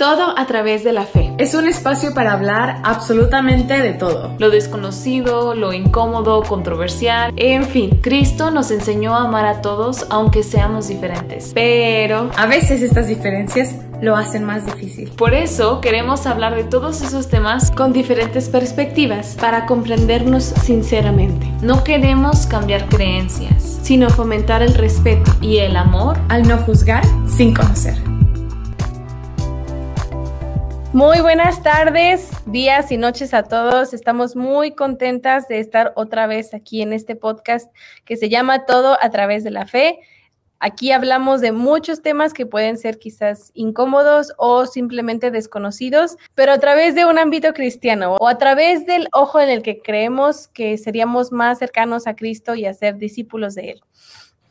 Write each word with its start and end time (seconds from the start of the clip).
Todo 0.00 0.32
a 0.38 0.46
través 0.46 0.82
de 0.82 0.94
la 0.94 1.04
fe. 1.04 1.30
Es 1.36 1.52
un 1.52 1.68
espacio 1.68 2.14
para 2.14 2.32
hablar 2.32 2.80
absolutamente 2.84 3.78
de 3.78 3.92
todo. 3.92 4.34
Lo 4.38 4.48
desconocido, 4.48 5.54
lo 5.54 5.74
incómodo, 5.74 6.42
controversial, 6.42 7.34
en 7.36 7.64
fin, 7.64 7.98
Cristo 8.00 8.50
nos 8.50 8.70
enseñó 8.70 9.14
a 9.14 9.24
amar 9.24 9.44
a 9.44 9.60
todos 9.60 10.06
aunque 10.08 10.42
seamos 10.42 10.88
diferentes. 10.88 11.52
Pero 11.54 12.30
a 12.38 12.46
veces 12.46 12.80
estas 12.80 13.08
diferencias 13.08 13.74
lo 14.00 14.16
hacen 14.16 14.42
más 14.42 14.64
difícil. 14.64 15.10
Por 15.10 15.34
eso 15.34 15.82
queremos 15.82 16.24
hablar 16.24 16.56
de 16.56 16.64
todos 16.64 17.02
esos 17.02 17.28
temas 17.28 17.70
con 17.70 17.92
diferentes 17.92 18.48
perspectivas 18.48 19.36
para 19.38 19.66
comprendernos 19.66 20.44
sinceramente. 20.44 21.46
No 21.60 21.84
queremos 21.84 22.46
cambiar 22.46 22.88
creencias, 22.88 23.80
sino 23.82 24.08
fomentar 24.08 24.62
el 24.62 24.72
respeto 24.72 25.30
y 25.42 25.58
el 25.58 25.76
amor 25.76 26.16
al 26.30 26.48
no 26.48 26.56
juzgar 26.56 27.04
sin 27.26 27.52
conocer. 27.52 28.19
Muy 30.92 31.20
buenas 31.20 31.62
tardes, 31.62 32.32
días 32.46 32.90
y 32.90 32.96
noches 32.96 33.32
a 33.32 33.44
todos. 33.44 33.94
Estamos 33.94 34.34
muy 34.34 34.72
contentas 34.72 35.46
de 35.46 35.60
estar 35.60 35.92
otra 35.94 36.26
vez 36.26 36.52
aquí 36.52 36.82
en 36.82 36.92
este 36.92 37.14
podcast 37.14 37.72
que 38.04 38.16
se 38.16 38.28
llama 38.28 38.66
Todo 38.66 38.98
a 39.00 39.08
través 39.10 39.44
de 39.44 39.52
la 39.52 39.66
fe. 39.66 40.00
Aquí 40.58 40.90
hablamos 40.90 41.40
de 41.40 41.52
muchos 41.52 42.02
temas 42.02 42.32
que 42.32 42.44
pueden 42.44 42.76
ser 42.76 42.98
quizás 42.98 43.52
incómodos 43.54 44.32
o 44.36 44.66
simplemente 44.66 45.30
desconocidos, 45.30 46.16
pero 46.34 46.50
a 46.50 46.58
través 46.58 46.96
de 46.96 47.04
un 47.04 47.20
ámbito 47.20 47.54
cristiano 47.54 48.16
o 48.16 48.26
a 48.26 48.36
través 48.36 48.84
del 48.84 49.06
ojo 49.12 49.38
en 49.38 49.48
el 49.48 49.62
que 49.62 49.80
creemos 49.80 50.48
que 50.48 50.76
seríamos 50.76 51.30
más 51.30 51.60
cercanos 51.60 52.08
a 52.08 52.16
Cristo 52.16 52.56
y 52.56 52.66
a 52.66 52.74
ser 52.74 52.96
discípulos 52.96 53.54
de 53.54 53.70
Él. 53.70 53.80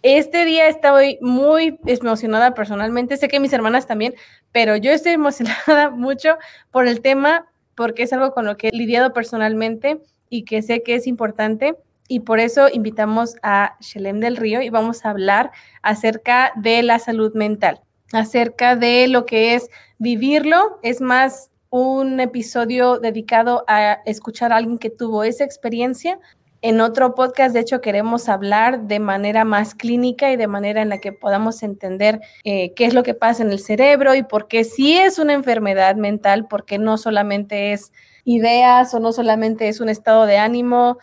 Este 0.01 0.45
día 0.45 0.69
estoy 0.69 1.17
muy 1.19 1.77
emocionada 1.85 2.53
personalmente, 2.53 3.17
sé 3.17 3.27
que 3.27 3.41
mis 3.41 3.51
hermanas 3.51 3.85
también, 3.85 4.15
pero 4.53 4.77
yo 4.77 4.91
estoy 4.91 5.11
emocionada 5.11 5.89
mucho 5.91 6.37
por 6.71 6.87
el 6.87 7.01
tema 7.01 7.47
porque 7.75 8.03
es 8.03 8.13
algo 8.13 8.31
con 8.31 8.45
lo 8.45 8.55
que 8.55 8.69
he 8.69 8.71
lidiado 8.71 9.11
personalmente 9.11 10.01
y 10.29 10.45
que 10.45 10.61
sé 10.61 10.83
que 10.83 10.95
es 10.95 11.05
importante 11.05 11.75
y 12.07 12.21
por 12.21 12.39
eso 12.39 12.69
invitamos 12.71 13.35
a 13.43 13.75
Shelem 13.81 14.21
del 14.21 14.37
Río 14.37 14.61
y 14.61 14.69
vamos 14.69 15.05
a 15.05 15.09
hablar 15.09 15.51
acerca 15.81 16.53
de 16.55 16.81
la 16.81 16.97
salud 16.99 17.33
mental, 17.35 17.81
acerca 18.13 18.77
de 18.77 19.07
lo 19.09 19.25
que 19.25 19.53
es 19.53 19.69
vivirlo, 19.97 20.79
es 20.81 21.01
más 21.01 21.51
un 21.71 22.19
episodio 22.19 22.99
dedicado 22.99 23.65
a 23.67 23.99
escuchar 24.05 24.53
a 24.53 24.57
alguien 24.57 24.79
que 24.79 24.89
tuvo 24.89 25.23
esa 25.23 25.43
experiencia 25.43 26.19
en 26.61 26.81
otro 26.81 27.15
podcast, 27.15 27.53
de 27.53 27.61
hecho, 27.61 27.79
queremos 27.79 28.27
hablar 28.27 28.81
de 28.81 28.99
manera 28.99 29.45
más 29.45 29.75
clínica 29.75 30.31
y 30.31 30.35
de 30.35 30.47
manera 30.47 30.81
en 30.81 30.89
la 30.89 30.97
que 30.97 31.13
podamos 31.13 31.63
entender 31.63 32.19
eh, 32.43 32.73
qué 32.73 32.85
es 32.85 32.93
lo 32.93 33.03
que 33.03 33.13
pasa 33.13 33.43
en 33.43 33.51
el 33.51 33.59
cerebro 33.59 34.13
y 34.13 34.23
por 34.23 34.47
qué 34.47 34.65
sí 34.65 34.97
es 34.97 35.19
una 35.19 35.33
enfermedad 35.33 35.95
mental, 35.95 36.47
porque 36.49 36.77
no 36.77 36.97
solamente 36.97 37.71
es 37.71 37.93
ideas 38.25 38.93
o 38.93 38.99
no 38.99 39.13
solamente 39.13 39.69
es 39.69 39.79
un 39.79 39.87
estado 39.87 40.25
de 40.25 40.37
ánimo. 40.37 40.97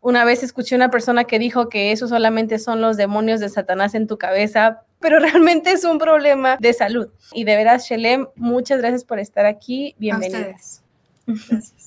Una 0.00 0.24
vez 0.24 0.44
escuché 0.44 0.76
una 0.76 0.90
persona 0.90 1.24
que 1.24 1.40
dijo 1.40 1.68
que 1.68 1.90
eso 1.90 2.06
solamente 2.06 2.60
son 2.60 2.80
los 2.80 2.96
demonios 2.96 3.40
de 3.40 3.48
Satanás 3.48 3.94
en 3.96 4.06
tu 4.06 4.16
cabeza, 4.16 4.84
pero 5.00 5.18
realmente 5.20 5.72
es 5.72 5.84
un 5.84 5.98
problema 5.98 6.56
de 6.60 6.72
salud. 6.72 7.08
Y 7.32 7.42
de 7.42 7.56
veras, 7.56 7.84
Shelem, 7.88 8.28
muchas 8.36 8.78
gracias 8.78 9.04
por 9.04 9.18
estar 9.18 9.44
aquí. 9.44 9.96
Bienvenidas. 9.98 10.84
Gracias. 11.26 11.79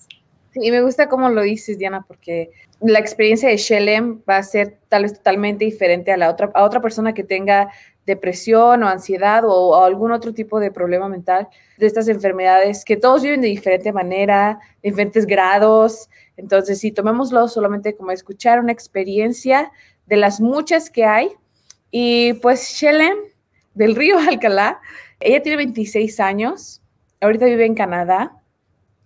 Y 0.56 0.72
me 0.72 0.82
gusta 0.82 1.10
cómo 1.10 1.30
lo 1.30 1.42
dices, 1.42 1.78
Diana, 1.78 2.06
porque 2.08 2.52
la 2.80 3.00
experiencia 3.00 3.50
de 3.50 3.58
Shelem 3.58 4.22
va 4.30 4.38
a 4.38 4.44
ser 4.44 4.78
tal 4.88 5.04
vez 5.04 5.14
totalmente 5.14 5.66
diferente 5.66 6.12
a 6.12 6.18
la 6.18 6.30
otra, 6.30 6.52
a 6.54 6.64
otra 6.64 6.82
persona 6.82 7.14
que 7.14 7.24
tenga 7.24 7.70
depresión 8.06 8.84
o 8.84 8.88
ansiedad 8.88 9.44
o, 9.46 9.84
algún 9.84 10.12
otro 10.12 10.34
tipo 10.34 10.60
de 10.60 10.72
problema 10.72 11.08
mental 11.08 11.48
de 11.78 11.88
estas 11.88 12.08
enfermedades 12.08 12.84
que 12.84 12.98
todos 12.98 13.24
viven 13.24 13.42
de 13.42 13.48
diferente 13.48 13.92
manera, 13.94 14.60
de 14.82 14.90
diferentes 14.90 15.26
grados. 15.26 16.10
Entonces, 16.38 16.80
si 16.80 16.92
tomémoslo 16.92 17.48
solamente 17.48 17.96
como 17.96 18.12
escuchar 18.12 18.60
una 18.60 18.72
experiencia 18.72 19.72
de 20.06 20.18
las 20.18 20.42
muchas 20.42 20.90
que 20.90 21.06
hay. 21.06 21.32
Y 21.90 22.34
pues 22.34 22.76
Shelem 22.76 23.18
del 23.74 23.96
río 23.96 24.18
Alcalá, 24.20 24.82
ella 25.20 25.42
tiene 25.42 25.58
26 25.58 26.20
años, 26.20 26.82
ahorita 27.22 27.46
vive 27.46 27.66
en 27.66 27.76
Canadá 27.76 28.43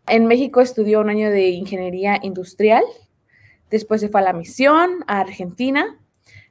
en 0.07 0.25
México 0.25 0.61
estudió 0.61 1.01
un 1.01 1.09
año 1.09 1.29
de 1.29 1.49
ingeniería 1.49 2.19
industrial, 2.21 2.83
después 3.69 4.01
se 4.01 4.09
fue 4.09 4.21
a 4.21 4.23
la 4.23 4.33
misión 4.33 5.03
a 5.07 5.19
Argentina. 5.19 5.99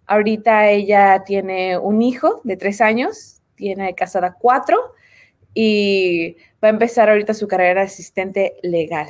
Ahorita 0.07 0.69
ella 0.71 1.25
tiene 1.25 1.79
un 1.79 2.03
hijo 2.03 2.41
de 2.45 2.57
tres 2.57 2.81
años, 2.81 3.41
tiene 3.57 3.95
casada 3.95 4.37
cuatro 4.39 4.77
y 5.55 6.37
va 6.63 6.69
a 6.69 6.71
empezar 6.71 7.09
ahorita 7.09 7.35
su 7.35 7.49
carrera 7.49 7.81
de 7.81 7.87
asistente 7.87 8.57
legal. 8.63 9.09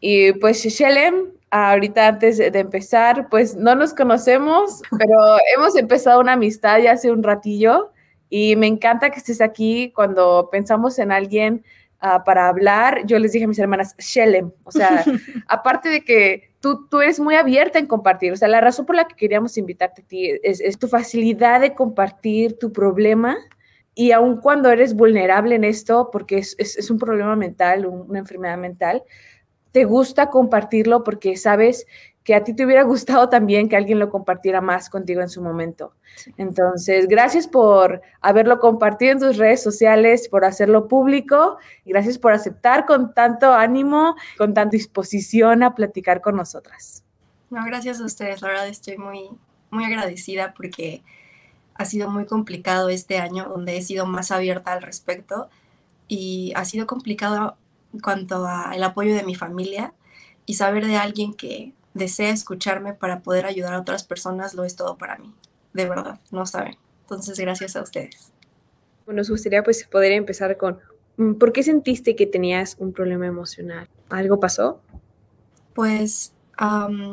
Y 0.00 0.32
pues 0.34 0.62
Shelem, 0.62 1.32
ahorita 1.50 2.06
antes 2.06 2.38
de 2.38 2.58
empezar, 2.58 3.28
pues 3.28 3.56
no 3.56 3.74
nos 3.74 3.92
conocemos, 3.92 4.82
pero 4.98 5.16
hemos 5.56 5.76
empezado 5.76 6.20
una 6.20 6.34
amistad 6.34 6.78
ya 6.78 6.92
hace 6.92 7.10
un 7.10 7.22
ratillo 7.22 7.92
y 8.30 8.56
me 8.56 8.66
encanta 8.66 9.10
que 9.10 9.18
estés 9.18 9.40
aquí 9.40 9.92
cuando 9.94 10.48
pensamos 10.50 10.98
en 10.98 11.12
alguien 11.12 11.64
Ah, 12.00 12.22
para 12.22 12.48
hablar, 12.48 13.04
yo 13.06 13.18
les 13.18 13.32
dije 13.32 13.44
a 13.44 13.48
mis 13.48 13.58
hermanas, 13.58 13.96
Shelem, 13.98 14.52
o 14.62 14.70
sea, 14.70 15.04
aparte 15.48 15.88
de 15.88 16.04
que 16.04 16.54
tú, 16.60 16.86
tú 16.88 17.00
eres 17.00 17.18
muy 17.18 17.34
abierta 17.34 17.80
en 17.80 17.86
compartir, 17.86 18.32
o 18.32 18.36
sea, 18.36 18.46
la 18.46 18.60
razón 18.60 18.86
por 18.86 18.94
la 18.94 19.08
que 19.08 19.16
queríamos 19.16 19.58
invitarte 19.58 20.02
a 20.02 20.04
ti 20.04 20.30
es, 20.44 20.78
tu 20.78 20.86
facilidad 20.86 21.60
de 21.60 21.74
compartir 21.74 22.56
tu 22.56 22.72
problema 22.72 23.36
y 23.96 24.12
aun 24.12 24.40
cuando 24.40 24.70
eres 24.70 24.94
vulnerable 24.94 25.56
en 25.56 25.64
esto, 25.64 26.10
porque 26.12 26.38
es, 26.38 26.54
es 26.58 26.88
un 26.88 26.98
problema 26.98 27.34
mental, 27.34 27.84
una 27.86 28.20
enfermedad 28.20 28.58
mental, 28.58 29.02
te 29.72 29.84
gusta 29.84 30.30
compartirlo 30.30 31.02
porque 31.02 31.36
sabes 31.36 31.86
que 32.28 32.34
a 32.34 32.44
ti 32.44 32.52
te 32.52 32.66
hubiera 32.66 32.82
gustado 32.82 33.30
también 33.30 33.70
que 33.70 33.76
alguien 33.76 33.98
lo 33.98 34.10
compartiera 34.10 34.60
más 34.60 34.90
contigo 34.90 35.22
en 35.22 35.30
su 35.30 35.40
momento. 35.40 35.94
Entonces, 36.36 37.08
gracias 37.08 37.48
por 37.48 38.02
haberlo 38.20 38.58
compartido 38.58 39.12
en 39.12 39.18
tus 39.18 39.38
redes 39.38 39.62
sociales, 39.62 40.28
por 40.28 40.44
hacerlo 40.44 40.88
público 40.88 41.56
gracias 41.86 42.18
por 42.18 42.32
aceptar 42.32 42.84
con 42.84 43.14
tanto 43.14 43.54
ánimo, 43.54 44.14
con 44.36 44.52
tanta 44.52 44.72
disposición 44.72 45.62
a 45.62 45.74
platicar 45.74 46.20
con 46.20 46.36
nosotras. 46.36 47.02
No, 47.48 47.64
gracias 47.64 47.98
a 47.98 48.04
ustedes. 48.04 48.42
La 48.42 48.48
verdad 48.48 48.68
estoy 48.68 48.98
muy, 48.98 49.30
muy 49.70 49.86
agradecida 49.86 50.52
porque 50.52 51.02
ha 51.76 51.86
sido 51.86 52.10
muy 52.10 52.26
complicado 52.26 52.90
este 52.90 53.20
año 53.20 53.46
donde 53.48 53.78
he 53.78 53.82
sido 53.82 54.04
más 54.04 54.32
abierta 54.32 54.74
al 54.74 54.82
respecto 54.82 55.48
y 56.08 56.52
ha 56.56 56.66
sido 56.66 56.86
complicado 56.86 57.56
en 57.94 58.00
cuanto 58.00 58.46
al 58.46 58.82
apoyo 58.82 59.14
de 59.14 59.22
mi 59.22 59.34
familia 59.34 59.94
y 60.44 60.54
saber 60.54 60.86
de 60.86 60.98
alguien 60.98 61.32
que 61.32 61.72
desea 61.98 62.30
escucharme 62.30 62.94
para 62.94 63.20
poder 63.20 63.46
ayudar 63.46 63.74
a 63.74 63.80
otras 63.80 64.04
personas, 64.04 64.54
lo 64.54 64.64
es 64.64 64.76
todo 64.76 64.96
para 64.96 65.18
mí. 65.18 65.34
De 65.72 65.88
verdad, 65.88 66.18
no 66.30 66.46
saben. 66.46 66.76
Entonces, 67.02 67.38
gracias 67.38 67.76
a 67.76 67.82
ustedes. 67.82 68.32
Bueno, 69.04 69.18
nos 69.20 69.30
gustaría 69.30 69.62
pues 69.62 69.84
poder 69.84 70.12
empezar 70.12 70.56
con, 70.56 70.78
mm, 71.16 71.34
¿por 71.34 71.52
qué 71.52 71.62
sentiste 71.62 72.16
que 72.16 72.26
tenías 72.26 72.76
un 72.78 72.92
problema 72.92 73.26
emocional? 73.26 73.88
¿Algo 74.10 74.40
pasó? 74.40 74.80
Pues 75.74 76.34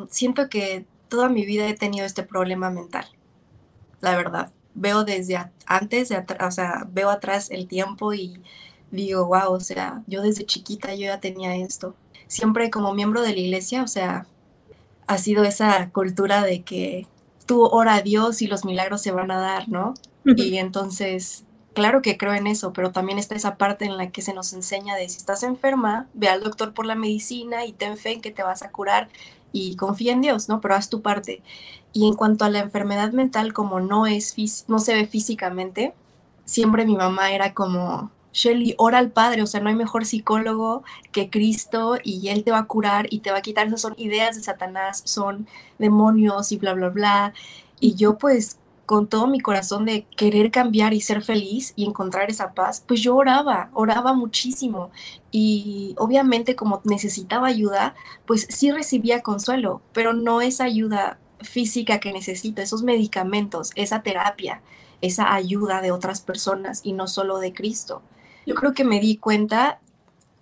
siento 0.09 0.49
que 0.49 0.85
toda 1.07 1.29
mi 1.29 1.45
vida 1.45 1.67
he 1.69 1.75
tenido 1.75 2.05
este 2.05 2.23
problema 2.23 2.69
mental, 2.71 3.05
la 4.01 4.17
verdad. 4.17 4.51
Veo 4.73 5.03
desde 5.03 5.37
antes, 5.65 6.09
de 6.09 6.25
o 6.41 6.51
sea, 6.51 6.87
veo 6.91 7.09
atrás 7.09 7.49
el 7.51 7.67
tiempo 7.67 8.13
y 8.13 8.41
digo, 8.91 9.25
wow, 9.27 9.53
o 9.53 9.59
sea, 9.59 10.03
yo 10.07 10.21
desde 10.21 10.45
chiquita 10.45 10.95
yo 10.95 11.05
ya 11.05 11.19
tenía 11.19 11.55
esto. 11.55 11.95
Siempre 12.27 12.69
como 12.69 12.93
miembro 12.93 13.21
de 13.21 13.33
la 13.33 13.39
iglesia, 13.39 13.83
o 13.83 13.87
sea, 13.87 14.25
ha 15.07 15.17
sido 15.17 15.43
esa 15.43 15.89
cultura 15.91 16.43
de 16.43 16.63
que 16.63 17.07
tú 17.45 17.63
ora 17.63 17.95
a 17.95 18.01
Dios 18.01 18.41
y 18.41 18.47
los 18.47 18.65
milagros 18.65 19.01
se 19.01 19.11
van 19.11 19.31
a 19.31 19.39
dar, 19.39 19.69
¿no? 19.69 19.93
Y 20.23 20.57
entonces, 20.57 21.45
claro 21.73 22.01
que 22.01 22.17
creo 22.17 22.33
en 22.33 22.47
eso, 22.47 22.73
pero 22.73 22.91
también 22.91 23.19
está 23.19 23.35
esa 23.35 23.57
parte 23.57 23.85
en 23.85 23.97
la 23.97 24.09
que 24.09 24.23
se 24.23 24.33
nos 24.33 24.53
enseña 24.53 24.95
de 24.95 25.07
si 25.07 25.17
estás 25.17 25.43
enferma, 25.43 26.07
ve 26.13 26.29
al 26.29 26.41
doctor 26.41 26.73
por 26.73 26.87
la 26.87 26.95
medicina 26.95 27.65
y 27.65 27.73
ten 27.73 27.97
fe 27.97 28.13
en 28.13 28.21
que 28.21 28.31
te 28.31 28.41
vas 28.41 28.63
a 28.63 28.71
curar 28.71 29.09
y 29.51 29.75
confía 29.75 30.13
en 30.13 30.21
Dios, 30.21 30.49
¿no? 30.49 30.61
Pero 30.61 30.75
haz 30.75 30.89
tu 30.89 31.01
parte. 31.01 31.43
Y 31.93 32.07
en 32.07 32.15
cuanto 32.15 32.43
a 32.43 32.49
la 32.49 32.59
enfermedad 32.59 33.11
mental, 33.11 33.53
como 33.53 33.79
no 33.79 34.07
es 34.07 34.35
no 34.67 34.79
se 34.79 34.95
ve 34.95 35.05
físicamente, 35.05 35.93
siempre 36.43 36.85
mi 36.85 36.95
mamá 36.95 37.31
era 37.31 37.53
como, 37.53 38.11
Shelly, 38.35 38.75
ora 38.77 38.97
al 38.97 39.11
Padre, 39.11 39.41
o 39.41 39.47
sea, 39.47 39.61
no 39.61 39.69
hay 39.69 39.75
mejor 39.75 40.05
psicólogo 40.05 40.83
que 41.13 41.29
Cristo 41.29 41.97
y 42.03 42.27
Él 42.27 42.43
te 42.43 42.51
va 42.51 42.59
a 42.59 42.65
curar 42.65 43.07
y 43.09 43.19
te 43.19 43.31
va 43.31 43.37
a 43.37 43.41
quitar, 43.41 43.65
esas 43.67 43.79
son 43.79 43.95
ideas 43.97 44.35
de 44.35 44.43
Satanás, 44.43 45.01
son 45.05 45.47
demonios 45.79 46.51
y 46.51 46.57
bla, 46.57 46.73
bla, 46.73 46.89
bla. 46.89 47.33
Y 47.79 47.95
yo 47.95 48.17
pues 48.17 48.57
con 48.85 49.07
todo 49.07 49.27
mi 49.27 49.39
corazón 49.39 49.85
de 49.85 50.03
querer 50.17 50.51
cambiar 50.51 50.93
y 50.93 50.99
ser 50.99 51.23
feliz 51.23 51.71
y 51.77 51.85
encontrar 51.85 52.29
esa 52.29 52.53
paz, 52.53 52.83
pues 52.85 53.01
yo 53.01 53.15
oraba, 53.15 53.69
oraba 53.73 54.13
muchísimo. 54.13 54.91
Y 55.31 55.95
obviamente 55.97 56.57
como 56.57 56.81
necesitaba 56.83 57.47
ayuda, 57.47 57.95
pues 58.25 58.47
sí 58.49 58.69
recibía 58.71 59.21
consuelo, 59.21 59.81
pero 59.93 60.11
no 60.11 60.41
esa 60.41 60.65
ayuda 60.65 61.19
física 61.39 62.01
que 62.01 62.11
necesito, 62.11 62.61
esos 62.61 62.83
medicamentos, 62.83 63.71
esa 63.75 64.03
terapia, 64.03 64.61
esa 64.99 65.33
ayuda 65.33 65.81
de 65.81 65.93
otras 65.93 66.19
personas 66.19 66.81
y 66.83 66.91
no 66.91 67.07
solo 67.07 67.39
de 67.39 67.53
Cristo. 67.53 68.01
Yo 68.45 68.55
creo 68.55 68.73
que 68.73 68.83
me 68.83 68.99
di 68.99 69.17
cuenta 69.17 69.79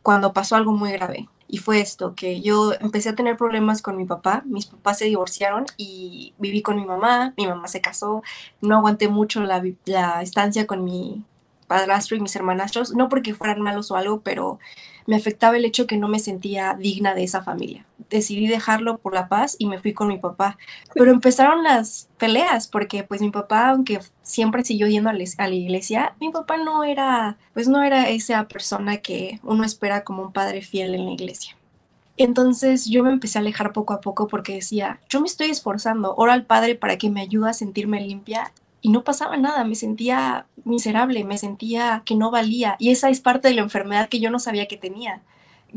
cuando 0.01 0.33
pasó 0.33 0.55
algo 0.55 0.71
muy 0.73 0.91
grave. 0.91 1.29
Y 1.47 1.59
fue 1.59 1.79
esto, 1.81 2.15
que 2.15 2.41
yo 2.41 2.73
empecé 2.79 3.09
a 3.09 3.15
tener 3.15 3.37
problemas 3.37 3.81
con 3.81 3.95
mi 3.95 4.05
papá, 4.05 4.41
mis 4.45 4.65
papás 4.65 4.97
se 4.97 5.05
divorciaron 5.05 5.65
y 5.77 6.33
viví 6.39 6.63
con 6.63 6.77
mi 6.77 6.85
mamá, 6.85 7.33
mi 7.37 7.45
mamá 7.45 7.67
se 7.67 7.79
casó, 7.79 8.23
no 8.59 8.77
aguanté 8.77 9.07
mucho 9.07 9.41
la, 9.41 9.61
la 9.85 10.21
estancia 10.23 10.65
con 10.65 10.83
mi 10.83 11.23
padrastro 11.67 12.17
y 12.17 12.21
mis 12.21 12.35
hermanastros, 12.35 12.95
no 12.95 13.07
porque 13.07 13.35
fueran 13.35 13.61
malos 13.61 13.91
o 13.91 13.95
algo, 13.95 14.21
pero 14.21 14.59
me 15.05 15.15
afectaba 15.15 15.57
el 15.57 15.65
hecho 15.65 15.87
que 15.87 15.97
no 15.97 16.07
me 16.07 16.19
sentía 16.19 16.75
digna 16.79 17.15
de 17.15 17.23
esa 17.23 17.43
familia. 17.43 17.85
Decidí 18.09 18.47
dejarlo 18.47 18.97
por 18.97 19.13
la 19.13 19.27
paz 19.27 19.55
y 19.57 19.65
me 19.65 19.79
fui 19.79 19.93
con 19.93 20.07
mi 20.07 20.17
papá. 20.17 20.57
Pero 20.93 21.11
empezaron 21.11 21.63
las 21.63 22.09
peleas 22.17 22.67
porque 22.67 23.03
pues 23.03 23.21
mi 23.21 23.31
papá, 23.31 23.69
aunque 23.69 23.99
siempre 24.21 24.63
siguió 24.63 24.87
yendo 24.87 25.09
a 25.09 25.13
la 25.13 25.55
iglesia, 25.55 26.15
mi 26.19 26.29
papá 26.29 26.57
no 26.57 26.83
era, 26.83 27.37
pues 27.53 27.67
no 27.67 27.83
era 27.83 28.09
esa 28.09 28.47
persona 28.47 28.97
que 28.97 29.39
uno 29.43 29.63
espera 29.63 30.03
como 30.03 30.23
un 30.23 30.33
padre 30.33 30.61
fiel 30.61 30.95
en 30.95 31.05
la 31.05 31.11
iglesia. 31.11 31.55
Entonces 32.17 32.85
yo 32.85 33.03
me 33.03 33.11
empecé 33.11 33.39
a 33.39 33.41
alejar 33.41 33.73
poco 33.73 33.93
a 33.93 34.01
poco 34.01 34.27
porque 34.27 34.53
decía, 34.53 34.99
yo 35.09 35.19
me 35.19 35.25
estoy 35.25 35.49
esforzando, 35.49 36.13
ora 36.15 36.33
al 36.33 36.45
Padre 36.45 36.75
para 36.75 36.97
que 36.97 37.09
me 37.09 37.21
ayude 37.21 37.49
a 37.49 37.53
sentirme 37.53 38.01
limpia 38.01 38.51
y 38.83 38.89
no 38.89 39.05
pasaba 39.05 39.37
nada, 39.37 39.63
me 39.63 39.75
sentía 39.75 40.45
miserable, 40.65 41.23
me 41.23 41.37
sentía 41.37 42.03
que 42.05 42.17
no 42.17 42.31
valía. 42.31 42.75
Y 42.79 42.91
esa 42.91 43.09
es 43.09 43.21
parte 43.21 43.47
de 43.47 43.53
la 43.53 43.61
enfermedad 43.61 44.09
que 44.09 44.19
yo 44.19 44.29
no 44.29 44.39
sabía 44.39 44.67
que 44.67 44.75
tenía, 44.75 45.21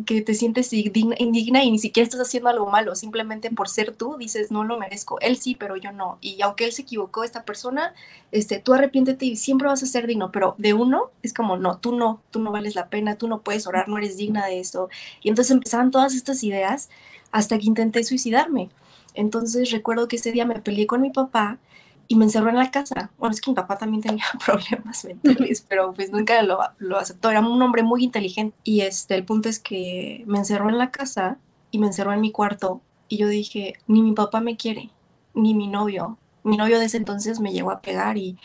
que 0.04 0.22
te 0.22 0.34
sientes 0.34 0.72
indigna, 0.72 1.62
y 1.62 1.70
ni 1.70 1.78
siquiera 1.78 2.04
estás 2.04 2.20
haciendo 2.20 2.48
algo 2.48 2.66
malo, 2.68 2.96
simplemente 2.96 3.48
por 3.52 3.68
ser 3.68 3.94
tú 3.94 4.16
dices, 4.18 4.50
no 4.50 4.64
lo 4.64 4.76
merezco. 4.76 5.20
Él 5.20 5.36
sí, 5.36 5.54
pero 5.54 5.76
yo 5.76 5.92
no. 5.92 6.18
Y 6.20 6.42
aunque 6.42 6.64
él 6.64 6.72
se 6.72 6.82
equivocó, 6.82 7.22
esta 7.22 7.44
persona, 7.44 7.94
este, 8.32 8.58
tú 8.58 8.74
arrepiéntete 8.74 9.24
y 9.24 9.36
siempre 9.36 9.68
vas 9.68 9.84
a 9.84 9.86
ser 9.86 10.08
digno, 10.08 10.32
pero 10.32 10.56
de 10.58 10.74
uno 10.74 11.12
es 11.22 11.32
como, 11.32 11.56
no, 11.56 11.78
tú 11.78 11.94
no, 11.94 12.20
tú 12.32 12.40
no 12.40 12.50
vales 12.50 12.74
la 12.74 12.88
pena, 12.88 13.14
tú 13.14 13.28
no 13.28 13.40
puedes 13.40 13.68
orar, 13.68 13.88
no 13.88 13.98
eres 13.98 14.16
digna 14.16 14.46
de 14.46 14.58
eso. 14.58 14.88
Y 15.22 15.28
entonces 15.28 15.52
empezaban 15.52 15.92
todas 15.92 16.12
estas 16.12 16.42
ideas 16.42 16.90
hasta 17.30 17.56
que 17.56 17.66
intenté 17.66 18.02
suicidarme. 18.02 18.68
Entonces 19.14 19.70
recuerdo 19.70 20.08
que 20.08 20.16
ese 20.16 20.32
día 20.32 20.44
me 20.44 20.60
peleé 20.60 20.88
con 20.88 21.00
mi 21.00 21.10
papá 21.10 21.60
y 22.08 22.16
me 22.16 22.24
encerró 22.24 22.48
en 22.48 22.56
la 22.56 22.70
casa. 22.70 23.10
Bueno, 23.18 23.34
es 23.34 23.40
que 23.40 23.50
mi 23.50 23.54
papá 23.54 23.78
también 23.78 24.02
tenía 24.02 24.24
problemas 24.44 25.04
mentales, 25.04 25.64
pero 25.68 25.92
pues 25.92 26.10
nunca 26.10 26.42
lo, 26.42 26.58
lo, 26.78 26.98
aceptó. 26.98 27.30
Era 27.30 27.40
un 27.40 27.60
hombre 27.62 27.82
muy 27.82 28.04
inteligente. 28.04 28.56
Y 28.64 28.82
este, 28.82 29.14
el 29.14 29.24
punto 29.24 29.48
es 29.48 29.58
que 29.58 30.24
me 30.26 30.38
encerró 30.38 30.68
en 30.68 30.78
la 30.78 30.90
casa 30.90 31.38
y 31.70 31.78
me 31.78 31.86
encerró 31.86 32.12
en 32.12 32.20
mi 32.20 32.32
cuarto. 32.32 32.80
Y 33.08 33.18
yo 33.18 33.28
dije, 33.28 33.74
ni 33.86 34.02
mi 34.02 34.12
papá 34.12 34.40
me 34.40 34.56
quiere, 34.56 34.90
ni 35.34 35.54
mi 35.54 35.68
novio. 35.68 36.18
Mi 36.42 36.56
novio 36.56 36.78
de 36.78 36.86
ese 36.86 36.96
entonces 36.96 37.40
me 37.40 37.52
llegó 37.52 37.70
a 37.70 37.80
pegar 37.80 38.18
y, 38.18 38.36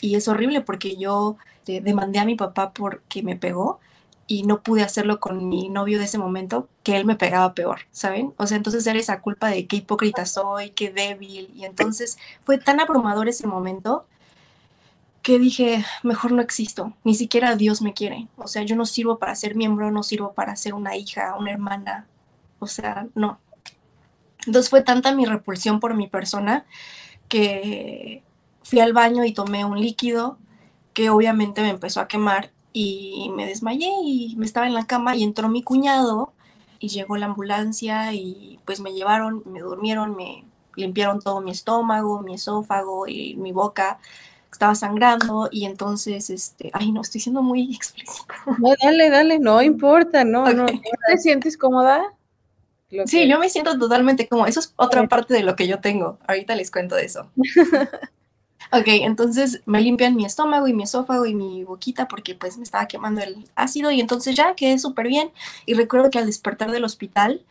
y 0.00 0.14
es 0.14 0.28
horrible 0.28 0.60
porque 0.60 0.96
yo 0.96 1.36
eh, 1.66 1.80
demandé 1.80 2.18
a 2.18 2.24
mi 2.24 2.34
papá 2.34 2.72
porque 2.72 3.22
me 3.22 3.36
pegó 3.36 3.80
y 4.28 4.42
no 4.42 4.62
pude 4.62 4.82
hacerlo 4.82 5.18
con 5.20 5.48
mi 5.48 5.70
novio 5.70 5.98
de 5.98 6.04
ese 6.04 6.18
momento, 6.18 6.68
que 6.82 6.96
él 6.96 7.06
me 7.06 7.16
pegaba 7.16 7.54
peor, 7.54 7.80
¿saben? 7.90 8.34
O 8.36 8.46
sea, 8.46 8.58
entonces 8.58 8.86
era 8.86 8.98
esa 8.98 9.20
culpa 9.20 9.48
de 9.48 9.66
qué 9.66 9.76
hipócrita 9.76 10.26
soy, 10.26 10.70
qué 10.70 10.90
débil, 10.90 11.50
y 11.54 11.64
entonces 11.64 12.18
fue 12.44 12.58
tan 12.58 12.78
abrumador 12.78 13.28
ese 13.28 13.46
momento 13.46 14.06
que 15.22 15.38
dije, 15.38 15.84
mejor 16.02 16.32
no 16.32 16.42
existo, 16.42 16.92
ni 17.04 17.14
siquiera 17.14 17.56
Dios 17.56 17.80
me 17.80 17.94
quiere, 17.94 18.28
o 18.36 18.46
sea, 18.48 18.62
yo 18.62 18.76
no 18.76 18.84
sirvo 18.84 19.18
para 19.18 19.34
ser 19.34 19.56
miembro, 19.56 19.90
no 19.90 20.02
sirvo 20.02 20.34
para 20.34 20.54
ser 20.56 20.74
una 20.74 20.94
hija, 20.94 21.34
una 21.38 21.50
hermana, 21.50 22.06
o 22.58 22.66
sea, 22.66 23.06
no. 23.14 23.40
Entonces 24.46 24.68
fue 24.68 24.82
tanta 24.82 25.14
mi 25.14 25.24
repulsión 25.24 25.80
por 25.80 25.94
mi 25.94 26.06
persona 26.06 26.66
que 27.28 28.22
fui 28.62 28.80
al 28.80 28.92
baño 28.92 29.24
y 29.24 29.32
tomé 29.32 29.64
un 29.64 29.80
líquido 29.80 30.38
que 30.92 31.08
obviamente 31.10 31.62
me 31.62 31.70
empezó 31.70 32.00
a 32.00 32.08
quemar 32.08 32.50
y 32.80 33.30
me 33.30 33.44
desmayé 33.44 33.90
y 34.04 34.36
me 34.36 34.46
estaba 34.46 34.68
en 34.68 34.74
la 34.74 34.86
cama 34.86 35.16
y 35.16 35.24
entró 35.24 35.48
mi 35.48 35.62
cuñado 35.64 36.32
y 36.78 36.88
llegó 36.88 37.16
la 37.16 37.26
ambulancia 37.26 38.12
y 38.12 38.60
pues 38.64 38.78
me 38.78 38.92
llevaron, 38.92 39.42
me 39.46 39.60
durmieron, 39.60 40.14
me 40.14 40.44
limpiaron 40.76 41.20
todo 41.20 41.40
mi 41.40 41.50
estómago, 41.50 42.22
mi 42.22 42.34
esófago 42.34 43.08
y 43.08 43.34
mi 43.34 43.50
boca 43.50 43.98
estaba 44.52 44.76
sangrando 44.76 45.48
y 45.50 45.64
entonces, 45.64 46.30
este, 46.30 46.70
ay 46.72 46.92
no, 46.92 47.00
estoy 47.00 47.20
siendo 47.20 47.42
muy 47.42 47.62
explícito. 47.74 48.32
No, 48.58 48.74
dale, 48.80 49.10
dale, 49.10 49.40
no 49.40 49.60
importa, 49.60 50.22
no, 50.22 50.52
no. 50.52 50.66
¿Te 50.66 51.18
sientes 51.18 51.56
cómoda? 51.56 52.14
sí, 53.06 53.28
yo 53.28 53.40
me 53.40 53.50
siento 53.50 53.76
totalmente 53.76 54.28
como, 54.28 54.46
eso 54.46 54.60
es 54.60 54.72
otra 54.76 55.06
parte 55.08 55.34
de 55.34 55.42
lo 55.42 55.56
que 55.56 55.66
yo 55.66 55.80
tengo, 55.80 56.18
ahorita 56.28 56.54
les 56.54 56.70
cuento 56.70 56.94
de 56.94 57.06
eso. 57.06 57.28
Ok, 58.70 58.84
entonces 58.88 59.62
me 59.64 59.80
limpian 59.80 60.14
mi 60.14 60.26
estómago 60.26 60.68
y 60.68 60.74
mi 60.74 60.82
esófago 60.82 61.24
y 61.24 61.34
mi 61.34 61.64
boquita 61.64 62.06
porque 62.06 62.34
pues 62.34 62.58
me 62.58 62.64
estaba 62.64 62.86
quemando 62.86 63.22
el 63.22 63.48
ácido 63.54 63.90
y 63.90 64.00
entonces 64.00 64.36
ya 64.36 64.54
quedé 64.54 64.78
súper 64.78 65.08
bien. 65.08 65.30
Y 65.64 65.72
recuerdo 65.74 66.10
que 66.10 66.18
al 66.18 66.26
despertar 66.26 66.70
del 66.70 66.84
hospital 66.84 67.46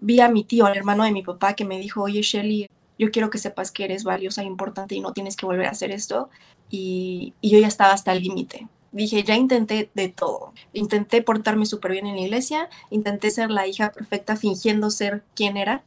vi 0.00 0.20
a 0.20 0.28
mi 0.30 0.44
tío, 0.44 0.66
al 0.66 0.76
hermano 0.76 1.04
de 1.04 1.12
mi 1.12 1.22
papá, 1.22 1.54
que 1.54 1.64
me 1.66 1.78
dijo, 1.78 2.02
oye 2.02 2.22
Shelly, 2.22 2.70
yo 2.98 3.10
quiero 3.10 3.30
que 3.30 3.38
sepas 3.38 3.72
que 3.72 3.84
eres 3.84 4.04
valiosa 4.04 4.42
e 4.42 4.46
importante 4.46 4.94
y 4.94 5.00
no 5.00 5.12
tienes 5.12 5.36
que 5.36 5.46
volver 5.46 5.66
a 5.66 5.70
hacer 5.72 5.90
esto. 5.92 6.30
Y, 6.70 7.34
y 7.42 7.50
yo 7.50 7.58
ya 7.58 7.68
estaba 7.68 7.92
hasta 7.92 8.12
el 8.12 8.22
límite. 8.22 8.68
Dije, 8.92 9.22
ya 9.24 9.36
intenté 9.36 9.90
de 9.94 10.08
todo. 10.08 10.54
Intenté 10.72 11.22
portarme 11.22 11.66
súper 11.66 11.92
bien 11.92 12.06
en 12.06 12.16
la 12.16 12.22
iglesia, 12.22 12.70
intenté 12.90 13.30
ser 13.30 13.50
la 13.50 13.66
hija 13.66 13.92
perfecta 13.92 14.36
fingiendo 14.36 14.90
ser 14.90 15.24
quien 15.34 15.56
era, 15.58 15.84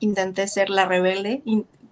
intenté 0.00 0.46
ser 0.48 0.70
la 0.70 0.86
rebelde, 0.86 1.42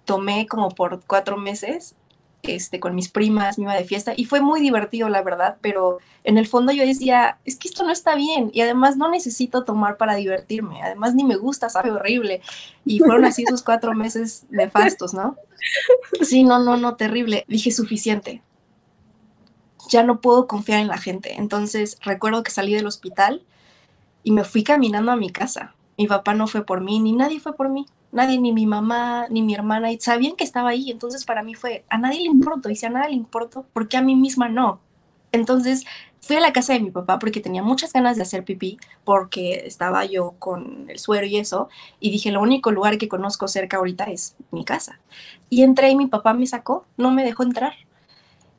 tomé 0.05 0.47
como 0.47 0.69
por 0.69 1.01
cuatro 1.05 1.37
meses 1.37 1.95
este, 2.43 2.79
con 2.79 2.95
mis 2.95 3.09
primas, 3.09 3.57
me 3.57 3.65
iba 3.65 3.75
de 3.75 3.83
fiesta 3.83 4.13
y 4.15 4.25
fue 4.25 4.41
muy 4.41 4.61
divertido, 4.61 5.09
la 5.09 5.21
verdad, 5.21 5.57
pero 5.61 5.99
en 6.23 6.37
el 6.37 6.47
fondo 6.47 6.71
yo 6.71 6.85
decía, 6.85 7.37
es 7.45 7.57
que 7.57 7.67
esto 7.67 7.83
no 7.83 7.91
está 7.91 8.15
bien 8.15 8.49
y 8.53 8.61
además 8.61 8.97
no 8.97 9.09
necesito 9.09 9.63
tomar 9.63 9.97
para 9.97 10.15
divertirme, 10.15 10.81
además 10.81 11.15
ni 11.15 11.23
me 11.23 11.35
gusta, 11.35 11.69
sabe 11.69 11.91
horrible. 11.91 12.41
Y 12.85 12.99
fueron 12.99 13.25
así 13.25 13.43
esos 13.43 13.63
cuatro 13.63 13.93
meses 13.93 14.45
nefastos, 14.49 15.13
¿no? 15.13 15.35
Sí, 16.21 16.43
no, 16.43 16.63
no, 16.63 16.77
no, 16.77 16.95
terrible. 16.95 17.45
Dije, 17.47 17.71
suficiente. 17.71 18.41
Ya 19.89 20.03
no 20.03 20.21
puedo 20.21 20.47
confiar 20.47 20.79
en 20.79 20.87
la 20.87 20.97
gente. 20.97 21.35
Entonces 21.35 21.97
recuerdo 22.01 22.43
que 22.43 22.51
salí 22.51 22.73
del 22.73 22.87
hospital 22.87 23.43
y 24.23 24.31
me 24.31 24.43
fui 24.43 24.63
caminando 24.63 25.11
a 25.11 25.15
mi 25.15 25.29
casa. 25.29 25.75
Mi 25.97 26.07
papá 26.07 26.33
no 26.33 26.47
fue 26.47 26.65
por 26.65 26.81
mí, 26.81 26.99
ni 26.99 27.13
nadie 27.13 27.39
fue 27.39 27.53
por 27.53 27.69
mí 27.69 27.85
nadie, 28.11 28.39
ni 28.39 28.51
mi 28.53 28.65
mamá, 28.65 29.27
ni 29.29 29.41
mi 29.41 29.53
hermana, 29.53 29.89
sabían 29.99 30.35
que 30.35 30.43
estaba 30.43 30.69
ahí, 30.69 30.91
entonces 30.91 31.25
para 31.25 31.43
mí 31.43 31.55
fue, 31.55 31.83
a 31.89 31.97
nadie 31.97 32.21
le 32.21 32.27
importo, 32.27 32.69
y 32.69 32.75
si 32.75 32.85
a 32.85 32.89
nadie 32.89 33.09
le 33.09 33.15
importo, 33.15 33.65
¿por 33.73 33.87
qué 33.87 33.97
a 33.97 34.01
mí 34.01 34.15
misma 34.15 34.49
no? 34.49 34.79
Entonces 35.31 35.85
fui 36.21 36.35
a 36.35 36.39
la 36.41 36.53
casa 36.53 36.73
de 36.73 36.79
mi 36.79 36.91
papá 36.91 37.19
porque 37.19 37.39
tenía 37.39 37.63
muchas 37.63 37.93
ganas 37.93 38.17
de 38.17 38.23
hacer 38.23 38.43
pipí, 38.43 38.77
porque 39.03 39.63
estaba 39.65 40.05
yo 40.05 40.35
con 40.39 40.89
el 40.89 40.99
suero 40.99 41.25
y 41.25 41.37
eso, 41.37 41.69
y 41.99 42.11
dije, 42.11 42.31
lo 42.31 42.41
único 42.41 42.71
lugar 42.71 42.97
que 42.97 43.07
conozco 43.07 43.47
cerca 43.47 43.77
ahorita 43.77 44.05
es 44.05 44.35
mi 44.51 44.65
casa. 44.65 44.99
Y 45.49 45.63
entré 45.63 45.89
y 45.89 45.95
mi 45.95 46.07
papá 46.07 46.33
me 46.33 46.47
sacó, 46.47 46.85
no 46.97 47.11
me 47.11 47.23
dejó 47.23 47.43
entrar. 47.43 47.73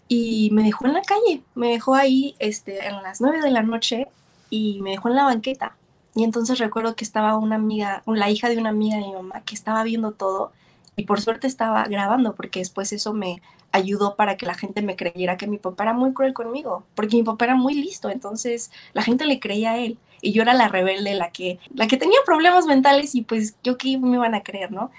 Y 0.08 0.50
me 0.52 0.64
dejó 0.64 0.86
en 0.86 0.94
la 0.94 1.02
calle, 1.02 1.42
me 1.54 1.70
dejó 1.70 1.94
ahí 1.94 2.34
este, 2.40 2.84
en 2.86 3.00
las 3.02 3.20
nueve 3.20 3.40
de 3.40 3.50
la 3.52 3.62
noche 3.62 4.08
y 4.50 4.80
me 4.82 4.90
dejó 4.90 5.08
en 5.08 5.14
la 5.14 5.24
banqueta 5.24 5.76
y 6.14 6.24
entonces 6.24 6.58
recuerdo 6.58 6.96
que 6.96 7.04
estaba 7.04 7.36
una 7.36 7.56
amiga, 7.56 8.02
la 8.06 8.30
hija 8.30 8.48
de 8.48 8.58
una 8.58 8.70
amiga 8.70 8.96
de 8.96 9.02
mi 9.02 9.12
mamá, 9.12 9.42
que 9.42 9.54
estaba 9.54 9.82
viendo 9.84 10.12
todo 10.12 10.52
y 10.96 11.04
por 11.04 11.20
suerte 11.20 11.46
estaba 11.46 11.84
grabando 11.84 12.34
porque 12.34 12.58
después 12.58 12.92
eso 12.92 13.12
me 13.12 13.40
ayudó 13.72 14.16
para 14.16 14.36
que 14.36 14.46
la 14.46 14.54
gente 14.54 14.82
me 14.82 14.96
creyera 14.96 15.36
que 15.36 15.46
mi 15.46 15.58
papá 15.58 15.84
era 15.84 15.92
muy 15.92 16.12
cruel 16.12 16.34
conmigo, 16.34 16.84
porque 16.94 17.16
mi 17.16 17.22
papá 17.22 17.44
era 17.46 17.54
muy 17.54 17.74
listo, 17.74 18.10
entonces 18.10 18.72
la 18.92 19.02
gente 19.02 19.24
le 19.26 19.38
creía 19.38 19.72
a 19.72 19.78
él 19.78 19.98
y 20.20 20.32
yo 20.32 20.42
era 20.42 20.54
la 20.54 20.68
rebelde, 20.68 21.14
la 21.14 21.30
que, 21.30 21.60
la 21.74 21.86
que 21.86 21.96
tenía 21.96 22.18
problemas 22.26 22.66
mentales 22.66 23.14
y 23.14 23.22
pues 23.22 23.56
yo 23.62 23.78
qué 23.78 23.96
me 23.96 24.16
iban 24.16 24.34
a 24.34 24.42
creer, 24.42 24.72
¿no? 24.72 24.90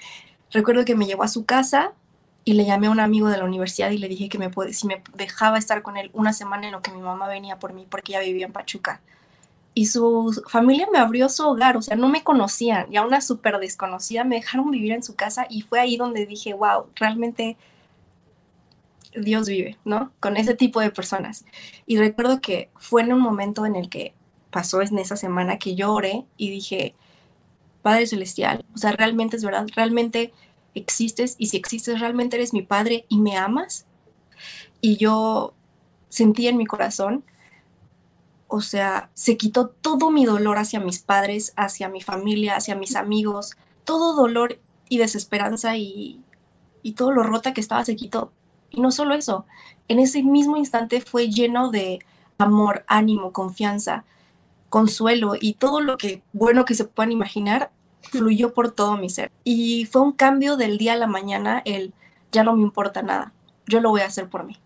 Recuerdo 0.51 0.86
que 0.86 0.96
me 0.96 1.06
llevó 1.06 1.24
a 1.24 1.27
su 1.27 1.46
casa 1.46 1.94
y 2.46 2.53
le 2.53 2.65
llamé 2.65 2.88
a 2.88 2.91
un 2.91 3.00
amigo 3.00 3.27
de 3.27 3.38
la 3.38 3.46
universidad 3.46 3.91
y 3.91 3.98
le 3.98 4.08
dije 4.08 4.30
que 4.30 4.39
me 4.39 4.50
puede, 4.50 4.74
si 4.74 4.88
me 4.88 5.03
dejaba 5.13 5.58
estar 5.58 5.82
con 5.82 5.98
él 5.98 6.10
una 6.13 6.32
semana 6.34 6.68
en 6.68 6.72
lo 6.72 6.82
que 6.82 6.91
mi 6.91 7.01
mamá 7.01 7.27
venía 7.27 7.60
por 7.60 7.74
mí 7.74 7.86
porque 7.89 8.13
ella 8.13 8.22
vivía 8.22 8.46
en 8.46 8.53
Pachuca 8.53 9.01
y 9.73 9.85
su 9.85 10.43
familia 10.49 10.87
me 10.91 10.99
abrió 10.99 11.29
su 11.29 11.47
hogar, 11.47 11.77
o 11.77 11.81
sea, 11.81 11.95
no 11.95 12.09
me 12.09 12.23
conocían, 12.23 12.91
ya 12.91 13.05
una 13.05 13.21
súper 13.21 13.57
desconocida 13.57 14.23
me 14.23 14.35
dejaron 14.35 14.71
vivir 14.71 14.91
en 14.91 15.03
su 15.03 15.15
casa 15.15 15.47
y 15.49 15.61
fue 15.61 15.79
ahí 15.79 15.95
donde 15.95 16.25
dije, 16.25 16.53
wow, 16.53 16.87
realmente 16.95 17.57
Dios 19.15 19.47
vive, 19.47 19.77
¿no? 19.85 20.11
Con 20.19 20.37
ese 20.37 20.55
tipo 20.55 20.79
de 20.79 20.91
personas. 20.91 21.45
Y 21.85 21.97
recuerdo 21.97 22.41
que 22.41 22.69
fue 22.77 23.01
en 23.01 23.13
un 23.13 23.21
momento 23.21 23.65
en 23.65 23.75
el 23.75 23.89
que 23.89 24.13
pasó 24.51 24.81
en 24.81 24.97
esa 24.99 25.15
semana 25.15 25.57
que 25.57 25.75
yo 25.75 25.93
oré 25.93 26.25
y 26.35 26.49
dije, 26.49 26.93
Padre 27.81 28.07
Celestial, 28.07 28.65
o 28.75 28.77
sea, 28.77 28.91
realmente 28.91 29.37
es 29.37 29.43
verdad, 29.43 29.67
realmente 29.75 30.33
existes 30.75 31.35
y 31.37 31.47
si 31.47 31.57
existes, 31.57 31.99
realmente 31.99 32.35
eres 32.35 32.53
mi 32.53 32.61
Padre 32.61 33.05
y 33.07 33.19
me 33.19 33.37
amas. 33.37 33.85
Y 34.81 34.97
yo 34.97 35.53
sentí 36.09 36.47
en 36.47 36.57
mi 36.57 36.65
corazón 36.65 37.23
o 38.53 38.60
sea, 38.60 39.10
se 39.13 39.38
quitó 39.38 39.70
todo 39.70 40.12
mi 40.12 40.25
dolor 40.25 40.58
hacia 40.58 40.81
mis 40.81 41.00
padres, 41.00 41.53
hacia 41.55 41.88
mi 41.88 42.01
familia, 42.01 42.58
hacia 42.58 42.75
mis 42.75 42.98
amigos, 42.98 43.55
todo 43.86 44.13
dolor 44.13 44.60
y 44.89 44.98
desesperanza 44.98 45.77
y, 45.77 46.22
todo 46.98 47.12
lo 47.12 47.24
rota 47.24 47.53
que 47.53 47.62
estaba 47.62 47.86
se 47.86 47.96
quitó. 47.96 48.34
Y 48.70 48.81
no 48.81 48.91
solo 48.91 49.13
eso, 49.13 49.46
en 49.88 50.00
ese 50.00 50.22
mismo 50.22 50.58
instante 50.58 51.00
fue 51.00 51.29
lleno 51.29 51.72
de 51.72 52.00
amor, 52.38 52.84
ánimo, 52.88 53.31
confianza, 53.31 54.03
consuelo 54.67 55.36
y 55.39 55.53
todo 55.53 55.79
lo 55.79 55.98
que 55.98 56.22
bueno 56.34 56.65
que 56.65 56.75
se 56.75 56.84
puedan 56.84 57.13
imaginar 57.13 57.72
fluyó 58.01 58.53
por 58.53 58.72
todo 58.72 58.98
mi 58.98 59.10
ser. 59.10 59.31
Y 59.46 59.86
fue 59.86 60.01
un 60.01 60.12
cambio 60.12 60.58
del 60.58 60.77
día 60.77 60.93
a 60.93 60.98
la 60.98 61.08
mañana, 61.08 61.62
el 61.63 61.93
ya 62.34 62.43
no 62.43 62.53
me 62.58 62.63
importa 62.63 63.01
nada, 63.01 63.31
yo 63.65 63.79
lo 63.79 63.91
voy 63.91 64.01
a 64.01 64.08
hacer 64.08 64.27
por 64.27 64.43
mí. 64.43 64.58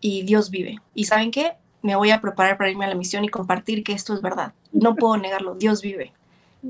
Y 0.00 0.22
Dios 0.22 0.50
vive. 0.50 0.80
¿Y 0.92 1.04
saben 1.04 1.30
qué? 1.30 1.61
Me 1.82 1.96
voy 1.96 2.10
a 2.10 2.20
preparar 2.20 2.56
para 2.56 2.70
irme 2.70 2.84
a 2.84 2.88
la 2.88 2.94
misión 2.94 3.24
y 3.24 3.28
compartir 3.28 3.82
que 3.82 3.92
esto 3.92 4.14
es 4.14 4.22
verdad. 4.22 4.54
No 4.72 4.94
puedo 4.94 5.16
negarlo, 5.16 5.54
Dios 5.54 5.82
vive. 5.82 6.12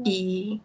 Y, 0.04 0.60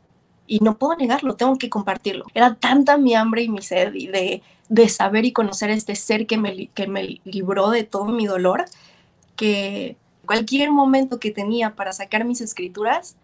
y 0.48 0.60
no 0.60 0.78
puedo 0.78 0.96
negarlo, 0.96 1.36
tengo 1.36 1.58
que 1.58 1.70
compartirlo. 1.70 2.26
Era 2.34 2.56
tanta 2.56 2.98
mi 2.98 3.14
hambre 3.14 3.44
y 3.44 3.50
mi 3.50 3.62
sed 3.62 3.94
y 3.94 4.08
de, 4.08 4.42
de 4.70 4.90
saber 4.90 5.26
y 5.26 5.34
conocer 5.34 5.70
a 5.70 5.74
este 5.74 5.96
ser 5.96 6.26
que 6.26 6.38
me, 6.38 6.68
que 6.68 6.88
me 6.88 7.20
libró 7.26 7.70
de 7.70 7.84
todo 7.84 8.06
mi 8.06 8.26
dolor, 8.26 8.66
que 9.36 9.98
cualquier 10.26 10.72
momento 10.72 11.20
que 11.20 11.32
tenía 11.32 11.76
para 11.76 11.92
sacar 11.94 12.26
mis 12.26 12.42
escrituras, 12.42 13.16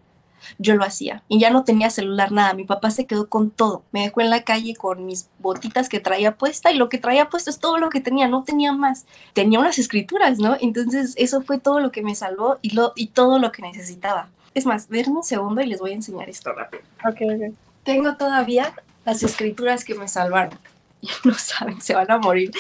yo 0.58 0.76
lo 0.76 0.84
hacía. 0.84 1.24
Y 1.28 1.40
ya 1.40 1.50
no 1.50 1.64
tenía 1.64 1.90
celular, 1.90 2.32
nada. 2.32 2.54
Mi 2.54 2.66
papá 2.66 2.92
se 2.92 3.06
quedó 3.06 3.28
con 3.28 3.52
todo. 3.52 3.84
Me 3.92 4.02
dejó 4.02 4.22
en 4.22 4.30
la 4.30 4.44
calle 4.44 4.76
con 4.76 5.06
mis 5.06 5.30
botitas 5.40 5.90
que 5.90 6.00
traía 6.00 6.36
puesta 6.36 6.72
y 6.72 6.78
lo 6.78 6.90
que 6.90 6.98
traía 6.98 7.30
puesto 7.30 7.50
es 7.50 7.60
todo 7.60 7.78
lo 7.78 7.90
que 7.90 8.02
tenía, 8.02 8.28
no 8.28 8.44
tenía 8.44 8.72
más. 8.74 9.06
Tenía 9.34 9.60
unas 9.60 9.80
escrituras, 9.80 10.40
¿no? 10.40 10.58
Entonces 10.60 11.14
eso 11.18 11.42
fue 11.42 11.60
todo 11.60 11.80
lo 11.80 11.92
que 11.92 12.02
me 12.02 12.16
salvó 12.16 12.60
y, 12.62 12.72
lo, 12.72 12.94
y 12.96 13.08
todo 13.08 13.40
lo 13.40 13.52
que 13.52 13.62
necesitaba. 13.62 14.30
Es 14.54 14.66
más, 14.66 14.90
denme 14.90 15.18
un 15.18 15.24
segundo 15.24 15.62
y 15.62 15.68
les 15.68 15.80
voy 15.80 15.92
a 15.92 15.96
enseñar 15.96 16.30
esto 16.30 16.52
rápido. 16.54 16.84
Ok, 17.08 17.22
ok. 17.22 17.56
Tengo 17.84 18.16
todavía 18.16 18.74
las 19.06 19.24
escrituras 19.24 19.84
que 19.84 19.96
me 19.96 20.08
salvaron. 20.08 20.58
No 21.26 21.34
saben, 21.34 21.82
se 21.82 21.96
van 21.96 22.10
a 22.12 22.18
morir 22.18 22.52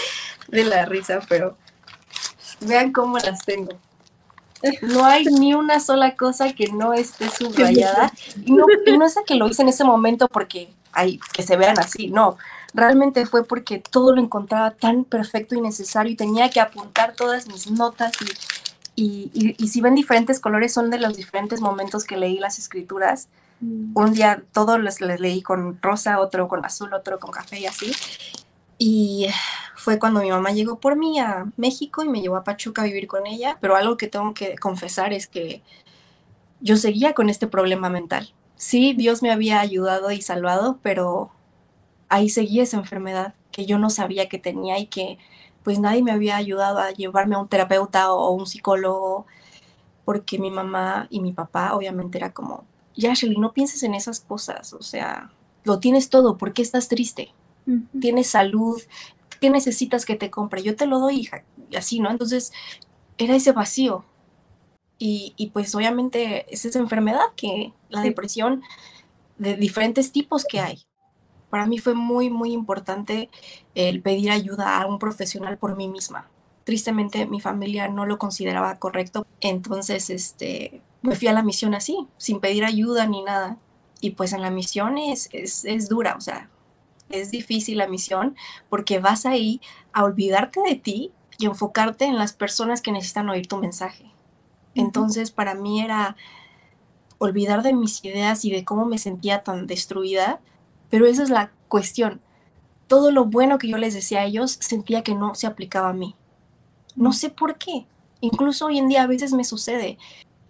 de 0.49 0.65
la 0.65 0.85
risa, 0.85 1.21
pero 1.29 1.57
vean 2.59 2.91
cómo 2.91 3.17
las 3.17 3.45
tengo. 3.45 3.79
No 4.81 5.05
hay 5.05 5.25
ni 5.25 5.53
una 5.53 5.79
sola 5.79 6.15
cosa 6.15 6.53
que 6.53 6.67
no 6.67 6.93
esté 6.93 7.29
subrayada. 7.29 8.11
Y 8.45 8.51
no, 8.51 8.65
no 8.97 9.05
es 9.05 9.15
que 9.25 9.35
lo 9.35 9.47
hice 9.47 9.61
en 9.61 9.69
ese 9.69 9.83
momento 9.83 10.27
porque 10.27 10.73
hay 10.93 11.19
que 11.33 11.43
se 11.43 11.57
vean 11.57 11.79
así, 11.79 12.07
no. 12.07 12.37
Realmente 12.73 13.25
fue 13.25 13.45
porque 13.45 13.79
todo 13.79 14.15
lo 14.15 14.21
encontraba 14.21 14.71
tan 14.71 15.03
perfecto 15.03 15.55
y 15.55 15.61
necesario 15.61 16.11
y 16.11 16.15
tenía 16.15 16.49
que 16.49 16.59
apuntar 16.59 17.13
todas 17.13 17.47
mis 17.47 17.69
notas 17.69 18.13
y, 18.95 19.55
y, 19.57 19.67
si 19.67 19.81
ven 19.81 19.95
diferentes 19.95 20.39
colores 20.39 20.71
son 20.71 20.91
de 20.91 20.99
los 20.99 21.17
diferentes 21.17 21.61
momentos 21.61 22.03
que 22.03 22.17
leí 22.17 22.37
las 22.39 22.59
escrituras. 22.59 23.27
Mm. 23.59 23.97
Un 23.97 24.13
día 24.13 24.43
todos 24.51 24.79
les, 24.79 25.01
les 25.01 25.19
leí 25.19 25.41
con 25.41 25.79
rosa, 25.81 26.19
otro 26.19 26.47
con 26.47 26.63
azul, 26.63 26.93
otro 26.93 27.19
con 27.19 27.31
café 27.31 27.59
y 27.59 27.65
así. 27.65 27.91
Y 28.77 29.27
fue 29.83 29.99
cuando 29.99 30.21
mi 30.21 30.29
mamá 30.29 30.51
llegó 30.51 30.79
por 30.79 30.95
mí 30.95 31.19
a 31.19 31.51
México 31.57 32.05
y 32.05 32.07
me 32.07 32.21
llevó 32.21 32.37
a 32.37 32.45
Pachuca 32.45 32.83
a 32.83 32.85
vivir 32.85 33.05
con 33.05 33.27
ella. 33.27 33.57
Pero 33.59 33.75
algo 33.75 33.97
que 33.97 34.07
tengo 34.07 34.33
que 34.33 34.57
confesar 34.57 35.11
es 35.11 35.27
que 35.27 35.61
yo 36.61 36.77
seguía 36.77 37.13
con 37.13 37.29
este 37.29 37.47
problema 37.47 37.89
mental. 37.89 38.33
Sí, 38.55 38.93
Dios 38.93 39.21
me 39.21 39.29
había 39.29 39.59
ayudado 39.59 40.09
y 40.11 40.21
salvado, 40.21 40.79
pero 40.81 41.31
ahí 42.07 42.29
seguía 42.29 42.63
esa 42.63 42.77
enfermedad 42.77 43.33
que 43.51 43.65
yo 43.65 43.77
no 43.77 43.89
sabía 43.89 44.29
que 44.29 44.39
tenía 44.39 44.79
y 44.79 44.85
que 44.85 45.17
pues 45.63 45.79
nadie 45.79 46.01
me 46.01 46.11
había 46.13 46.37
ayudado 46.37 46.79
a 46.79 46.91
llevarme 46.91 47.35
a 47.35 47.39
un 47.39 47.49
terapeuta 47.49 48.13
o 48.13 48.31
un 48.31 48.47
psicólogo, 48.47 49.25
porque 50.05 50.39
mi 50.39 50.49
mamá 50.49 51.07
y 51.09 51.19
mi 51.19 51.33
papá 51.33 51.75
obviamente 51.75 52.17
era 52.17 52.31
como, 52.31 52.63
ya 52.95 53.13
Shelly, 53.13 53.37
no 53.37 53.51
pienses 53.51 53.83
en 53.83 53.95
esas 53.95 54.21
cosas, 54.21 54.71
o 54.71 54.81
sea, 54.81 55.31
lo 55.65 55.79
tienes 55.79 56.09
todo, 56.09 56.37
¿por 56.37 56.53
qué 56.53 56.61
estás 56.61 56.87
triste? 56.87 57.33
tienes 57.99 58.27
salud, 58.27 58.81
¿qué 59.43 59.49
necesitas 59.49 60.05
que 60.05 60.15
te 60.15 60.31
compre? 60.31 60.63
Yo 60.63 60.77
te 60.77 60.85
lo 60.85 60.99
doy, 60.99 61.19
hija, 61.19 61.43
y 61.69 61.75
así, 61.75 61.99
¿no? 61.99 62.09
Entonces, 62.09 62.53
era 63.17 63.35
ese 63.35 63.51
vacío. 63.51 64.05
Y, 64.97 65.33
y 65.35 65.47
pues 65.47 65.75
obviamente 65.75 66.45
es 66.47 66.63
esa 66.63 66.79
enfermedad 66.79 67.25
que 67.35 67.73
la 67.89 67.99
depresión 67.99 68.63
de 69.37 69.57
diferentes 69.57 70.13
tipos 70.13 70.45
que 70.45 70.61
hay. 70.61 70.83
Para 71.49 71.65
mí 71.65 71.77
fue 71.79 71.93
muy, 71.93 72.29
muy 72.29 72.53
importante 72.53 73.29
el 73.75 74.01
pedir 74.01 74.31
ayuda 74.31 74.81
a 74.81 74.85
un 74.85 74.97
profesional 74.97 75.57
por 75.57 75.75
mí 75.75 75.89
misma. 75.89 76.29
Tristemente 76.63 77.25
mi 77.25 77.41
familia 77.41 77.89
no 77.89 78.05
lo 78.05 78.17
consideraba 78.17 78.79
correcto, 78.79 79.27
entonces 79.41 80.09
este, 80.09 80.81
me 81.01 81.17
fui 81.17 81.27
a 81.27 81.33
la 81.33 81.43
misión 81.43 81.75
así, 81.75 82.07
sin 82.15 82.39
pedir 82.39 82.63
ayuda 82.63 83.07
ni 83.07 83.23
nada. 83.23 83.57
Y 83.99 84.11
pues 84.11 84.31
en 84.31 84.41
la 84.41 84.51
misión 84.51 84.97
es, 84.97 85.27
es, 85.33 85.65
es 85.65 85.89
dura, 85.89 86.15
o 86.15 86.21
sea, 86.21 86.49
es 87.13 87.31
difícil 87.31 87.77
la 87.77 87.87
misión 87.87 88.35
porque 88.69 88.99
vas 88.99 89.25
ahí 89.25 89.61
a 89.91 90.03
olvidarte 90.03 90.61
de 90.61 90.75
ti 90.75 91.11
y 91.37 91.45
enfocarte 91.45 92.05
en 92.05 92.17
las 92.17 92.33
personas 92.33 92.81
que 92.81 92.91
necesitan 92.91 93.29
oír 93.29 93.47
tu 93.47 93.57
mensaje. 93.57 94.11
Entonces, 94.75 95.31
para 95.31 95.55
mí 95.55 95.81
era 95.81 96.15
olvidar 97.17 97.63
de 97.63 97.73
mis 97.73 98.03
ideas 98.03 98.43
y 98.45 98.51
de 98.51 98.65
cómo 98.65 98.85
me 98.85 98.97
sentía 98.97 99.41
tan 99.41 99.67
destruida, 99.67 100.41
pero 100.89 101.05
esa 101.05 101.23
es 101.23 101.29
la 101.29 101.51
cuestión. 101.67 102.21
Todo 102.87 103.11
lo 103.11 103.25
bueno 103.25 103.57
que 103.57 103.67
yo 103.67 103.77
les 103.77 103.93
decía 103.93 104.21
a 104.21 104.25
ellos 104.25 104.57
sentía 104.59 105.03
que 105.03 105.15
no 105.15 105.35
se 105.35 105.47
aplicaba 105.47 105.89
a 105.89 105.93
mí. 105.93 106.15
No 106.95 107.13
sé 107.13 107.29
por 107.29 107.57
qué. 107.57 107.87
Incluso 108.19 108.67
hoy 108.67 108.77
en 108.77 108.87
día 108.87 109.03
a 109.03 109.07
veces 109.07 109.33
me 109.33 109.43
sucede 109.43 109.97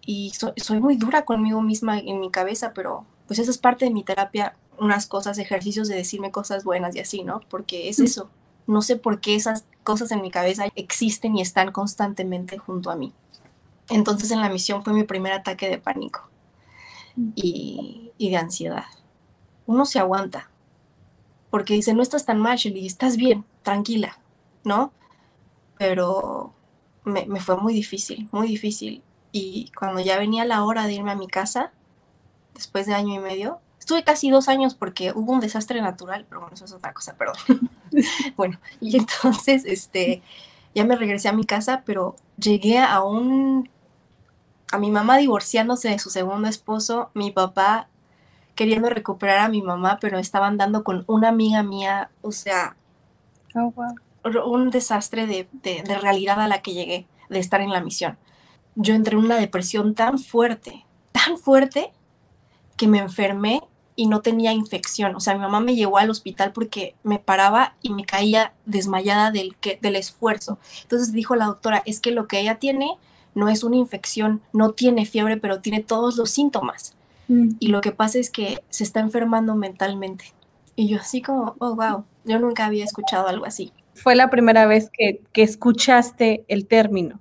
y 0.06 0.32
soy 0.58 0.80
muy 0.80 0.96
dura 0.96 1.26
conmigo 1.26 1.62
misma 1.62 2.00
en 2.00 2.20
mi 2.20 2.30
cabeza, 2.30 2.74
pero 2.74 3.06
pues 3.28 3.40
esa 3.40 3.52
es 3.52 3.58
parte 3.58 3.86
de 3.86 3.92
mi 3.92 4.04
terapia 4.04 4.58
unas 4.80 5.08
cosas, 5.08 5.38
ejercicios 5.38 5.88
de 5.88 5.96
decirme 5.96 6.32
cosas 6.32 6.64
buenas 6.64 6.96
y 6.96 7.00
así, 7.00 7.24
¿no? 7.24 7.42
Porque 7.50 7.90
es 7.90 8.00
eso. 8.00 8.30
No 8.68 8.82
sé 8.82 8.96
por 8.96 9.20
qué 9.20 9.36
esas 9.36 9.66
cosas 9.84 10.12
en 10.12 10.22
mi 10.22 10.32
cabeza 10.32 10.66
existen 10.76 11.36
y 11.36 11.42
están 11.42 11.72
constantemente 11.72 12.58
junto 12.58 12.90
a 12.90 12.96
mí. 12.96 13.14
Entonces 13.90 14.32
en 14.32 14.42
la 14.42 14.50
misión 14.50 14.84
fue 14.84 14.94
mi 14.94 15.04
primer 15.04 15.34
ataque 15.34 15.70
de 15.70 15.78
pánico 15.78 16.30
y, 17.36 18.12
de 18.18 18.38
ansiedad. 18.38 18.86
Uno 19.66 19.86
se 19.86 20.00
aguanta 20.00 20.50
porque 21.50 21.74
dice, 21.74 21.94
no 21.94 22.02
estás 22.02 22.26
tan 22.26 22.40
mal, 22.40 22.58
Shelly, 22.58 22.88
estás 22.88 23.16
bien, 23.16 23.46
tranquila, 23.62 24.18
¿no? 24.64 24.92
Pero 25.78 26.54
me, 27.04 27.26
me 27.28 27.40
fue 27.40 27.58
muy 27.58 27.74
difícil, 27.74 28.28
muy 28.32 28.48
difícil. 28.48 29.04
Y 29.32 29.72
cuando 29.78 30.00
ya 30.00 30.18
venía 30.18 30.46
la 30.46 30.64
hora 30.64 30.88
de 30.88 30.94
irme 30.94 31.12
a 31.12 31.16
mi 31.16 31.28
casa, 31.28 31.72
después 32.54 32.86
de 32.88 32.94
año 32.94 33.14
y 33.16 33.20
medio, 33.20 33.60
Estuve 33.84 34.06
casi 34.06 34.30
dos 34.30 34.48
años 34.48 34.76
porque 34.76 35.12
hubo 35.14 35.34
un 35.34 35.42
desastre 35.42 35.82
natural, 35.82 36.26
pero 36.30 36.40
bueno, 36.40 36.56
eso 36.56 36.64
es 36.64 36.72
otra 36.72 36.94
cosa, 36.94 37.18
perdón. 37.18 37.36
bueno, 38.38 38.58
y 38.80 38.96
entonces, 38.96 39.66
este, 39.66 40.22
ya 40.74 40.86
me 40.86 40.96
regresé 40.96 41.28
a 41.28 41.34
mi 41.34 41.44
casa, 41.44 41.84
pero 41.86 42.16
llegué 42.38 42.80
a 42.80 43.04
un, 43.04 43.70
a 44.72 44.78
mi 44.78 44.90
mamá 44.90 45.18
divorciándose 45.18 45.90
de 45.90 46.00
su 46.00 46.10
segundo 46.10 46.48
esposo, 46.48 47.12
mi 47.14 47.32
papá 47.32 47.90
queriendo 48.56 48.90
recuperar 48.90 49.40
a 49.40 49.50
mi 49.50 49.62
mamá, 49.62 49.98
pero 50.00 50.18
estaban 50.18 50.56
dando 50.56 50.86
con 50.86 51.04
una 51.08 51.28
amiga 51.28 51.62
mía, 51.62 52.10
o 52.22 52.32
sea, 52.32 52.78
oh, 53.54 53.74
un 54.46 54.70
desastre 54.70 55.28
de, 55.28 55.50
de, 55.52 55.84
de 55.84 55.98
realidad 55.98 56.40
a 56.40 56.48
la 56.48 56.62
que 56.62 56.72
llegué, 56.72 57.06
de 57.30 57.40
estar 57.40 57.60
en 57.60 57.72
la 57.72 57.82
misión. 57.82 58.18
Yo 58.76 58.96
entré 58.96 59.18
en 59.18 59.26
una 59.26 59.36
depresión 59.36 59.94
tan 59.94 60.20
fuerte, 60.20 60.86
tan 61.12 61.38
fuerte, 61.38 61.92
que 62.78 62.88
me 62.88 63.00
enfermé 63.00 63.62
y 63.96 64.08
no 64.08 64.22
tenía 64.22 64.52
infección. 64.54 65.16
O 65.16 65.20
sea, 65.20 65.34
mi 65.34 65.40
mamá 65.40 65.60
me 65.60 65.76
llevó 65.76 65.98
al 65.98 66.10
hospital 66.10 66.52
porque 66.54 66.96
me 67.04 67.20
paraba 67.20 67.76
y 67.82 67.94
me 67.94 68.06
caía 68.06 68.54
desmayada 68.66 69.32
del, 69.32 69.56
que, 69.58 69.80
del 69.82 69.96
esfuerzo. 69.96 70.60
Entonces 70.84 71.12
dijo 71.14 71.36
la 71.36 71.46
doctora, 71.46 71.84
es 71.86 72.00
que 72.00 72.12
lo 72.12 72.28
que 72.28 72.40
ella 72.40 72.56
tiene 72.56 72.98
no 73.36 73.50
es 73.50 73.64
una 73.64 73.78
infección, 73.78 74.42
no 74.52 74.72
tiene 74.72 75.06
fiebre, 75.06 75.38
pero 75.38 75.60
tiene 75.60 75.82
todos 75.82 76.18
los 76.18 76.30
síntomas. 76.30 76.96
Mm. 77.28 77.52
Y 77.60 77.68
lo 77.68 77.82
que 77.82 77.92
pasa 77.92 78.20
es 78.20 78.30
que 78.30 78.64
se 78.70 78.84
está 78.84 79.00
enfermando 79.00 79.56
mentalmente. 79.56 80.34
Y 80.76 80.88
yo 80.88 81.00
así 81.00 81.22
como, 81.22 81.56
oh, 81.60 81.76
wow, 81.76 82.04
yo 82.26 82.40
nunca 82.40 82.66
había 82.66 82.84
escuchado 82.84 83.28
algo 83.28 83.46
así. 83.46 83.72
Fue 83.96 84.16
la 84.16 84.30
primera 84.30 84.66
vez 84.66 84.90
que, 84.92 85.22
que 85.32 85.44
escuchaste 85.44 86.46
el 86.48 86.68
término 86.68 87.20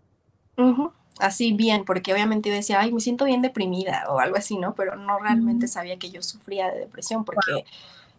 así 1.22 1.52
bien, 1.52 1.84
porque 1.84 2.12
obviamente 2.12 2.48
yo 2.48 2.54
decía, 2.54 2.80
ay, 2.80 2.92
me 2.92 3.00
siento 3.00 3.24
bien 3.24 3.42
deprimida 3.42 4.04
o 4.08 4.18
algo 4.18 4.36
así, 4.36 4.58
¿no? 4.58 4.74
Pero 4.74 4.96
no 4.96 5.18
realmente 5.18 5.68
sabía 5.68 5.98
que 5.98 6.10
yo 6.10 6.22
sufría 6.22 6.70
de 6.70 6.80
depresión, 6.80 7.24
porque 7.24 7.64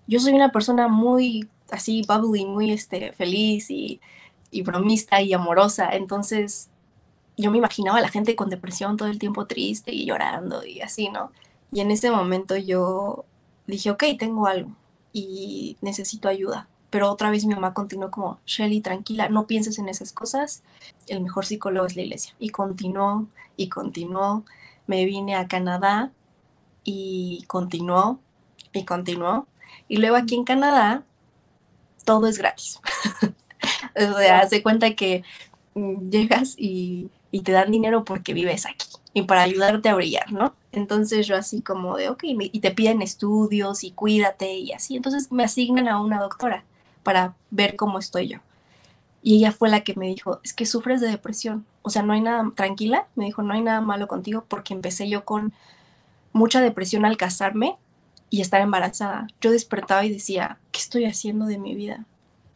yo 0.07 0.19
soy 0.19 0.33
una 0.33 0.51
persona 0.51 0.87
muy 0.87 1.47
así, 1.69 2.03
bubbly, 2.07 2.45
muy 2.45 2.71
este, 2.71 3.11
feliz 3.13 3.69
y, 3.69 3.99
y 4.51 4.61
bromista 4.61 5.21
y 5.21 5.33
amorosa, 5.33 5.89
entonces 5.91 6.69
yo 7.37 7.51
me 7.51 7.57
imaginaba 7.57 7.97
a 7.97 8.01
la 8.01 8.09
gente 8.09 8.35
con 8.35 8.49
depresión 8.49 8.97
todo 8.97 9.09
el 9.09 9.19
tiempo 9.19 9.47
triste 9.47 9.91
y 9.93 10.05
llorando 10.05 10.65
y 10.65 10.81
así, 10.81 11.09
¿no? 11.09 11.31
Y 11.71 11.81
en 11.81 11.91
ese 11.91 12.11
momento 12.11 12.55
yo 12.55 13.25
dije, 13.67 13.89
ok, 13.91 14.03
tengo 14.17 14.47
algo 14.47 14.71
y 15.11 15.77
necesito 15.81 16.29
ayuda. 16.29 16.67
Pero 16.93 17.09
otra 17.09 17.31
vez 17.31 17.43
mi 17.45 17.55
mamá 17.55 17.73
continuó 17.73 18.11
como, 18.11 18.39
Shelly, 18.45 18.79
tranquila, 18.79 19.27
no 19.27 19.47
pienses 19.47 19.79
en 19.79 19.89
esas 19.89 20.13
cosas, 20.13 20.61
el 21.07 21.21
mejor 21.21 21.43
psicólogo 21.43 21.87
es 21.87 21.95
la 21.95 22.03
iglesia. 22.03 22.35
Y 22.37 22.49
continuó 22.49 23.25
y 23.57 23.67
continuó. 23.67 24.45
Me 24.85 25.03
vine 25.05 25.35
a 25.35 25.47
Canadá 25.47 26.11
y 26.83 27.45
continuó 27.47 28.19
y 28.73 28.85
continuó. 28.85 29.47
Y 29.87 29.97
luego 29.97 30.17
aquí 30.17 30.35
en 30.35 30.43
Canadá 30.43 31.03
todo 32.05 32.27
es 32.27 32.37
gratis. 32.37 32.79
o 33.95 34.17
sea, 34.19 34.41
hace 34.41 34.61
cuenta 34.61 34.93
que 34.93 35.23
mm, 35.73 36.11
llegas 36.11 36.53
y, 36.59 37.09
y 37.31 37.41
te 37.41 37.53
dan 37.53 37.71
dinero 37.71 38.03
porque 38.03 38.35
vives 38.35 38.67
aquí 38.67 38.85
y 39.15 39.23
para 39.23 39.41
ayudarte 39.41 39.89
a 39.89 39.95
brillar, 39.95 40.31
¿no? 40.31 40.53
Entonces 40.71 41.25
yo 41.25 41.37
así 41.37 41.63
como 41.63 41.97
de, 41.97 42.09
ok, 42.09 42.23
y 42.23 42.59
te 42.59 42.69
piden 42.69 43.01
estudios 43.01 43.83
y 43.83 43.89
cuídate 43.89 44.53
y 44.53 44.73
así. 44.73 44.95
Entonces 44.95 45.31
me 45.31 45.43
asignan 45.43 45.87
a 45.87 45.99
una 45.99 46.19
doctora 46.19 46.65
para 47.03 47.35
ver 47.51 47.75
cómo 47.75 47.99
estoy 47.99 48.29
yo. 48.29 48.39
Y 49.21 49.37
ella 49.37 49.51
fue 49.51 49.69
la 49.69 49.81
que 49.81 49.95
me 49.95 50.07
dijo, 50.07 50.39
es 50.43 50.53
que 50.53 50.65
sufres 50.65 50.99
de 50.99 51.07
depresión. 51.07 51.65
O 51.81 51.89
sea, 51.89 52.03
no 52.03 52.13
hay 52.13 52.21
nada, 52.21 52.51
tranquila, 52.55 53.07
me 53.15 53.25
dijo, 53.25 53.41
no 53.41 53.53
hay 53.53 53.61
nada 53.61 53.79
malo 53.79 54.07
contigo 54.07 54.45
porque 54.47 54.73
empecé 54.73 55.07
yo 55.07 55.23
con 55.23 55.53
mucha 56.33 56.61
depresión 56.61 57.05
al 57.05 57.15
casarme 57.15 57.77
y 58.29 58.41
estar 58.41 58.61
embarazada. 58.61 59.27
Yo 59.39 59.51
despertaba 59.51 60.03
y 60.03 60.11
decía, 60.11 60.59
¿qué 60.71 60.79
estoy 60.79 61.05
haciendo 61.05 61.45
de 61.45 61.57
mi 61.57 61.75
vida? 61.75 62.05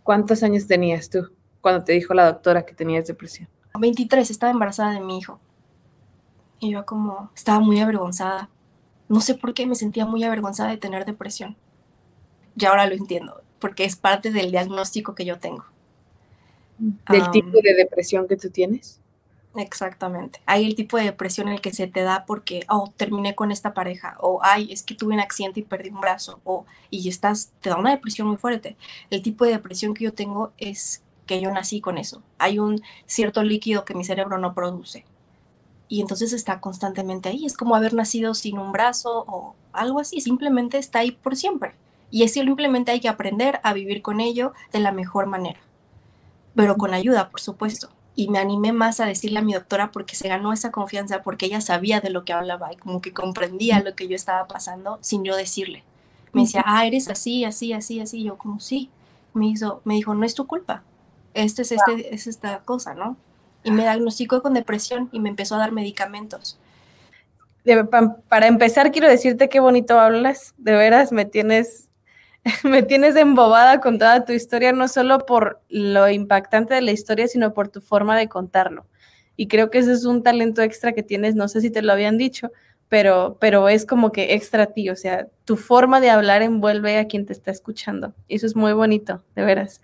¿Cuántos 0.04 0.44
años 0.44 0.68
tenías 0.68 1.10
tú 1.10 1.30
cuando 1.62 1.84
te 1.84 1.94
dijo 1.94 2.14
la 2.14 2.26
doctora 2.26 2.66
que 2.66 2.74
tenías 2.74 3.08
depresión? 3.08 3.48
23, 3.80 4.30
estaba 4.30 4.52
embarazada 4.52 4.94
de 4.94 5.02
mi 5.02 5.20
hijo. 5.20 5.40
Y 6.60 6.72
yo 6.72 6.86
como, 6.86 7.30
estaba 7.36 7.60
muy 7.60 7.80
avergonzada. 7.80 8.50
No 9.08 9.22
sé 9.22 9.36
por 9.36 9.54
qué 9.54 9.66
me 9.66 9.76
sentía 9.76 10.06
muy 10.06 10.24
avergonzada 10.24 10.72
de 10.72 10.78
tener 10.78 11.06
depresión. 11.06 11.56
Y 12.58 12.66
ahora 12.66 12.88
lo 12.88 12.96
entiendo, 12.96 13.42
porque 13.60 13.86
es 13.86 13.96
parte 13.96 14.32
del 14.32 14.52
diagnóstico 14.52 15.16
que 15.16 15.26
yo 15.26 15.40
tengo. 15.40 15.66
¿Del 16.78 17.32
tipo 17.32 17.60
de 17.62 17.74
depresión 17.74 18.28
que 18.28 18.38
tú 18.38 18.50
tienes? 18.50 19.00
Exactamente. 19.56 20.40
Hay 20.46 20.66
el 20.66 20.76
tipo 20.76 20.98
de 20.98 21.06
depresión 21.06 21.48
en 21.48 21.56
el 21.56 21.62
que 21.62 21.74
se 21.74 21.88
te 21.88 22.02
da 22.02 22.26
porque, 22.26 22.66
oh, 22.70 22.94
terminé 22.96 23.34
con 23.34 23.52
esta 23.52 23.74
pareja, 23.74 24.16
o, 24.20 24.40
ay, 24.44 24.72
es 24.72 24.84
que 24.84 24.94
tuve 24.94 25.16
un 25.16 25.20
accidente 25.20 25.62
y 25.62 25.64
perdí 25.64 25.90
un 25.90 26.00
brazo, 26.00 26.40
o, 26.44 26.66
y 26.92 27.10
estás, 27.10 27.52
te 27.62 27.70
da 27.70 27.78
una 27.78 27.92
depresión 27.92 28.28
muy 28.28 28.38
fuerte. 28.38 28.78
El 29.10 29.24
tipo 29.24 29.46
de 29.46 29.52
depresión 29.52 29.96
que 29.96 30.04
yo 30.04 30.14
tengo 30.14 30.52
es 30.58 31.04
que 31.26 31.42
yo 31.42 31.52
nací 31.52 31.82
con 31.82 31.98
eso. 31.98 32.22
Hay 32.38 32.60
un 32.60 32.82
cierto 33.08 33.42
líquido 33.42 33.84
que 33.84 33.96
mi 33.96 34.06
cerebro 34.06 34.38
no 34.38 34.54
produce 34.54 35.06
y 35.90 36.02
entonces 36.02 36.34
está 36.34 36.60
constantemente 36.60 37.30
ahí. 37.30 37.46
Es 37.46 37.56
como 37.56 37.76
haber 37.76 37.94
nacido 37.94 38.34
sin 38.34 38.58
un 38.60 38.72
brazo 38.72 39.26
o 39.28 39.56
algo 39.74 40.00
así, 40.00 40.22
simplemente 40.22 40.78
está 40.78 41.00
ahí 41.00 41.12
por 41.12 41.36
siempre. 41.36 41.74
Y 42.10 42.28
simplemente 42.28 42.92
hay 42.92 43.00
que 43.00 43.10
aprender 43.10 43.60
a 43.64 43.74
vivir 43.74 44.02
con 44.02 44.20
ello 44.20 44.54
de 44.72 44.80
la 44.80 44.92
mejor 44.92 45.26
manera, 45.26 45.60
pero 46.56 46.78
con 46.78 46.94
ayuda, 46.94 47.30
por 47.30 47.42
supuesto. 47.42 47.90
Y 48.16 48.30
me 48.30 48.40
animé 48.40 48.72
más 48.72 49.00
a 49.00 49.06
decirle 49.06 49.40
a 49.40 49.44
mi 49.44 49.54
doctora 49.54 49.92
porque 49.92 50.16
se 50.16 50.28
ganó 50.28 50.54
esa 50.54 50.72
confianza, 50.72 51.22
porque 51.22 51.46
ella 51.46 51.62
sabía 51.62 52.00
de 52.00 52.10
lo 52.10 52.26
que 52.26 52.34
hablaba 52.34 52.74
y 52.74 52.78
como 52.78 53.02
que 53.02 53.14
comprendía 53.14 53.82
lo 53.82 53.96
que 53.96 54.08
yo 54.08 54.16
estaba 54.16 54.48
pasando 54.48 54.98
sin 55.02 55.24
yo 55.24 55.36
decirle. 55.36 55.84
Me 56.34 56.42
decía, 56.42 56.64
ah, 56.66 56.86
eres 56.86 57.10
así, 57.10 57.46
así, 57.46 57.74
así, 57.74 58.00
así. 58.00 58.24
Yo 58.24 58.38
como, 58.38 58.60
sí. 58.60 58.90
Me, 59.34 59.48
hizo, 59.48 59.82
me 59.86 59.96
dijo, 59.96 60.16
no 60.16 60.26
es 60.26 60.34
tu 60.34 60.48
culpa. 60.48 60.84
Este 61.34 61.62
es, 61.62 61.72
este, 61.72 62.14
es 62.14 62.28
esta 62.28 62.60
cosa, 62.60 62.96
¿no? 62.96 63.18
y 63.68 63.72
me 63.72 63.84
diagnosticó 63.84 64.42
con 64.42 64.54
depresión 64.54 65.10
y 65.12 65.20
me 65.20 65.30
empezó 65.30 65.56
a 65.56 65.60
dar 65.60 65.72
medicamentos. 65.72 66.58
Para 68.30 68.48
empezar, 68.48 68.92
quiero 68.92 69.10
decirte 69.10 69.50
qué 69.50 69.60
bonito 69.60 70.00
hablas, 70.00 70.54
de 70.58 70.74
veras 70.74 71.12
me 71.12 71.26
tienes, 71.26 71.87
me 72.64 72.84
tienes 72.84 73.16
embobada 73.16 73.80
con 73.80 73.98
toda 73.98 74.26
tu 74.26 74.34
historia, 74.34 74.72
no 74.72 74.88
solo 74.88 75.20
por 75.26 75.62
lo 75.70 76.10
impactante 76.10 76.74
de 76.74 76.82
la 76.82 76.92
historia, 76.92 77.28
sino 77.28 77.54
por 77.54 77.70
tu 77.70 77.82
forma 77.82 78.18
de 78.18 78.30
contarlo. 78.30 78.86
Y 79.36 79.48
creo 79.48 79.70
que 79.70 79.80
ese 79.80 79.94
es 79.94 80.06
un 80.06 80.24
talento 80.24 80.62
extra 80.62 80.94
que 80.94 81.04
tienes, 81.04 81.36
no 81.36 81.48
sé 81.48 81.62
si 81.62 81.70
te 81.70 81.82
lo 81.82 81.94
habían 81.94 82.18
dicho, 82.18 82.52
pero, 82.90 83.38
pero 83.40 83.70
es 83.70 83.86
como 83.86 84.12
que 84.12 84.34
extra 84.34 84.64
a 84.64 84.68
ti, 84.68 84.90
o 84.90 84.96
sea, 84.96 85.28
tu 85.46 85.58
forma 85.58 86.00
de 86.00 86.10
hablar 86.10 86.42
envuelve 86.42 86.98
a 86.98 87.06
quien 87.06 87.26
te 87.26 87.34
está 87.34 87.52
escuchando. 87.52 88.14
Eso 88.30 88.46
es 88.46 88.56
muy 88.56 88.74
bonito, 88.74 89.24
de 89.36 89.44
veras. 89.44 89.82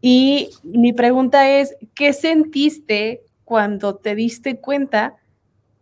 Y 0.00 0.50
mi 0.62 0.92
pregunta 0.92 1.50
es, 1.50 1.74
¿qué 1.94 2.12
sentiste 2.12 3.22
cuando 3.44 3.96
te 3.96 4.14
diste 4.14 4.58
cuenta 4.60 5.16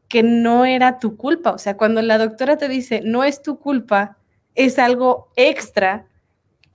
que 0.08 0.22
no 0.22 0.64
era 0.64 0.98
tu 0.98 1.16
culpa? 1.16 1.50
O 1.50 1.58
sea, 1.58 1.76
cuando 1.76 2.00
la 2.02 2.18
doctora 2.18 2.56
te 2.56 2.68
dice, 2.68 3.02
no 3.04 3.24
es 3.24 3.42
tu 3.42 3.58
culpa, 3.58 4.16
es 4.54 4.78
algo 4.78 5.30
extra. 5.36 6.06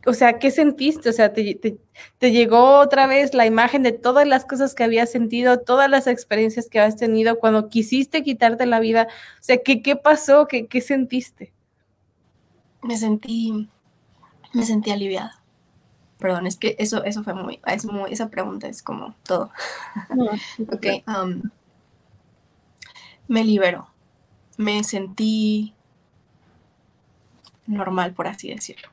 O 0.06 0.13
sea, 0.13 0.39
¿qué 0.39 0.49
sentiste? 0.49 1.10
O 1.10 1.13
sea, 1.13 1.34
te, 1.34 1.77
llegó 2.21 2.80
otra 2.80 3.06
vez 3.06 3.34
la 3.34 3.45
imagen 3.45 3.84
de 3.84 3.91
todas 3.91 4.25
las 4.25 4.45
cosas 4.45 4.73
que 4.73 4.84
habías 4.84 5.12
sentido, 5.12 5.60
todas 5.60 5.89
las 5.89 6.08
experiencias 6.08 6.69
que 6.69 6.80
habías 6.80 6.95
tenido 6.95 7.39
cuando 7.39 7.67
quisiste 7.69 8.23
quitarte 8.23 8.65
la 8.65 8.80
vida. 8.80 9.08
O 9.10 9.43
sea, 9.43 9.58
¿qué, 9.58 9.82
qué 9.82 9.95
pasó? 9.95 10.47
¿Qué, 10.47 10.67
¿Qué 10.67 10.82
sentiste? 10.82 11.54
Me 12.82 12.97
sentí, 12.97 13.69
me 14.54 14.63
sentí 14.63 14.91
aliviada. 14.91 15.43
Perdón, 16.17 16.47
es 16.47 16.58
que 16.58 16.75
eso, 16.80 17.04
eso 17.04 17.23
fue 17.23 17.34
muy, 17.34 17.60
es 17.65 17.86
muy, 17.86 18.12
esa 18.12 18.30
pregunta 18.30 18.67
es 18.67 18.84
como 18.84 19.15
todo. 19.23 19.51
ok, 20.71 20.86
um, 21.08 21.41
me 23.27 23.43
liberó. 23.43 23.88
Me 24.58 24.84
sentí 24.84 25.75
normal, 27.69 28.13
por 28.13 28.27
así 28.27 28.49
decirlo. 28.49 28.89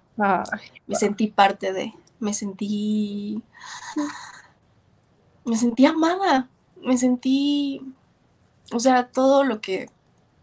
me 0.86 0.96
sentí 0.96 1.28
parte 1.28 1.72
de, 1.72 1.92
me 2.20 2.32
sentí, 2.34 3.42
me 5.44 5.56
sentí 5.56 5.86
amada, 5.86 6.48
me 6.82 6.96
sentí, 6.96 7.82
o 8.72 8.78
sea, 8.78 9.08
todo 9.08 9.44
lo 9.44 9.60
que 9.60 9.90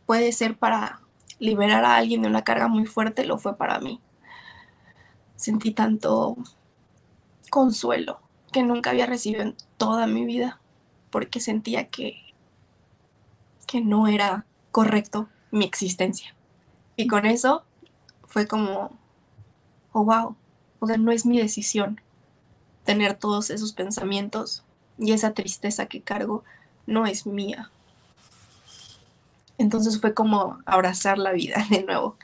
puede 0.06 0.32
ser 0.32 0.58
para 0.58 1.02
liberar 1.39 1.86
a 1.86 1.96
alguien 1.96 2.22
de 2.22 2.28
una 2.28 2.43
carga 2.43 2.67
muy 2.67 2.86
fuerte 2.86 3.26
lo 3.26 3.38
fue 3.38 3.56
para 3.56 3.80
mí. 3.80 4.02
Sentí 5.36 5.72
tanto 5.72 6.38
consuelo 7.50 8.19
que 8.52 8.63
nunca 8.63 8.91
había 8.91 9.06
recibido 9.06 9.41
en 9.41 9.56
toda 9.78 10.08
mi 10.08 10.26
vida, 10.26 10.60
porque 11.10 11.39
sentía 11.39 11.88
que, 11.88 12.17
que 13.67 13.82
no 13.82 14.08
era 14.08 14.46
correcto 14.72 15.30
mi 15.52 15.65
existencia. 15.65 16.36
Y 16.96 17.08
con 17.08 17.26
eso 17.26 17.65
fue 18.34 18.48
como, 18.48 18.91
oh, 19.91 20.04
wow, 20.04 20.36
o 20.80 20.88
sea, 20.88 20.98
no 20.98 21.12
es 21.12 21.24
mi 21.24 21.39
decisión 21.39 22.02
tener 22.84 23.13
todos 23.13 23.52
esos 23.52 23.74
pensamientos 23.74 24.63
y 24.98 25.12
esa 25.12 25.34
tristeza 25.34 25.86
que 25.86 26.02
cargo 26.02 26.43
no 26.88 27.06
es 27.06 27.28
mía. 27.28 27.69
Entonces 29.60 30.02
fue 30.02 30.15
como 30.15 30.58
abrazar 30.65 31.19
la 31.19 31.32
vida 31.32 31.63
de 31.69 31.84
nuevo. 31.84 32.17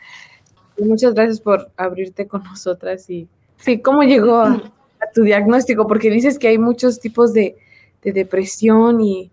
Muchas 0.84 1.14
gracias 1.14 1.40
por 1.40 1.72
abrirte 1.78 2.28
con 2.28 2.44
nosotras 2.44 3.08
y 3.10 3.28
sí, 3.58 3.80
¿cómo 3.80 4.02
llegó 4.02 4.38
a, 4.38 4.72
a 5.00 5.12
tu 5.14 5.22
diagnóstico, 5.22 5.88
porque 5.88 6.10
dices 6.10 6.40
que 6.40 6.48
hay 6.48 6.58
muchos 6.58 7.00
tipos 7.00 7.34
de, 7.34 7.56
depresión 8.02 9.00
y 9.02 9.30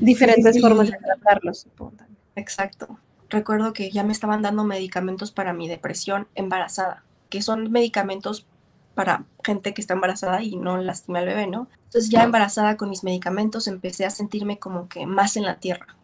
diferentes 0.00 0.58
formas 0.60 0.90
de 0.90 0.96
tratarlo, 0.96 1.52
supongo. 1.52 1.92
Exacto. 2.36 2.98
Recuerdo 3.30 3.72
que 3.72 3.90
ya 3.90 4.04
me 4.04 4.12
estaban 4.12 4.42
dando 4.42 4.64
medicamentos 4.64 5.32
para 5.32 5.52
mi 5.52 5.68
depresión 5.68 6.28
embarazada, 6.34 7.04
que 7.28 7.42
son 7.42 7.70
medicamentos 7.70 8.46
para 8.94 9.24
gente 9.44 9.74
que 9.74 9.80
está 9.80 9.94
embarazada 9.94 10.42
y 10.42 10.56
no 10.56 10.76
lastima 10.78 11.20
al 11.20 11.26
bebé, 11.26 11.46
¿no? 11.46 11.68
Entonces 11.84 12.10
ya 12.10 12.24
embarazada 12.24 12.76
con 12.76 12.90
mis 12.90 13.04
medicamentos 13.04 13.68
empecé 13.68 14.04
a 14.04 14.10
sentirme 14.10 14.58
como 14.58 14.88
que 14.88 15.06
más 15.06 15.36
en 15.36 15.44
la 15.44 15.60
tierra, 15.60 15.98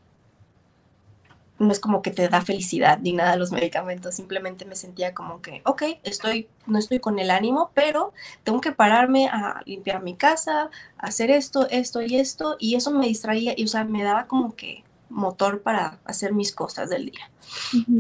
no 1.59 1.71
es 1.73 1.81
como 1.81 2.03
que 2.03 2.11
te 2.11 2.29
da 2.29 2.41
felicidad 2.41 2.99
ni 3.01 3.13
nada 3.13 3.37
los 3.37 3.53
medicamentos, 3.53 4.15
simplemente 4.15 4.65
me 4.65 4.77
sentía 4.77 5.15
como 5.15 5.41
que, 5.41 5.63
ok, 5.65 5.83
estoy, 6.03 6.49
no 6.67 6.79
estoy 6.79 6.99
con 6.99 7.19
el 7.19 7.31
ánimo, 7.31 7.71
pero 7.75 8.13
tengo 8.43 8.61
que 8.61 8.73
pararme 8.73 9.29
a 9.29 9.63
limpiar 9.65 10.03
mi 10.03 10.15
casa, 10.15 10.71
hacer 10.99 11.31
esto, 11.31 11.69
esto 11.71 12.03
y 12.03 12.17
esto, 12.17 12.57
y 12.59 12.75
eso 12.75 12.91
me 12.91 13.07
distraía, 13.07 13.55
y 13.57 13.65
o 13.65 13.69
sea, 13.69 13.85
me 13.85 14.03
daba 14.03 14.27
como 14.27 14.57
que 14.57 14.85
motor 15.14 15.62
para 15.62 16.00
hacer 16.05 16.33
mis 16.35 16.53
cosas 16.53 16.90
del 16.90 17.07
día. 17.07 17.31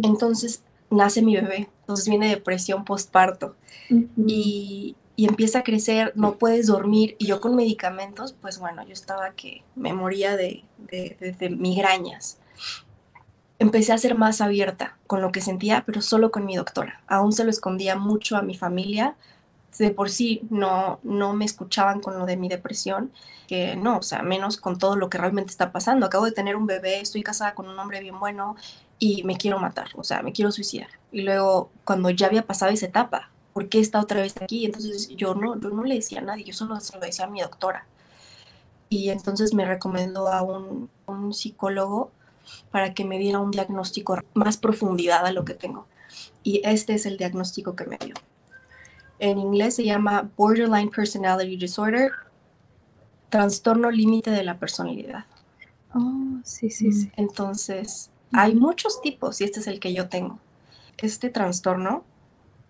Entonces 0.02 0.62
nace 0.90 1.22
mi 1.22 1.34
bebé, 1.36 1.68
entonces 1.80 2.08
viene 2.08 2.28
depresión 2.28 2.84
postparto 2.84 3.56
y, 4.16 4.96
y 5.16 5.26
empieza 5.26 5.60
a 5.60 5.62
crecer, 5.62 6.12
no 6.14 6.36
puedes 6.36 6.66
dormir, 6.66 7.16
y 7.18 7.26
yo 7.26 7.40
con 7.40 7.56
medicamentos, 7.56 8.34
pues 8.40 8.58
bueno, 8.58 8.84
yo 8.84 8.92
estaba 8.92 9.32
que 9.32 9.62
me 9.74 9.92
moría 9.92 10.36
de, 10.36 10.64
de, 10.78 11.36
de 11.38 11.50
migrañas 11.50 12.38
empecé 13.58 13.92
a 13.92 13.98
ser 13.98 14.16
más 14.16 14.40
abierta 14.40 14.96
con 15.06 15.22
lo 15.22 15.32
que 15.32 15.40
sentía, 15.40 15.84
pero 15.86 16.00
solo 16.00 16.30
con 16.30 16.44
mi 16.44 16.56
doctora. 16.56 17.02
Aún 17.06 17.32
se 17.32 17.44
lo 17.44 17.50
escondía 17.50 17.96
mucho 17.96 18.36
a 18.36 18.42
mi 18.42 18.54
familia. 18.54 19.16
De 19.78 19.90
por 19.90 20.10
sí 20.10 20.42
no, 20.50 21.00
no 21.02 21.32
me 21.32 21.44
escuchaban 21.44 22.00
con 22.00 22.18
lo 22.18 22.26
de 22.26 22.36
mi 22.36 22.48
depresión, 22.48 23.10
que 23.48 23.76
no, 23.76 23.98
o 23.98 24.02
sea, 24.02 24.22
menos 24.22 24.56
con 24.56 24.78
todo 24.78 24.96
lo 24.96 25.10
que 25.10 25.18
realmente 25.18 25.50
está 25.50 25.72
pasando. 25.72 26.06
Acabo 26.06 26.24
de 26.24 26.32
tener 26.32 26.56
un 26.56 26.66
bebé, 26.66 27.00
estoy 27.00 27.22
casada 27.22 27.54
con 27.54 27.68
un 27.68 27.78
hombre 27.78 28.00
bien 28.00 28.18
bueno 28.18 28.56
y 28.98 29.24
me 29.24 29.36
quiero 29.36 29.58
matar, 29.58 29.88
o 29.96 30.04
sea, 30.04 30.22
me 30.22 30.32
quiero 30.32 30.52
suicidar. 30.52 30.88
Y 31.12 31.22
luego, 31.22 31.70
cuando 31.84 32.10
ya 32.10 32.26
había 32.26 32.46
pasado 32.46 32.72
esa 32.72 32.86
etapa, 32.86 33.30
¿por 33.52 33.68
qué 33.68 33.80
está 33.80 34.00
otra 34.00 34.20
vez 34.20 34.34
aquí? 34.40 34.64
Entonces 34.64 35.08
yo 35.08 35.34
no, 35.34 35.58
yo 35.60 35.70
no 35.70 35.84
le 35.84 35.96
decía 35.96 36.20
a 36.20 36.22
nadie, 36.22 36.44
yo 36.44 36.54
solo 36.54 36.78
se 36.80 36.94
lo 36.94 37.00
decía 37.00 37.24
a 37.24 37.28
mi 37.28 37.40
doctora. 37.40 37.86
Y 38.88 39.10
entonces 39.10 39.54
me 39.54 39.64
recomendó 39.64 40.28
a 40.28 40.42
un, 40.42 40.88
un 41.06 41.34
psicólogo 41.34 42.12
para 42.70 42.94
que 42.94 43.04
me 43.04 43.18
diera 43.18 43.40
un 43.40 43.50
diagnóstico 43.50 44.18
más 44.34 44.56
profundidad 44.56 45.26
a 45.26 45.32
lo 45.32 45.44
que 45.44 45.54
tengo. 45.54 45.86
Y 46.42 46.60
este 46.64 46.94
es 46.94 47.06
el 47.06 47.16
diagnóstico 47.16 47.74
que 47.74 47.86
me 47.86 47.98
dio. 47.98 48.14
En 49.18 49.38
inglés 49.38 49.76
se 49.76 49.84
llama 49.84 50.30
Borderline 50.36 50.90
Personality 50.90 51.56
Disorder, 51.56 52.10
trastorno 53.30 53.90
límite 53.90 54.30
de 54.30 54.44
la 54.44 54.58
personalidad. 54.58 55.24
Oh, 55.94 56.40
sí, 56.44 56.70
sí, 56.70 56.92
sí. 56.92 57.12
Entonces, 57.16 58.10
hay 58.32 58.54
muchos 58.54 59.00
tipos 59.00 59.40
y 59.40 59.44
este 59.44 59.60
es 59.60 59.66
el 59.66 59.80
que 59.80 59.92
yo 59.92 60.08
tengo. 60.08 60.38
Este 60.98 61.30
trastorno 61.30 62.04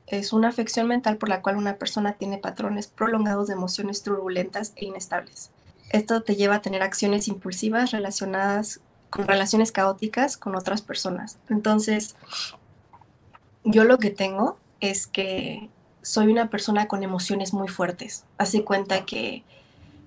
es 0.07 0.33
una 0.33 0.49
afección 0.49 0.87
mental 0.87 1.17
por 1.17 1.29
la 1.29 1.41
cual 1.41 1.57
una 1.57 1.77
persona 1.77 2.15
tiene 2.15 2.39
patrones 2.39 2.87
prolongados 2.87 3.49
de 3.49 3.55
emociones 3.55 4.03
turbulentas 4.03 4.73
e 4.77 4.85
inestables. 4.87 5.51
Esto 5.91 6.23
te 6.23 6.37
lleva 6.37 6.57
a 6.57 6.63
tener 6.63 6.83
acciones 6.83 7.29
impulsivas 7.29 7.91
relacionadas 7.91 8.81
con 9.11 9.27
relaciones 9.27 9.73
caóticas 9.73 10.37
con 10.37 10.57
otras 10.57 10.83
personas. 10.83 11.39
Entonces, 11.49 12.17
yo 13.65 13.85
lo 13.85 13.99
que 13.99 14.11
tengo 14.11 14.59
es 14.81 15.07
que 15.07 15.71
soy 16.05 16.31
una 16.31 16.51
persona 16.51 16.87
con 16.87 17.03
emociones 17.03 17.53
muy 17.55 17.69
fuertes. 17.69 18.25
Hace 18.37 18.63
cuenta 18.63 19.05
que 19.07 19.43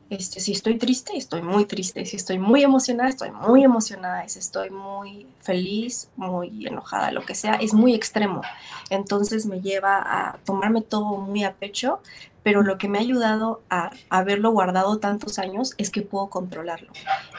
este, 0.09 0.39
si 0.39 0.53
estoy 0.53 0.77
triste, 0.77 1.17
estoy 1.17 1.41
muy 1.41 1.65
triste. 1.65 2.05
Si 2.05 2.15
estoy 2.15 2.39
muy 2.39 2.63
emocionada, 2.63 3.09
estoy 3.09 3.31
muy 3.31 3.63
emocionada. 3.63 4.27
Si 4.29 4.39
estoy 4.39 4.69
muy 4.69 5.27
feliz, 5.41 6.09
muy 6.15 6.67
enojada, 6.67 7.11
lo 7.11 7.25
que 7.25 7.35
sea, 7.35 7.55
es 7.55 7.73
muy 7.73 7.93
extremo. 7.93 8.41
Entonces 8.89 9.47
me 9.47 9.59
lleva 9.59 9.97
a 9.97 10.37
tomarme 10.45 10.81
todo 10.81 11.17
muy 11.17 11.43
a 11.43 11.53
pecho, 11.53 11.99
pero 12.43 12.61
lo 12.61 12.77
que 12.77 12.87
me 12.87 12.99
ha 12.99 13.01
ayudado 13.01 13.61
a 13.69 13.91
haberlo 14.09 14.51
guardado 14.51 14.99
tantos 14.99 15.39
años 15.39 15.73
es 15.77 15.89
que 15.89 16.03
puedo 16.03 16.27
controlarlo. 16.27 16.91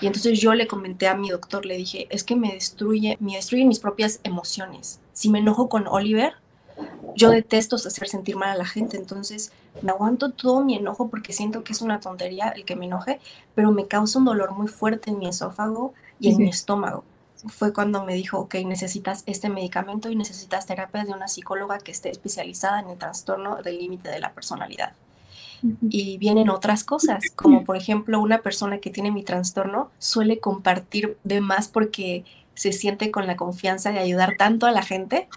Y 0.03 0.07
entonces 0.07 0.38
yo 0.38 0.53
le 0.53 0.66
comenté 0.66 1.07
a 1.07 1.14
mi 1.14 1.31
doctor, 1.31 1.64
le 1.64 1.77
dije, 1.77 2.09
es 2.11 2.25
que 2.25 2.37
me 2.37 2.53
destruye, 2.53 3.16
me 3.21 3.37
destruyen 3.37 3.68
mis 3.68 3.79
propias 3.79 4.21
emociones. 4.25 5.01
Si 5.14 5.31
me 5.31 5.38
enojo 5.38 5.68
con 5.68 5.87
Oliver, 5.87 6.35
yo 7.16 7.30
detesto 7.30 7.76
hacer 7.76 8.08
sentir 8.08 8.36
mal 8.36 8.50
a 8.50 8.54
la 8.54 8.64
gente, 8.64 8.96
entonces 8.96 9.52
me 9.82 9.90
aguanto 9.90 10.30
todo 10.30 10.64
mi 10.64 10.76
enojo 10.76 11.08
porque 11.08 11.32
siento 11.32 11.64
que 11.64 11.72
es 11.72 11.82
una 11.82 12.00
tontería 12.00 12.48
el 12.48 12.64
que 12.64 12.76
me 12.76 12.86
enoje, 12.86 13.20
pero 13.54 13.72
me 13.72 13.86
causa 13.86 14.18
un 14.18 14.24
dolor 14.24 14.52
muy 14.52 14.68
fuerte 14.68 15.10
en 15.10 15.18
mi 15.18 15.28
esófago 15.28 15.94
y 16.20 16.30
en 16.30 16.38
mi 16.38 16.48
estómago. 16.48 17.04
Fue 17.46 17.72
cuando 17.72 18.04
me 18.04 18.14
dijo, 18.14 18.38
ok, 18.38 18.56
necesitas 18.66 19.22
este 19.26 19.48
medicamento 19.48 20.10
y 20.10 20.16
necesitas 20.16 20.66
terapia 20.66 21.04
de 21.04 21.12
una 21.12 21.28
psicóloga 21.28 21.78
que 21.78 21.92
esté 21.92 22.10
especializada 22.10 22.80
en 22.80 22.90
el 22.90 22.98
trastorno 22.98 23.62
del 23.62 23.78
límite 23.78 24.10
de 24.10 24.20
la 24.20 24.32
personalidad. 24.32 24.92
Y 25.90 26.18
vienen 26.18 26.50
otras 26.50 26.84
cosas, 26.84 27.24
como 27.34 27.64
por 27.64 27.76
ejemplo 27.76 28.20
una 28.20 28.42
persona 28.42 28.78
que 28.78 28.90
tiene 28.90 29.10
mi 29.10 29.24
trastorno 29.24 29.90
suele 29.98 30.38
compartir 30.38 31.16
de 31.24 31.40
más 31.40 31.66
porque 31.66 32.24
se 32.59 32.73
siente 32.73 33.12
con 33.12 33.29
la 33.29 33.37
confianza 33.37 33.92
de 33.92 34.01
ayudar 34.01 34.35
tanto 34.37 34.66
a 34.66 34.73
la 34.73 34.83
gente, 34.83 35.29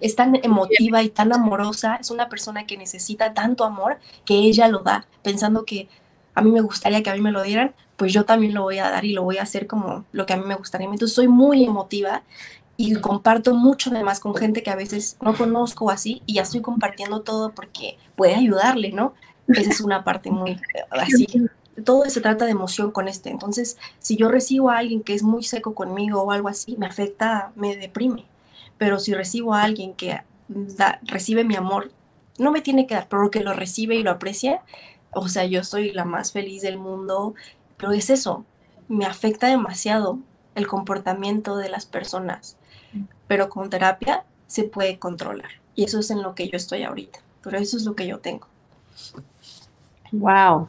es 0.00 0.16
tan 0.16 0.40
emotiva 0.42 1.02
y 1.02 1.10
tan 1.10 1.30
amorosa, 1.30 1.96
es 1.96 2.10
una 2.10 2.30
persona 2.30 2.64
que 2.64 2.78
necesita 2.78 3.34
tanto 3.34 3.64
amor 3.64 3.98
que 4.24 4.36
ella 4.36 4.68
lo 4.68 4.78
da, 4.78 5.06
pensando 5.22 5.66
que 5.66 5.90
a 6.34 6.40
mí 6.40 6.50
me 6.50 6.62
gustaría 6.62 7.02
que 7.02 7.10
a 7.10 7.14
mí 7.14 7.20
me 7.20 7.30
lo 7.30 7.42
dieran, 7.42 7.74
pues 7.98 8.14
yo 8.14 8.24
también 8.24 8.54
lo 8.54 8.62
voy 8.62 8.78
a 8.78 8.88
dar 8.88 9.04
y 9.04 9.12
lo 9.12 9.22
voy 9.22 9.36
a 9.36 9.42
hacer 9.42 9.66
como 9.66 10.06
lo 10.12 10.24
que 10.24 10.32
a 10.32 10.38
mí 10.38 10.44
me 10.46 10.54
gustaría. 10.54 10.86
Entonces 10.86 11.14
soy 11.14 11.28
muy 11.28 11.62
emotiva 11.62 12.22
y 12.78 12.94
comparto 12.94 13.54
mucho 13.54 13.90
además 13.90 14.18
con 14.18 14.34
gente 14.34 14.62
que 14.62 14.70
a 14.70 14.76
veces 14.76 15.18
no 15.20 15.34
conozco 15.34 15.90
así 15.90 16.22
y 16.24 16.34
ya 16.36 16.42
estoy 16.42 16.62
compartiendo 16.62 17.20
todo 17.20 17.52
porque 17.52 17.98
puede 18.16 18.34
ayudarle, 18.34 18.92
¿no? 18.92 19.12
Esa 19.46 19.68
es 19.68 19.80
una 19.82 20.04
parte 20.04 20.30
muy 20.30 20.58
así 20.88 21.26
todo 21.84 22.04
se 22.08 22.20
trata 22.20 22.44
de 22.44 22.50
emoción 22.50 22.90
con 22.90 23.08
este. 23.08 23.30
Entonces, 23.30 23.78
si 23.98 24.16
yo 24.16 24.28
recibo 24.28 24.70
a 24.70 24.78
alguien 24.78 25.02
que 25.02 25.14
es 25.14 25.22
muy 25.22 25.42
seco 25.42 25.74
conmigo 25.74 26.22
o 26.22 26.30
algo 26.30 26.48
así, 26.48 26.76
me 26.76 26.86
afecta, 26.86 27.52
me 27.54 27.76
deprime. 27.76 28.26
Pero 28.78 28.98
si 28.98 29.14
recibo 29.14 29.54
a 29.54 29.62
alguien 29.62 29.94
que 29.94 30.20
recibe 31.02 31.44
mi 31.44 31.56
amor, 31.56 31.90
no 32.38 32.52
me 32.52 32.60
tiene 32.60 32.86
que 32.86 32.94
dar, 32.94 33.08
pero 33.08 33.30
que 33.30 33.40
lo 33.40 33.52
recibe 33.52 33.94
y 33.96 34.02
lo 34.02 34.10
aprecia, 34.10 34.62
o 35.12 35.28
sea, 35.28 35.44
yo 35.44 35.64
soy 35.64 35.92
la 35.92 36.04
más 36.04 36.32
feliz 36.32 36.62
del 36.62 36.78
mundo. 36.78 37.34
Pero 37.76 37.92
es 37.92 38.10
eso, 38.10 38.44
me 38.88 39.06
afecta 39.06 39.46
demasiado 39.46 40.18
el 40.54 40.66
comportamiento 40.66 41.56
de 41.56 41.68
las 41.68 41.86
personas. 41.86 42.56
Pero 43.26 43.48
con 43.48 43.70
terapia 43.70 44.24
se 44.46 44.64
puede 44.64 44.98
controlar. 44.98 45.50
Y 45.74 45.84
eso 45.84 46.00
es 46.00 46.10
en 46.10 46.22
lo 46.22 46.34
que 46.34 46.48
yo 46.48 46.56
estoy 46.56 46.82
ahorita. 46.82 47.20
Pero 47.42 47.58
eso 47.58 47.76
es 47.76 47.84
lo 47.84 47.94
que 47.94 48.06
yo 48.06 48.18
tengo. 48.18 48.46
Wow, 50.12 50.68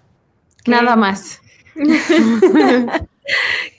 Nada 0.67 0.95
más. 0.95 1.41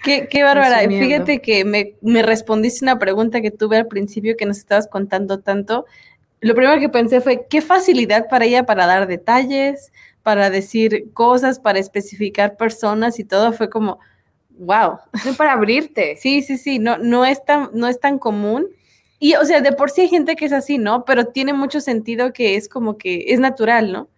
qué, 0.05 0.29
qué 0.29 0.43
bárbara. 0.43 0.81
Fíjate 0.89 1.41
que 1.41 1.65
me, 1.65 1.95
me, 2.01 2.23
respondiste 2.23 2.85
una 2.85 2.99
pregunta 2.99 3.41
que 3.41 3.51
tuve 3.51 3.77
al 3.77 3.87
principio 3.87 4.37
que 4.37 4.47
nos 4.47 4.59
estabas 4.59 4.89
contando 4.89 5.41
tanto. 5.41 5.87
Lo 6.41 6.55
primero 6.55 6.79
que 6.81 6.89
pensé 6.89 7.21
fue, 7.21 7.47
qué 7.49 7.63
facilidad 7.63 8.29
para 8.29 8.45
ella 8.45 8.67
para 8.67 8.87
dar 8.87 9.07
detalles, 9.07 9.93
para 10.23 10.51
decir 10.51 11.13
cosas, 11.13 11.59
para 11.59 11.79
especificar 11.79 12.57
personas 12.57 13.19
y 13.19 13.25
todo. 13.25 13.53
Fue 13.53 13.71
como, 13.71 13.99
wow. 14.59 14.99
para 15.37 15.53
abrirte. 15.53 16.17
Sí, 16.21 16.43
sí, 16.43 16.59
sí, 16.59 16.79
no, 16.79 16.99
no, 16.99 17.25
es 17.25 17.45
tan, 17.45 17.71
no 17.73 17.87
es 17.87 18.01
tan 18.01 18.19
común. 18.19 18.67
Y, 19.19 19.35
o 19.37 19.45
sea, 19.45 19.61
de 19.61 19.73
por 19.73 19.91
sí 19.91 20.03
hay 20.03 20.09
gente 20.09 20.37
que 20.37 20.45
es 20.45 20.53
así, 20.53 20.77
¿no? 20.77 21.05
Pero 21.05 21.27
tiene 21.27 21.55
mucho 21.55 21.81
sentido 21.81 22.33
que 22.33 22.57
es 22.57 22.69
como 22.69 22.99
que 22.99 23.27
es 23.29 23.41
natural, 23.41 23.93
¿no? 23.93 24.09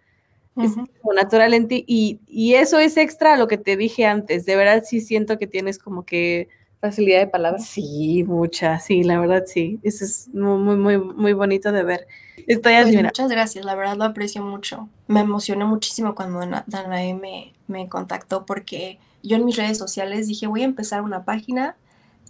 Es 0.62 0.72
como 0.74 1.12
natural 1.14 1.52
en 1.52 1.68
ti 1.68 1.84
y, 1.86 2.20
y, 2.26 2.54
eso 2.54 2.78
es 2.78 2.96
extra 2.96 3.34
a 3.34 3.36
lo 3.36 3.46
que 3.46 3.58
te 3.58 3.76
dije 3.76 4.06
antes. 4.06 4.46
De 4.46 4.56
verdad 4.56 4.82
sí 4.86 5.00
siento 5.00 5.38
que 5.38 5.46
tienes 5.46 5.78
como 5.78 6.04
que 6.04 6.48
facilidad 6.80 7.20
de 7.20 7.26
palabras. 7.26 7.66
Sí, 7.66 8.24
mucha, 8.26 8.78
sí, 8.78 9.02
la 9.02 9.20
verdad 9.20 9.44
sí. 9.46 9.78
Eso 9.82 10.04
es 10.04 10.28
muy, 10.32 10.76
muy, 10.76 10.98
muy 10.98 11.32
bonito 11.34 11.72
de 11.72 11.82
ver. 11.82 12.06
Estoy 12.46 12.74
pues 12.82 13.02
Muchas 13.02 13.28
gracias, 13.28 13.64
la 13.64 13.74
verdad 13.74 13.96
lo 13.96 14.04
aprecio 14.04 14.42
mucho. 14.42 14.88
Me 15.08 15.20
emocionó 15.20 15.66
muchísimo 15.66 16.14
cuando 16.14 16.40
Danae 16.66 17.14
me, 17.14 17.52
me 17.66 17.88
contactó 17.88 18.46
porque 18.46 18.98
yo 19.22 19.36
en 19.36 19.44
mis 19.44 19.56
redes 19.56 19.76
sociales 19.76 20.28
dije 20.28 20.46
voy 20.46 20.62
a 20.62 20.66
empezar 20.66 21.02
una 21.02 21.24
página 21.24 21.76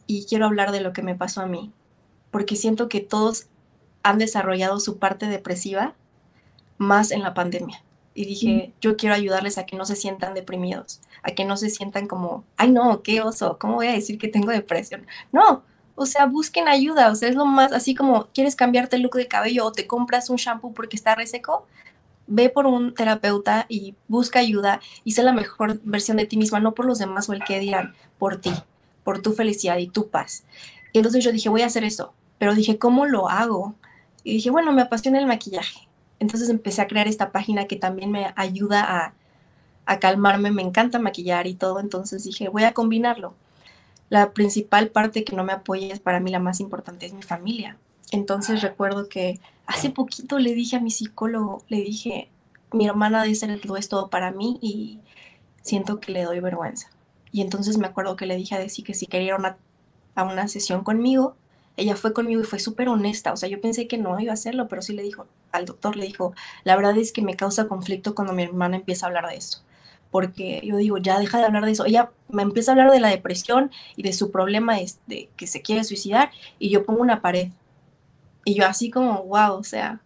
y 0.06 0.26
quiero 0.26 0.46
hablar 0.46 0.72
de 0.72 0.80
lo 0.80 0.92
que 0.92 1.02
me 1.02 1.14
pasó 1.14 1.42
a 1.42 1.46
mí. 1.46 1.72
Porque 2.30 2.56
siento 2.56 2.88
que 2.88 3.00
todos 3.00 3.46
han 4.02 4.18
desarrollado 4.18 4.80
su 4.80 4.98
parte 4.98 5.26
depresiva 5.26 5.94
más 6.78 7.10
en 7.10 7.22
la 7.22 7.32
pandemia 7.32 7.82
y 8.16 8.24
dije, 8.24 8.72
yo 8.80 8.96
quiero 8.96 9.14
ayudarles 9.14 9.58
a 9.58 9.66
que 9.66 9.76
no 9.76 9.84
se 9.84 9.94
sientan 9.94 10.32
deprimidos, 10.32 11.02
a 11.22 11.32
que 11.32 11.44
no 11.44 11.58
se 11.58 11.68
sientan 11.68 12.08
como, 12.08 12.44
ay 12.56 12.70
no, 12.70 13.02
qué 13.02 13.20
oso, 13.20 13.58
¿cómo 13.60 13.74
voy 13.74 13.88
a 13.88 13.92
decir 13.92 14.18
que 14.18 14.26
tengo 14.26 14.50
depresión? 14.50 15.06
No, 15.32 15.62
o 15.94 16.06
sea, 16.06 16.24
busquen 16.24 16.66
ayuda, 16.66 17.10
o 17.10 17.14
sea, 17.14 17.28
es 17.28 17.34
lo 17.34 17.44
más, 17.44 17.72
así 17.72 17.94
como 17.94 18.28
quieres 18.28 18.56
cambiarte 18.56 18.96
el 18.96 19.02
look 19.02 19.16
de 19.16 19.28
cabello 19.28 19.66
o 19.66 19.72
te 19.72 19.86
compras 19.86 20.30
un 20.30 20.36
shampoo 20.36 20.72
porque 20.72 20.96
está 20.96 21.14
reseco, 21.14 21.66
ve 22.26 22.48
por 22.48 22.64
un 22.64 22.94
terapeuta 22.94 23.66
y 23.68 23.94
busca 24.08 24.38
ayuda 24.38 24.80
y 25.04 25.12
sé 25.12 25.22
la 25.22 25.34
mejor 25.34 25.78
versión 25.84 26.16
de 26.16 26.24
ti 26.24 26.38
misma, 26.38 26.58
no 26.58 26.72
por 26.72 26.86
los 26.86 26.98
demás 26.98 27.28
o 27.28 27.34
el 27.34 27.44
que 27.44 27.60
dirán, 27.60 27.94
por 28.18 28.40
ti, 28.40 28.52
por 29.04 29.20
tu 29.20 29.34
felicidad 29.34 29.76
y 29.76 29.88
tu 29.88 30.08
paz. 30.08 30.44
Y 30.94 30.98
entonces 30.98 31.22
yo 31.22 31.32
dije, 31.32 31.50
voy 31.50 31.60
a 31.60 31.66
hacer 31.66 31.84
eso, 31.84 32.14
pero 32.38 32.54
dije, 32.54 32.78
¿cómo 32.78 33.04
lo 33.04 33.28
hago? 33.28 33.74
Y 34.24 34.32
dije, 34.32 34.50
bueno, 34.50 34.72
me 34.72 34.80
apasiona 34.80 35.18
el 35.18 35.26
maquillaje 35.26 35.85
entonces 36.18 36.48
empecé 36.48 36.82
a 36.82 36.86
crear 36.86 37.08
esta 37.08 37.32
página 37.32 37.66
que 37.66 37.76
también 37.76 38.10
me 38.10 38.32
ayuda 38.36 39.14
a, 39.86 39.98
calmarme, 39.98 40.50
me 40.50 40.62
encanta 40.62 40.98
maquillar 40.98 41.46
y 41.46 41.54
todo, 41.54 41.78
entonces 41.78 42.24
dije, 42.24 42.48
voy 42.48 42.64
a 42.64 42.72
combinarlo. 42.72 43.34
La 44.08 44.32
principal 44.32 44.88
parte 44.88 45.22
que 45.22 45.36
no 45.36 45.44
me 45.44 45.52
apoya 45.52 45.92
es 45.92 46.00
para 46.00 46.18
mí 46.18 46.30
la 46.30 46.40
más 46.40 46.58
importante, 46.58 47.06
es 47.06 47.12
mi 47.12 47.22
familia. 47.22 47.76
Entonces 48.10 48.62
recuerdo 48.62 49.08
que 49.08 49.40
hace 49.66 49.90
poquito 49.90 50.38
le 50.38 50.54
dije 50.54 50.76
a 50.76 50.80
mi 50.80 50.90
psicólogo, 50.90 51.62
le 51.68 51.78
dije, 51.78 52.30
mi 52.72 52.86
hermana 52.86 53.24
ser 53.34 53.64
lo 53.64 53.76
es 53.76 53.88
todo 53.88 54.10
para 54.10 54.32
mí 54.32 54.58
y 54.60 55.00
siento 55.62 56.00
que 56.00 56.12
le 56.12 56.24
doy 56.24 56.40
vergüenza. 56.40 56.90
Y 57.30 57.40
entonces 57.40 57.78
me 57.78 57.86
acuerdo 57.86 58.16
que 58.16 58.26
le 58.26 58.36
dije 58.36 58.54
a 58.54 58.58
Desi 58.58 58.82
que 58.82 58.94
si 58.94 59.06
quería 59.06 59.34
ir 59.36 59.56
a 60.14 60.24
una 60.24 60.48
sesión 60.48 60.82
conmigo, 60.82 61.36
ella 61.76 61.96
fue 61.96 62.12
conmigo 62.12 62.40
y 62.40 62.44
fue 62.44 62.58
súper 62.58 62.88
honesta. 62.88 63.32
O 63.32 63.36
sea, 63.36 63.48
yo 63.48 63.60
pensé 63.60 63.86
que 63.86 63.98
no 63.98 64.18
iba 64.18 64.32
a 64.32 64.34
hacerlo, 64.34 64.68
pero 64.68 64.82
sí 64.82 64.94
le 64.94 65.02
dijo 65.02 65.26
al 65.52 65.66
doctor, 65.66 65.96
le 65.96 66.06
dijo, 66.06 66.34
la 66.64 66.76
verdad 66.76 66.96
es 66.96 67.12
que 67.12 67.22
me 67.22 67.36
causa 67.36 67.68
conflicto 67.68 68.14
cuando 68.14 68.32
mi 68.32 68.42
hermana 68.42 68.76
empieza 68.76 69.06
a 69.06 69.08
hablar 69.08 69.28
de 69.28 69.36
esto. 69.36 69.58
Porque 70.10 70.62
yo 70.64 70.76
digo, 70.76 70.98
ya 70.98 71.18
deja 71.18 71.38
de 71.38 71.44
hablar 71.44 71.64
de 71.66 71.72
eso. 71.72 71.84
Ella 71.84 72.10
me 72.28 72.42
empieza 72.42 72.70
a 72.70 72.74
hablar 72.74 72.90
de 72.90 73.00
la 73.00 73.08
depresión 73.08 73.70
y 73.96 74.02
de 74.02 74.12
su 74.12 74.30
problema 74.30 74.76
de 75.06 75.28
que 75.36 75.46
se 75.46 75.62
quiere 75.62 75.84
suicidar 75.84 76.30
y 76.58 76.70
yo 76.70 76.84
pongo 76.86 77.02
una 77.02 77.20
pared. 77.20 77.48
Y 78.44 78.54
yo 78.54 78.66
así 78.66 78.90
como, 78.90 79.24
wow, 79.24 79.54
o 79.54 79.64
sea, 79.64 80.00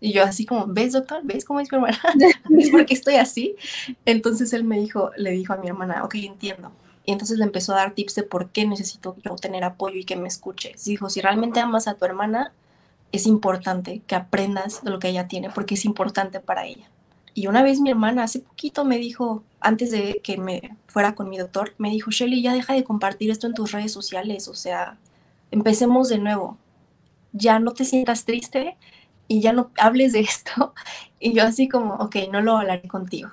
y 0.00 0.12
yo 0.12 0.22
así 0.22 0.46
como, 0.46 0.66
¿ves, 0.68 0.92
doctor? 0.92 1.20
¿Ves 1.24 1.44
cómo 1.44 1.60
es 1.60 1.70
mi 1.70 1.76
hermana? 1.76 1.98
¿Ves 2.48 2.70
por 2.70 2.86
qué 2.86 2.94
estoy 2.94 3.16
así? 3.16 3.56
Entonces 4.04 4.52
él 4.52 4.64
me 4.64 4.78
dijo, 4.78 5.10
le 5.16 5.32
dijo 5.32 5.52
a 5.52 5.56
mi 5.56 5.66
hermana, 5.66 6.04
ok, 6.04 6.14
entiendo 6.14 6.72
y 7.08 7.12
entonces 7.12 7.38
le 7.38 7.44
empezó 7.44 7.72
a 7.72 7.76
dar 7.76 7.94
tips 7.94 8.16
de 8.16 8.22
por 8.22 8.50
qué 8.50 8.66
necesito 8.66 9.16
yo 9.24 9.34
tener 9.36 9.64
apoyo 9.64 9.96
y 9.96 10.04
que 10.04 10.14
me 10.14 10.28
escuche. 10.28 10.74
Dijo, 10.84 11.08
si 11.08 11.22
realmente 11.22 11.58
amas 11.58 11.88
a 11.88 11.94
tu 11.94 12.04
hermana, 12.04 12.52
es 13.12 13.26
importante 13.26 14.02
que 14.06 14.14
aprendas 14.14 14.84
de 14.84 14.90
lo 14.90 14.98
que 14.98 15.08
ella 15.08 15.26
tiene, 15.26 15.48
porque 15.48 15.72
es 15.72 15.86
importante 15.86 16.38
para 16.38 16.66
ella. 16.66 16.90
Y 17.32 17.46
una 17.46 17.62
vez 17.62 17.80
mi 17.80 17.88
hermana 17.88 18.24
hace 18.24 18.40
poquito 18.40 18.84
me 18.84 18.98
dijo, 18.98 19.42
antes 19.58 19.90
de 19.90 20.20
que 20.22 20.36
me 20.36 20.76
fuera 20.86 21.14
con 21.14 21.30
mi 21.30 21.38
doctor, 21.38 21.72
me 21.78 21.88
dijo, 21.88 22.10
Shelly, 22.10 22.42
ya 22.42 22.52
deja 22.52 22.74
de 22.74 22.84
compartir 22.84 23.30
esto 23.30 23.46
en 23.46 23.54
tus 23.54 23.72
redes 23.72 23.90
sociales, 23.90 24.46
o 24.46 24.54
sea, 24.54 24.98
empecemos 25.50 26.10
de 26.10 26.18
nuevo. 26.18 26.58
Ya 27.32 27.58
no 27.58 27.72
te 27.72 27.86
sientas 27.86 28.26
triste 28.26 28.76
y 29.28 29.40
ya 29.40 29.54
no 29.54 29.70
hables 29.78 30.12
de 30.12 30.20
esto. 30.20 30.74
Y 31.20 31.32
yo 31.32 31.42
así 31.44 31.68
como, 31.68 31.94
ok, 31.94 32.16
no 32.30 32.42
lo 32.42 32.58
hablaré 32.58 32.86
contigo. 32.86 33.30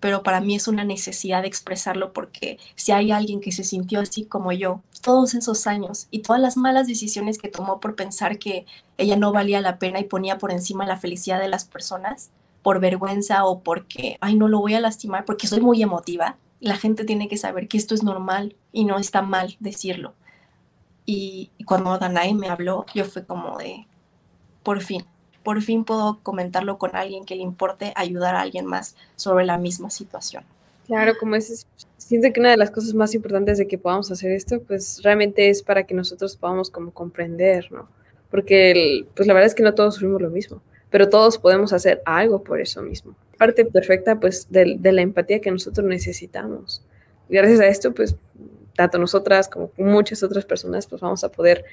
Pero 0.00 0.22
para 0.22 0.40
mí 0.40 0.54
es 0.54 0.68
una 0.68 0.84
necesidad 0.84 1.42
de 1.42 1.48
expresarlo 1.48 2.12
porque 2.12 2.58
si 2.74 2.92
hay 2.92 3.10
alguien 3.12 3.40
que 3.40 3.52
se 3.52 3.64
sintió 3.64 4.00
así 4.00 4.24
como 4.24 4.52
yo 4.52 4.82
todos 5.02 5.34
esos 5.34 5.66
años 5.66 6.08
y 6.10 6.20
todas 6.20 6.40
las 6.40 6.56
malas 6.56 6.86
decisiones 6.86 7.38
que 7.38 7.48
tomó 7.48 7.80
por 7.80 7.94
pensar 7.94 8.38
que 8.38 8.66
ella 8.98 9.16
no 9.16 9.32
valía 9.32 9.60
la 9.60 9.78
pena 9.78 10.00
y 10.00 10.04
ponía 10.04 10.38
por 10.38 10.52
encima 10.52 10.86
la 10.86 10.98
felicidad 10.98 11.40
de 11.40 11.48
las 11.48 11.64
personas 11.64 12.30
por 12.62 12.80
vergüenza 12.80 13.44
o 13.44 13.60
porque, 13.60 14.18
ay, 14.20 14.34
no 14.34 14.48
lo 14.48 14.58
voy 14.58 14.74
a 14.74 14.80
lastimar 14.80 15.24
porque 15.24 15.46
soy 15.46 15.60
muy 15.60 15.82
emotiva, 15.82 16.36
la 16.60 16.76
gente 16.76 17.04
tiene 17.04 17.28
que 17.28 17.36
saber 17.36 17.68
que 17.68 17.78
esto 17.78 17.94
es 17.94 18.02
normal 18.02 18.56
y 18.72 18.84
no 18.84 18.98
está 18.98 19.22
mal 19.22 19.56
decirlo. 19.60 20.14
Y, 21.04 21.52
cuando 21.64 21.96
Danae 21.98 22.34
me 22.34 22.48
habló, 22.48 22.84
yo 22.92 23.04
fue 23.04 23.24
como 23.24 23.58
de, 23.58 23.86
por 24.64 24.80
fin, 24.82 25.06
por 25.46 25.62
fin 25.62 25.84
puedo 25.84 26.18
comentarlo 26.24 26.76
con 26.76 26.96
alguien 26.96 27.24
que 27.24 27.36
le 27.36 27.42
importe 27.42 27.92
ayudar 27.94 28.34
a 28.34 28.40
alguien 28.40 28.66
más 28.66 28.96
sobre 29.14 29.44
la 29.44 29.58
misma 29.58 29.90
situación. 29.90 30.42
Claro, 30.88 31.12
como 31.20 31.36
es, 31.36 31.68
siento 31.98 32.32
que 32.32 32.40
una 32.40 32.50
de 32.50 32.56
las 32.56 32.72
cosas 32.72 32.94
más 32.94 33.14
importantes 33.14 33.56
de 33.56 33.68
que 33.68 33.78
podamos 33.78 34.10
hacer 34.10 34.32
esto, 34.32 34.60
pues 34.60 35.00
realmente 35.04 35.48
es 35.48 35.62
para 35.62 35.84
que 35.84 35.94
nosotros 35.94 36.36
podamos 36.36 36.68
como 36.68 36.90
comprender, 36.90 37.70
¿no? 37.70 37.88
Porque 38.28 39.06
pues 39.14 39.28
la 39.28 39.34
verdad 39.34 39.46
es 39.46 39.54
que 39.54 39.62
no 39.62 39.72
todos 39.72 39.94
sufrimos 39.94 40.20
lo 40.20 40.30
mismo, 40.30 40.60
pero 40.90 41.08
todos 41.08 41.38
podemos 41.38 41.72
hacer 41.72 42.02
algo 42.04 42.42
por 42.42 42.60
eso 42.60 42.82
mismo. 42.82 43.14
Parte 43.38 43.64
perfecta 43.64 44.18
pues 44.18 44.48
de, 44.50 44.74
de 44.80 44.90
la 44.90 45.02
empatía 45.02 45.40
que 45.40 45.52
nosotros 45.52 45.86
necesitamos. 45.86 46.82
Gracias 47.28 47.60
a 47.60 47.68
esto 47.68 47.94
pues 47.94 48.16
tanto 48.76 48.98
nosotras 48.98 49.48
como 49.48 49.70
muchas 49.76 50.22
otras 50.22 50.44
personas 50.44 50.86
pues 50.86 51.00
vamos 51.00 51.24
a 51.24 51.30
poder 51.30 51.64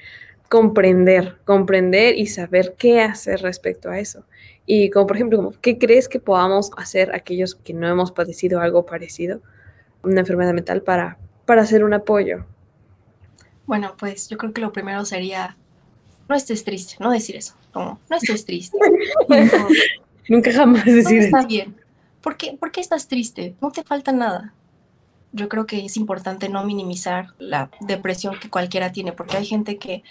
comprender, 0.48 1.36
comprender 1.44 2.18
y 2.18 2.26
saber 2.26 2.74
qué 2.78 3.00
hacer 3.00 3.42
respecto 3.42 3.90
a 3.90 3.98
eso. 3.98 4.24
Y 4.66 4.90
como 4.90 5.06
por 5.06 5.16
ejemplo, 5.16 5.52
¿qué 5.60 5.78
crees 5.78 6.08
que 6.08 6.18
podamos 6.18 6.70
hacer 6.76 7.14
aquellos 7.14 7.54
que 7.54 7.74
no 7.74 7.88
hemos 7.88 8.12
padecido 8.12 8.60
algo 8.60 8.86
parecido, 8.86 9.40
una 10.02 10.20
enfermedad 10.20 10.54
mental, 10.54 10.82
para, 10.82 11.18
para 11.44 11.62
hacer 11.62 11.84
un 11.84 11.94
apoyo? 11.94 12.44
Bueno, 13.66 13.94
pues 13.98 14.28
yo 14.28 14.36
creo 14.36 14.52
que 14.52 14.60
lo 14.60 14.72
primero 14.72 15.04
sería, 15.04 15.56
no 16.28 16.34
estés 16.34 16.64
triste, 16.64 16.96
no 17.00 17.10
decir 17.10 17.36
eso, 17.36 17.54
como, 17.72 18.00
no 18.08 18.16
estés 18.16 18.44
triste. 18.44 18.78
Nunca 20.28 20.52
jamás 20.52 20.84
decir 20.86 21.18
eso. 21.18 21.36
Está 21.36 21.46
bien. 21.46 21.76
¿Por 22.22 22.38
qué, 22.38 22.56
¿Por 22.58 22.70
qué 22.70 22.80
estás 22.80 23.08
triste? 23.08 23.54
No 23.60 23.70
te 23.70 23.82
falta 23.82 24.12
nada 24.12 24.54
yo 25.34 25.48
creo 25.48 25.66
que 25.66 25.84
es 25.84 25.96
importante 25.96 26.48
no 26.48 26.64
minimizar 26.64 27.34
la 27.38 27.68
depresión 27.80 28.38
que 28.38 28.48
cualquiera 28.48 28.92
tiene, 28.92 29.12
porque 29.12 29.36
hay 29.36 29.44
gente 29.44 29.78
que 29.78 30.04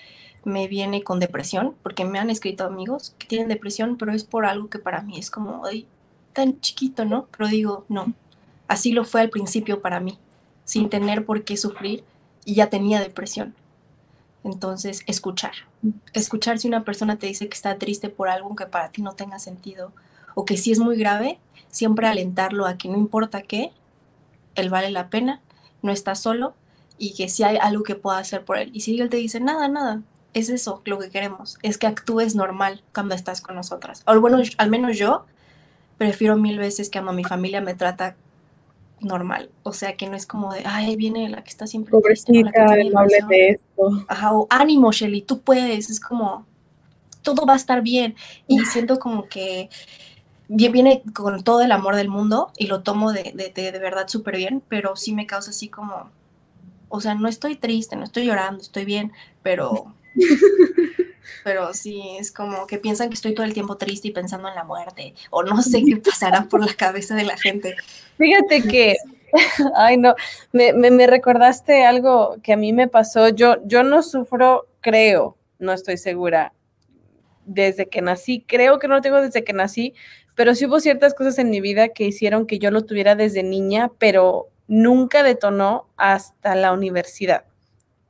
me 0.43 0.67
viene 0.67 1.01
con 1.01 1.21
depresión, 1.21 1.75
porque 1.81 2.03
me 2.03 2.19
han 2.19 2.29
escrito 2.29 2.65
amigos 2.65 3.15
que 3.17 3.27
tienen 3.27 3.47
depresión, 3.47 3.97
pero 3.97 4.11
es 4.11 4.25
por 4.25 4.45
algo 4.45 4.69
que 4.69 4.79
para 4.79 5.01
mí 5.01 5.17
es 5.17 5.31
como, 5.31 5.65
ay, 5.65 5.87
tan 6.33 6.59
chiquito, 6.59 7.05
¿no? 7.05 7.27
Pero 7.35 7.47
digo, 7.47 7.85
no, 7.87 8.13
así 8.67 8.91
lo 8.91 9.05
fue 9.05 9.21
al 9.21 9.29
principio 9.29 9.81
para 9.81 10.01
mí, 10.01 10.17
sin 10.65 10.89
tener 10.89 11.25
por 11.25 11.45
qué 11.45 11.55
sufrir 11.55 12.03
y 12.43 12.55
ya 12.55 12.69
tenía 12.69 12.99
depresión. 12.99 13.55
Entonces, 14.43 15.03
escuchar. 15.07 15.53
Escuchar 16.11 16.59
si 16.59 16.67
una 16.67 16.83
persona 16.83 17.17
te 17.17 17.27
dice 17.27 17.47
que 17.47 17.55
está 17.55 17.77
triste 17.77 18.09
por 18.09 18.27
algo 18.27 18.53
que 18.57 18.65
para 18.65 18.89
ti 18.89 19.01
no 19.01 19.13
tenga 19.13 19.39
sentido 19.39 19.93
o 20.35 20.43
que 20.43 20.57
si 20.57 20.73
es 20.73 20.79
muy 20.79 20.97
grave, 20.97 21.39
siempre 21.69 22.07
alentarlo 22.07 22.65
a 22.65 22.77
que 22.77 22.89
no 22.89 22.97
importa 22.97 23.41
qué, 23.41 23.71
él 24.55 24.69
vale 24.69 24.89
la 24.91 25.09
pena, 25.09 25.41
no 25.81 25.91
está 25.91 26.15
solo 26.15 26.55
y 26.97 27.13
que 27.13 27.29
si 27.29 27.43
hay 27.43 27.57
algo 27.57 27.83
que 27.83 27.95
pueda 27.95 28.17
hacer 28.17 28.45
por 28.45 28.57
él. 28.57 28.71
Y 28.73 28.81
si 28.81 28.99
él 28.99 29.09
te 29.09 29.17
dice, 29.17 29.39
nada, 29.39 29.67
nada, 29.67 30.01
es 30.33 30.49
eso 30.49 30.81
lo 30.85 30.99
que 30.99 31.09
queremos, 31.09 31.57
es 31.61 31.77
que 31.77 31.87
actúes 31.87 32.35
normal 32.35 32.83
cuando 32.93 33.15
estás 33.15 33.41
con 33.41 33.55
nosotras. 33.55 34.03
O 34.05 34.19
bueno, 34.19 34.41
al 34.57 34.69
menos 34.69 34.97
yo 34.97 35.25
prefiero 35.97 36.37
mil 36.37 36.57
veces 36.57 36.89
que 36.89 36.99
cuando 36.99 37.13
mi 37.13 37.23
familia 37.23 37.61
me 37.61 37.73
trata 37.73 38.15
normal. 38.99 39.49
O 39.63 39.73
sea, 39.73 39.95
que 39.95 40.07
no 40.09 40.15
es 40.15 40.25
como 40.25 40.53
de, 40.53 40.63
ay, 40.65 40.95
viene 40.95 41.29
la 41.29 41.43
que 41.43 41.49
está 41.49 41.67
siempre 41.67 41.91
Pobrecita, 41.91 42.51
no 42.91 42.99
hable 42.99 43.19
de 43.27 43.49
esto. 43.49 44.05
Ajá, 44.07 44.33
o 44.33 44.47
ánimo, 44.49 44.91
Shelly, 44.91 45.21
tú 45.21 45.41
puedes. 45.41 45.89
Es 45.89 45.99
como, 45.99 46.45
todo 47.21 47.45
va 47.45 47.53
a 47.53 47.57
estar 47.57 47.81
bien. 47.81 48.15
Y 48.47 48.59
siento 48.65 48.99
como 48.99 49.27
que 49.27 49.69
viene 50.55 51.03
con 51.13 51.43
todo 51.43 51.61
el 51.61 51.71
amor 51.71 51.95
del 51.95 52.09
mundo 52.09 52.51
y 52.57 52.67
lo 52.67 52.83
tomo 52.83 53.11
de, 53.11 53.31
de, 53.33 53.71
de, 53.71 53.79
verdad 53.79 54.07
súper 54.07 54.37
bien, 54.37 54.61
pero 54.67 54.95
sí 54.95 55.13
me 55.13 55.25
causa 55.25 55.51
así 55.51 55.67
como, 55.67 56.11
o 56.89 57.01
sea, 57.01 57.15
no 57.15 57.27
estoy 57.27 57.55
triste, 57.55 57.95
no 57.95 58.03
estoy 58.03 58.25
llorando, 58.25 58.61
estoy 58.61 58.85
bien, 58.85 59.11
pero, 59.41 59.93
pero 61.43 61.73
sí, 61.73 62.01
es 62.19 62.31
como 62.31 62.67
que 62.67 62.77
piensan 62.77 63.09
que 63.09 63.15
estoy 63.15 63.33
todo 63.33 63.45
el 63.45 63.53
tiempo 63.53 63.77
triste 63.77 64.09
y 64.09 64.11
pensando 64.11 64.47
en 64.47 64.55
la 64.55 64.63
muerte, 64.63 65.15
o 65.31 65.43
no 65.43 65.61
sé 65.61 65.83
qué 65.83 65.97
pasará 66.03 66.43
por 66.43 66.63
la 66.65 66.73
cabeza 66.73 67.15
de 67.15 67.23
la 67.23 67.37
gente. 67.37 67.75
Fíjate 68.17 68.63
que, 68.63 68.95
ay 69.75 69.97
no, 69.97 70.15
me, 70.51 70.73
me, 70.73 70.91
me 70.91 71.07
recordaste 71.07 71.85
algo 71.85 72.37
que 72.43 72.53
a 72.53 72.57
mí 72.57 72.73
me 72.73 72.87
pasó, 72.87 73.29
yo, 73.29 73.57
yo 73.65 73.83
no 73.83 74.03
sufro, 74.03 74.67
creo, 74.81 75.35
no 75.57 75.73
estoy 75.73 75.97
segura, 75.97 76.53
desde 77.45 77.87
que 77.87 78.01
nací, 78.01 78.43
creo 78.47 78.79
que 78.79 78.87
no 78.87 78.95
lo 78.95 79.01
tengo 79.01 79.21
desde 79.21 79.43
que 79.43 79.53
nací, 79.53 79.93
pero 80.35 80.55
sí 80.55 80.65
hubo 80.65 80.79
ciertas 80.79 81.13
cosas 81.13 81.37
en 81.39 81.49
mi 81.49 81.61
vida 81.61 81.89
que 81.89 82.05
hicieron 82.05 82.47
que 82.47 82.59
yo 82.59 82.71
lo 82.71 82.85
tuviera 82.85 83.15
desde 83.15 83.43
niña, 83.43 83.91
pero 83.99 84.49
nunca 84.67 85.23
detonó 85.23 85.87
hasta 85.97 86.55
la 86.55 86.71
universidad. 86.73 87.45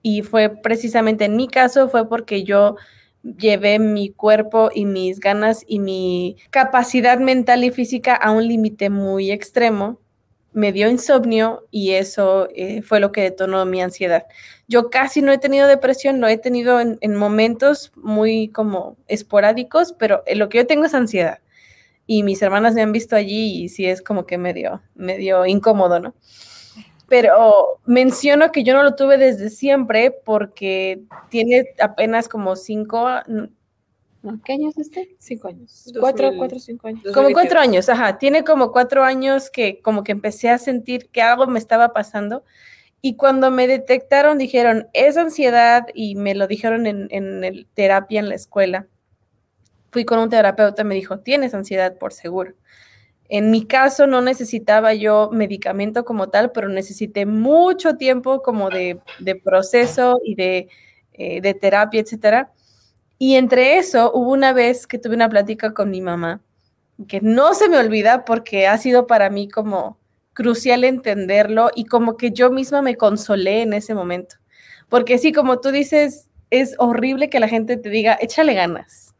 Y 0.01 0.21
fue 0.21 0.49
precisamente 0.49 1.25
en 1.25 1.35
mi 1.35 1.47
caso, 1.47 1.89
fue 1.89 2.07
porque 2.07 2.43
yo 2.43 2.75
llevé 3.23 3.79
mi 3.79 4.09
cuerpo 4.09 4.69
y 4.73 4.85
mis 4.85 5.19
ganas 5.19 5.63
y 5.67 5.79
mi 5.79 6.37
capacidad 6.49 7.19
mental 7.19 7.63
y 7.63 7.71
física 7.71 8.15
a 8.15 8.31
un 8.31 8.47
límite 8.47 8.89
muy 8.89 9.31
extremo. 9.31 9.99
Me 10.51 10.71
dio 10.71 10.89
insomnio 10.89 11.65
y 11.71 11.91
eso 11.91 12.47
eh, 12.53 12.81
fue 12.83 12.99
lo 12.99 13.11
que 13.11 13.21
detonó 13.21 13.65
mi 13.65 13.81
ansiedad. 13.81 14.25
Yo 14.67 14.89
casi 14.89 15.21
no 15.21 15.31
he 15.31 15.37
tenido 15.37 15.67
depresión, 15.67 16.21
lo 16.21 16.27
he 16.27 16.37
tenido 16.37 16.79
en, 16.79 16.97
en 17.01 17.15
momentos 17.15 17.91
muy 17.95 18.49
como 18.49 18.97
esporádicos, 19.07 19.93
pero 19.97 20.23
lo 20.35 20.49
que 20.49 20.59
yo 20.59 20.67
tengo 20.67 20.85
es 20.85 20.93
ansiedad 20.93 21.39
y 22.05 22.23
mis 22.23 22.41
hermanas 22.41 22.73
me 22.73 22.81
han 22.81 22.91
visto 22.91 23.15
allí 23.15 23.63
y 23.63 23.69
sí 23.69 23.85
es 23.85 24.01
como 24.01 24.25
que 24.25 24.37
medio, 24.37 24.81
medio 24.95 25.45
incómodo, 25.45 25.99
¿no? 25.99 26.15
Pero 27.07 27.79
menciono 27.85 28.51
que 28.51 28.63
yo 28.63 28.73
no 28.73 28.83
lo 28.83 28.95
tuve 28.95 29.17
desde 29.17 29.49
siempre 29.49 30.11
porque 30.11 31.03
tiene 31.29 31.65
apenas 31.79 32.27
como 32.27 32.55
cinco, 32.55 33.07
¿Qué 34.45 34.53
años 34.53 34.77
este? 34.77 35.15
Cinco 35.19 35.49
años. 35.49 35.91
Cuatro, 35.99 36.31
cuatro, 36.37 36.57
cinco 36.57 36.87
años. 36.87 37.03
Como 37.13 37.31
cuatro 37.31 37.59
años, 37.59 37.89
ajá. 37.89 38.17
Tiene 38.17 38.45
como 38.45 38.71
cuatro 38.71 39.03
años 39.03 39.49
que 39.49 39.81
como 39.81 40.03
que 40.03 40.13
empecé 40.13 40.49
a 40.49 40.57
sentir 40.57 41.09
que 41.09 41.21
algo 41.21 41.45
me 41.45 41.59
estaba 41.59 41.91
pasando. 41.91 42.45
Y 43.01 43.17
cuando 43.17 43.51
me 43.51 43.67
detectaron, 43.67 44.37
dijeron, 44.37 44.87
es 44.93 45.17
ansiedad 45.17 45.87
y 45.93 46.15
me 46.15 46.35
lo 46.35 46.47
dijeron 46.47 46.87
en, 46.87 47.07
en 47.11 47.43
el 47.43 47.67
terapia 47.73 48.21
en 48.21 48.29
la 48.29 48.35
escuela 48.35 48.87
fui 49.93 50.05
con 50.05 50.17
un 50.19 50.29
terapeuta, 50.29 50.83
me 50.83 50.95
dijo, 50.95 51.19
tienes 51.19 51.53
ansiedad 51.53 51.97
por 51.97 52.13
seguro. 52.13 52.53
En 53.29 53.51
mi 53.51 53.65
caso 53.65 54.07
no 54.07 54.21
necesitaba 54.21 54.93
yo 54.95 55.29
medicamento 55.31 56.03
como 56.03 56.29
tal, 56.29 56.51
pero 56.51 56.67
necesité 56.67 57.25
mucho 57.25 57.95
tiempo 57.95 58.41
como 58.41 58.69
de, 58.69 58.99
proceso 59.43 60.19
y 60.25 60.35
de, 60.35 60.67
eh, 61.13 61.41
de 61.41 61.53
terapia, 61.53 62.01
etcétera. 62.01 62.51
Y 63.19 63.35
entre 63.35 63.77
eso 63.77 64.11
hubo 64.13 64.31
una 64.31 64.51
vez 64.51 64.87
que 64.87 64.97
tuve 64.97 65.15
una 65.15 65.29
plática 65.29 65.73
con 65.73 65.91
mi 65.91 66.01
mamá, 66.01 66.41
que 67.07 67.21
no 67.21 67.53
se 67.53 67.69
me 67.69 67.77
olvida 67.77 68.25
porque 68.25 68.67
ha 68.67 68.77
sido 68.77 69.07
para 69.07 69.29
mí 69.29 69.47
como 69.47 69.99
crucial 70.33 70.83
entenderlo 70.83 71.69
y 71.75 71.85
como 71.85 72.17
que 72.17 72.31
yo 72.31 72.49
misma 72.49 72.81
me 72.81 72.97
consolé 72.97 73.61
en 73.61 73.73
ese 73.73 73.93
momento. 73.93 74.37
Porque 74.89 75.19
sí, 75.19 75.31
como 75.31 75.59
tú 75.59 75.71
dices, 75.71 76.29
es 76.49 76.75
horrible 76.79 77.29
que 77.29 77.39
la 77.39 77.47
gente 77.47 77.77
te 77.77 77.89
diga, 77.89 78.17
échale 78.19 78.53
ganas 78.55 79.12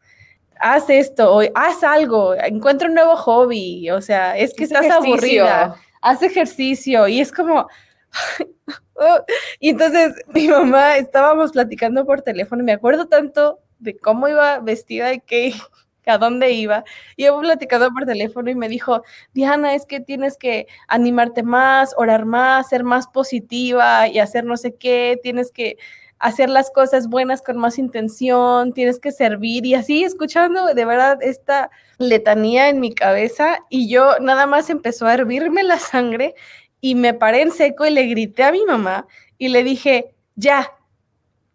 haz 0.64 0.88
esto, 0.88 1.36
o 1.36 1.42
haz 1.54 1.84
algo, 1.84 2.34
encuentra 2.34 2.88
un 2.88 2.94
nuevo 2.94 3.16
hobby, 3.16 3.90
o 3.90 4.00
sea, 4.00 4.36
es 4.38 4.54
que 4.54 4.64
estás 4.64 4.90
aburrida, 4.90 5.76
haz 6.00 6.22
ejercicio, 6.22 7.06
y 7.06 7.20
es 7.20 7.30
como... 7.30 7.68
y 9.60 9.68
entonces 9.68 10.14
mi 10.28 10.48
mamá 10.48 10.96
estábamos 10.96 11.52
platicando 11.52 12.06
por 12.06 12.22
teléfono, 12.22 12.64
me 12.64 12.72
acuerdo 12.72 13.08
tanto 13.08 13.58
de 13.78 13.98
cómo 13.98 14.26
iba 14.26 14.58
vestida, 14.60 15.08
de 15.08 15.20
qué, 15.20 15.52
a 16.06 16.16
dónde 16.16 16.52
iba. 16.52 16.82
Y 17.16 17.24
hemos 17.26 17.42
platicado 17.42 17.90
por 17.90 18.06
teléfono 18.06 18.50
y 18.50 18.54
me 18.54 18.70
dijo, 18.70 19.02
Diana, 19.34 19.74
es 19.74 19.84
que 19.84 20.00
tienes 20.00 20.38
que 20.38 20.66
animarte 20.88 21.42
más, 21.42 21.94
orar 21.98 22.24
más, 22.24 22.70
ser 22.70 22.84
más 22.84 23.06
positiva 23.06 24.08
y 24.08 24.18
hacer 24.18 24.44
no 24.44 24.56
sé 24.56 24.76
qué, 24.76 25.20
tienes 25.22 25.50
que 25.50 25.76
hacer 26.24 26.48
las 26.48 26.70
cosas 26.70 27.08
buenas 27.08 27.42
con 27.42 27.58
más 27.58 27.78
intención, 27.78 28.72
tienes 28.72 28.98
que 28.98 29.12
servir 29.12 29.66
y 29.66 29.74
así 29.74 30.04
escuchando 30.04 30.72
de 30.72 30.84
verdad 30.86 31.18
esta 31.20 31.70
letanía 31.98 32.70
en 32.70 32.80
mi 32.80 32.94
cabeza 32.94 33.58
y 33.68 33.90
yo 33.90 34.18
nada 34.20 34.46
más 34.46 34.70
empezó 34.70 35.06
a 35.06 35.12
hervirme 35.12 35.62
la 35.64 35.78
sangre 35.78 36.34
y 36.80 36.94
me 36.94 37.12
paré 37.12 37.42
en 37.42 37.50
seco 37.50 37.84
y 37.84 37.90
le 37.90 38.06
grité 38.06 38.42
a 38.42 38.52
mi 38.52 38.64
mamá 38.64 39.06
y 39.36 39.48
le 39.48 39.62
dije, 39.64 40.14
ya, 40.34 40.72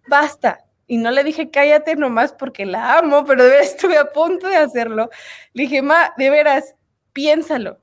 basta. 0.07 0.63
Y 0.85 0.97
no 0.97 1.09
le 1.09 1.23
dije, 1.23 1.49
cállate 1.49 1.95
nomás 1.95 2.31
porque 2.33 2.67
la 2.67 2.99
amo, 2.99 3.25
pero 3.27 3.43
de 3.45 3.61
estuve 3.61 3.97
a 3.97 4.11
punto 4.11 4.47
de 4.47 4.57
hacerlo. 4.57 5.09
Le 5.53 5.63
dije, 5.63 5.81
ma, 5.81 6.13
de 6.15 6.29
veras, 6.29 6.75
piénsalo. 7.11 7.79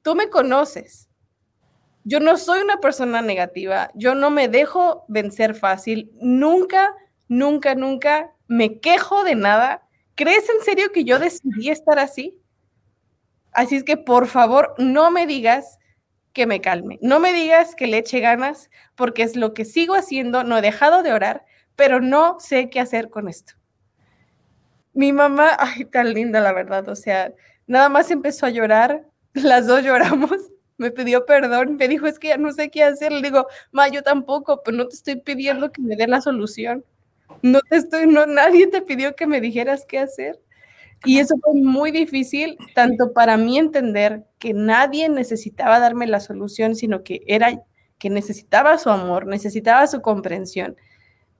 tú 0.00 0.14
me 0.14 0.30
conoces. 0.30 1.10
Yo 2.04 2.20
no 2.20 2.36
soy 2.36 2.60
una 2.60 2.80
persona 2.80 3.22
negativa, 3.22 3.90
yo 3.94 4.14
no 4.14 4.30
me 4.30 4.48
dejo 4.48 5.04
vencer 5.08 5.54
fácil, 5.54 6.10
nunca, 6.20 6.94
nunca, 7.28 7.74
nunca 7.74 8.32
me 8.48 8.80
quejo 8.80 9.24
de 9.24 9.36
nada. 9.36 9.86
¿Crees 10.14 10.48
en 10.50 10.64
serio 10.64 10.90
que 10.92 11.04
yo 11.04 11.18
decidí 11.18 11.70
estar 11.70 11.98
así? 11.98 12.38
Así 13.52 13.76
es 13.76 13.84
que 13.84 13.96
por 13.96 14.26
favor, 14.26 14.74
no 14.78 15.10
me 15.10 15.26
digas 15.26 15.78
que 16.32 16.46
me 16.46 16.60
calme, 16.60 16.98
no 17.02 17.20
me 17.20 17.32
digas 17.32 17.74
que 17.74 17.86
le 17.86 17.98
eche 17.98 18.20
ganas, 18.20 18.70
porque 18.96 19.22
es 19.22 19.36
lo 19.36 19.54
que 19.54 19.64
sigo 19.64 19.94
haciendo, 19.94 20.44
no 20.44 20.58
he 20.58 20.62
dejado 20.62 21.02
de 21.02 21.12
orar, 21.12 21.44
pero 21.76 22.00
no 22.00 22.40
sé 22.40 22.70
qué 22.70 22.80
hacer 22.80 23.10
con 23.10 23.28
esto. 23.28 23.54
Mi 24.94 25.12
mamá, 25.12 25.56
ay, 25.58 25.84
tan 25.84 26.12
linda 26.12 26.40
la 26.40 26.52
verdad, 26.52 26.88
o 26.88 26.96
sea, 26.96 27.32
nada 27.66 27.88
más 27.88 28.10
empezó 28.10 28.46
a 28.46 28.50
llorar, 28.50 29.06
las 29.34 29.66
dos 29.66 29.82
lloramos, 29.82 30.50
me 30.82 30.90
pidió 30.90 31.24
perdón, 31.24 31.76
me 31.76 31.88
dijo, 31.88 32.06
es 32.06 32.18
que 32.18 32.28
ya 32.28 32.36
no 32.36 32.52
sé 32.52 32.70
qué 32.70 32.82
hacer, 32.84 33.12
le 33.12 33.22
digo, 33.22 33.46
ma, 33.70 33.88
yo 33.88 34.02
tampoco, 34.02 34.62
pero 34.62 34.76
no 34.76 34.88
te 34.88 34.96
estoy 34.96 35.16
pidiendo 35.16 35.72
que 35.72 35.80
me 35.80 35.96
dé 35.96 36.06
la 36.06 36.20
solución, 36.20 36.84
no 37.40 37.60
te 37.68 37.76
estoy, 37.76 38.06
no, 38.06 38.26
nadie 38.26 38.66
te 38.66 38.82
pidió 38.82 39.14
que 39.14 39.26
me 39.26 39.40
dijeras 39.40 39.86
qué 39.86 39.98
hacer. 39.98 40.40
Y 41.04 41.18
eso 41.18 41.34
fue 41.42 41.54
muy 41.60 41.90
difícil, 41.90 42.56
tanto 42.74 43.12
para 43.12 43.36
mí 43.36 43.58
entender 43.58 44.24
que 44.38 44.54
nadie 44.54 45.08
necesitaba 45.08 45.80
darme 45.80 46.06
la 46.06 46.20
solución, 46.20 46.76
sino 46.76 47.02
que 47.02 47.22
era 47.26 47.60
que 47.98 48.10
necesitaba 48.10 48.78
su 48.78 48.90
amor, 48.90 49.26
necesitaba 49.26 49.86
su 49.86 50.00
comprensión. 50.00 50.76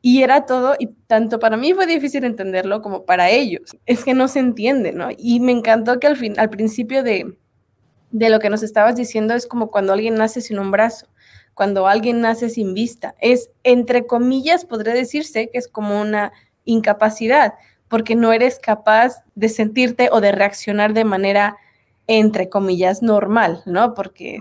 Y 0.00 0.22
era 0.22 0.46
todo, 0.46 0.74
y 0.80 0.88
tanto 1.06 1.38
para 1.38 1.56
mí 1.56 1.74
fue 1.74 1.86
difícil 1.86 2.24
entenderlo 2.24 2.82
como 2.82 3.04
para 3.04 3.30
ellos. 3.30 3.76
Es 3.86 4.04
que 4.04 4.14
no 4.14 4.26
se 4.26 4.40
entiende, 4.40 4.92
¿no? 4.92 5.10
Y 5.16 5.38
me 5.38 5.52
encantó 5.52 6.00
que 6.00 6.08
al, 6.08 6.16
fin, 6.16 6.34
al 6.38 6.50
principio 6.50 7.04
de, 7.04 7.36
de 8.12 8.30
lo 8.30 8.38
que 8.38 8.50
nos 8.50 8.62
estabas 8.62 8.94
diciendo 8.94 9.34
es 9.34 9.46
como 9.46 9.70
cuando 9.70 9.92
alguien 9.92 10.14
nace 10.14 10.40
sin 10.40 10.58
un 10.58 10.70
brazo, 10.70 11.08
cuando 11.54 11.88
alguien 11.88 12.20
nace 12.20 12.48
sin 12.48 12.74
vista. 12.74 13.14
Es, 13.18 13.50
entre 13.64 14.06
comillas, 14.06 14.64
podría 14.64 14.94
decirse 14.94 15.50
que 15.50 15.58
es 15.58 15.66
como 15.66 16.00
una 16.00 16.32
incapacidad, 16.64 17.54
porque 17.88 18.14
no 18.14 18.32
eres 18.32 18.58
capaz 18.58 19.24
de 19.34 19.48
sentirte 19.48 20.08
o 20.12 20.20
de 20.20 20.32
reaccionar 20.32 20.92
de 20.92 21.04
manera, 21.04 21.56
entre 22.06 22.48
comillas, 22.48 23.02
normal, 23.02 23.62
¿no? 23.66 23.94
Porque 23.94 24.40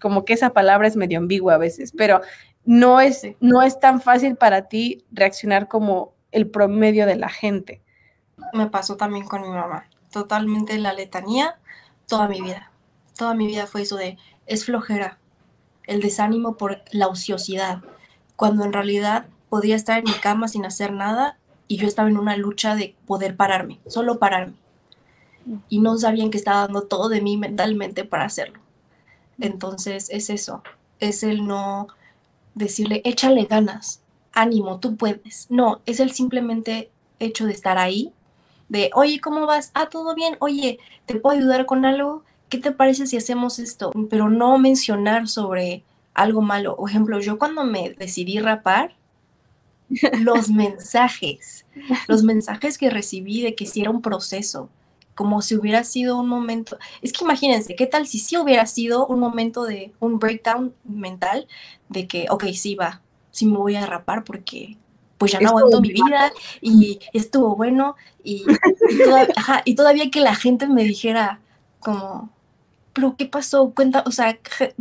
como 0.00 0.24
que 0.24 0.32
esa 0.32 0.50
palabra 0.50 0.88
es 0.88 0.96
medio 0.96 1.18
ambigua 1.18 1.54
a 1.54 1.58
veces, 1.58 1.92
pero 1.96 2.20
no 2.64 3.00
es, 3.00 3.22
no 3.40 3.62
es 3.62 3.78
tan 3.78 4.00
fácil 4.00 4.36
para 4.36 4.68
ti 4.68 5.04
reaccionar 5.12 5.68
como 5.68 6.12
el 6.30 6.48
promedio 6.48 7.06
de 7.06 7.16
la 7.16 7.28
gente. 7.28 7.82
Me 8.52 8.68
pasó 8.68 8.96
también 8.96 9.26
con 9.26 9.42
mi 9.42 9.48
mamá, 9.48 9.86
totalmente 10.10 10.78
la 10.78 10.92
letanía 10.92 11.56
toda 12.06 12.28
mi 12.28 12.40
vida. 12.40 12.71
Toda 13.16 13.34
mi 13.34 13.46
vida 13.46 13.66
fue 13.66 13.82
eso 13.82 13.96
de, 13.96 14.18
es 14.46 14.64
flojera, 14.64 15.18
el 15.86 16.00
desánimo 16.00 16.56
por 16.56 16.82
la 16.90 17.08
ociosidad, 17.08 17.82
cuando 18.36 18.64
en 18.64 18.72
realidad 18.72 19.26
podía 19.48 19.76
estar 19.76 19.98
en 19.98 20.04
mi 20.04 20.12
cama 20.12 20.48
sin 20.48 20.64
hacer 20.64 20.92
nada 20.92 21.38
y 21.68 21.76
yo 21.76 21.86
estaba 21.86 22.08
en 22.08 22.18
una 22.18 22.36
lucha 22.36 22.74
de 22.74 22.94
poder 23.06 23.36
pararme, 23.36 23.80
solo 23.86 24.18
pararme. 24.18 24.54
Y 25.68 25.80
no 25.80 25.98
sabían 25.98 26.30
que 26.30 26.38
estaba 26.38 26.60
dando 26.62 26.82
todo 26.82 27.08
de 27.08 27.20
mí 27.20 27.36
mentalmente 27.36 28.04
para 28.04 28.24
hacerlo. 28.24 28.60
Entonces 29.40 30.08
es 30.10 30.30
eso, 30.30 30.62
es 31.00 31.22
el 31.22 31.46
no 31.46 31.88
decirle, 32.54 33.02
échale 33.04 33.44
ganas, 33.44 34.02
ánimo, 34.32 34.78
tú 34.78 34.96
puedes. 34.96 35.50
No, 35.50 35.80
es 35.86 36.00
el 36.00 36.12
simplemente 36.12 36.90
hecho 37.18 37.46
de 37.46 37.52
estar 37.52 37.78
ahí, 37.78 38.12
de, 38.68 38.90
oye, 38.94 39.20
¿cómo 39.20 39.46
vas? 39.46 39.70
Ah, 39.74 39.88
todo 39.88 40.14
bien, 40.14 40.36
oye, 40.40 40.78
¿te 41.06 41.16
puedo 41.16 41.36
ayudar 41.36 41.66
con 41.66 41.84
algo? 41.84 42.24
¿Qué 42.52 42.58
te 42.58 42.70
parece 42.70 43.06
si 43.06 43.16
hacemos 43.16 43.58
esto? 43.58 43.92
Pero 44.10 44.28
no 44.28 44.58
mencionar 44.58 45.26
sobre 45.26 45.84
algo 46.12 46.42
malo. 46.42 46.76
Por 46.76 46.90
ejemplo, 46.90 47.18
yo 47.18 47.38
cuando 47.38 47.64
me 47.64 47.94
decidí 47.94 48.40
rapar, 48.40 48.94
los 50.20 50.50
mensajes, 50.50 51.64
los 52.08 52.22
mensajes 52.22 52.76
que 52.76 52.90
recibí 52.90 53.40
de 53.40 53.54
que 53.54 53.64
si 53.64 53.80
era 53.80 53.88
un 53.88 54.02
proceso, 54.02 54.68
como 55.14 55.40
si 55.40 55.56
hubiera 55.56 55.82
sido 55.82 56.18
un 56.18 56.28
momento, 56.28 56.76
es 57.00 57.14
que 57.14 57.24
imagínense, 57.24 57.74
¿qué 57.74 57.86
tal 57.86 58.06
si 58.06 58.18
sí 58.18 58.36
hubiera 58.36 58.66
sido 58.66 59.06
un 59.06 59.18
momento 59.18 59.64
de 59.64 59.94
un 59.98 60.18
breakdown 60.18 60.74
mental 60.84 61.48
de 61.88 62.06
que, 62.06 62.26
ok, 62.28 62.44
sí 62.52 62.74
va, 62.74 63.00
sí 63.30 63.46
me 63.46 63.56
voy 63.56 63.76
a 63.76 63.86
rapar 63.86 64.24
porque 64.24 64.76
pues 65.16 65.32
ya 65.32 65.40
no 65.40 65.48
aguanto 65.48 65.80
mi 65.80 65.92
vida 65.92 66.30
y 66.60 66.98
estuvo 67.14 67.56
bueno 67.56 67.96
y, 68.22 68.44
y 69.64 69.74
todavía 69.74 70.10
que 70.10 70.20
la 70.20 70.34
gente 70.34 70.68
me 70.68 70.84
dijera 70.84 71.40
como, 71.80 72.30
pero 72.92 73.16
¿qué 73.16 73.26
pasó? 73.26 73.70
Cuenta, 73.70 74.02
o 74.06 74.10
sea, 74.10 74.38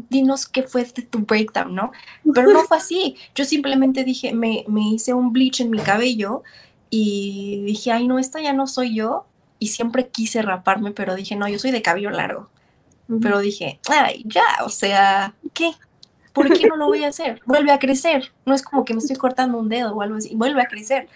dinos 0.10 0.47
qué 0.47 0.63
fue 0.63 0.84
de 0.84 1.02
tu 1.04 1.19
breakdown, 1.19 1.74
¿no? 1.74 1.91
Pero 2.34 2.52
no 2.52 2.63
fue 2.63 2.78
así. 2.78 3.15
Yo 3.36 3.45
simplemente 3.45 4.04
dije, 4.04 4.34
me, 4.34 4.65
me 4.67 4.82
hice 4.89 5.13
un 5.13 5.32
bleach 5.32 5.62
en 5.62 5.69
mi 5.69 5.80
cabello 5.80 6.43
y 6.89 7.63
dije, 7.65 7.91
ay, 7.91 8.08
no, 8.08 8.19
esta 8.19 8.41
ya 8.41 8.54
no 8.54 8.67
soy 8.67 8.95
yo. 8.95 9.26
Y 9.60 9.67
siempre 9.67 10.10
quise 10.10 10.41
raparme, 10.41 10.91
pero 10.91 11.15
dije, 11.15 11.36
no, 11.36 11.47
yo 11.47 11.60
soy 11.60 11.71
de 11.71 11.82
cabello 11.82 12.10
largo. 12.10 12.50
Pero 13.21 13.39
dije, 13.39 13.80
ay, 13.89 14.24
ya, 14.26 14.63
o 14.63 14.69
sea, 14.69 15.36
¿qué? 15.54 15.71
¿Por 16.34 16.52
qué 16.54 16.67
no 16.67 16.78
lo 16.78 16.88
voy 16.88 17.04
a 17.04 17.10
hacer? 17.10 17.41
Vuelve 17.45 17.71
a 17.71 17.80
crecer. 17.80 18.32
No 18.45 18.54
es 18.54 18.62
como 18.62 18.86
que 18.86 18.93
me 18.93 19.00
estoy 19.00 19.17
cortando 19.17 19.58
un 19.58 19.67
dedo 19.67 19.93
o 19.93 20.02
algo 20.02 20.15
así. 20.15 20.34
Vuelve 20.34 20.62
a 20.62 20.65
crecer. 20.65 21.10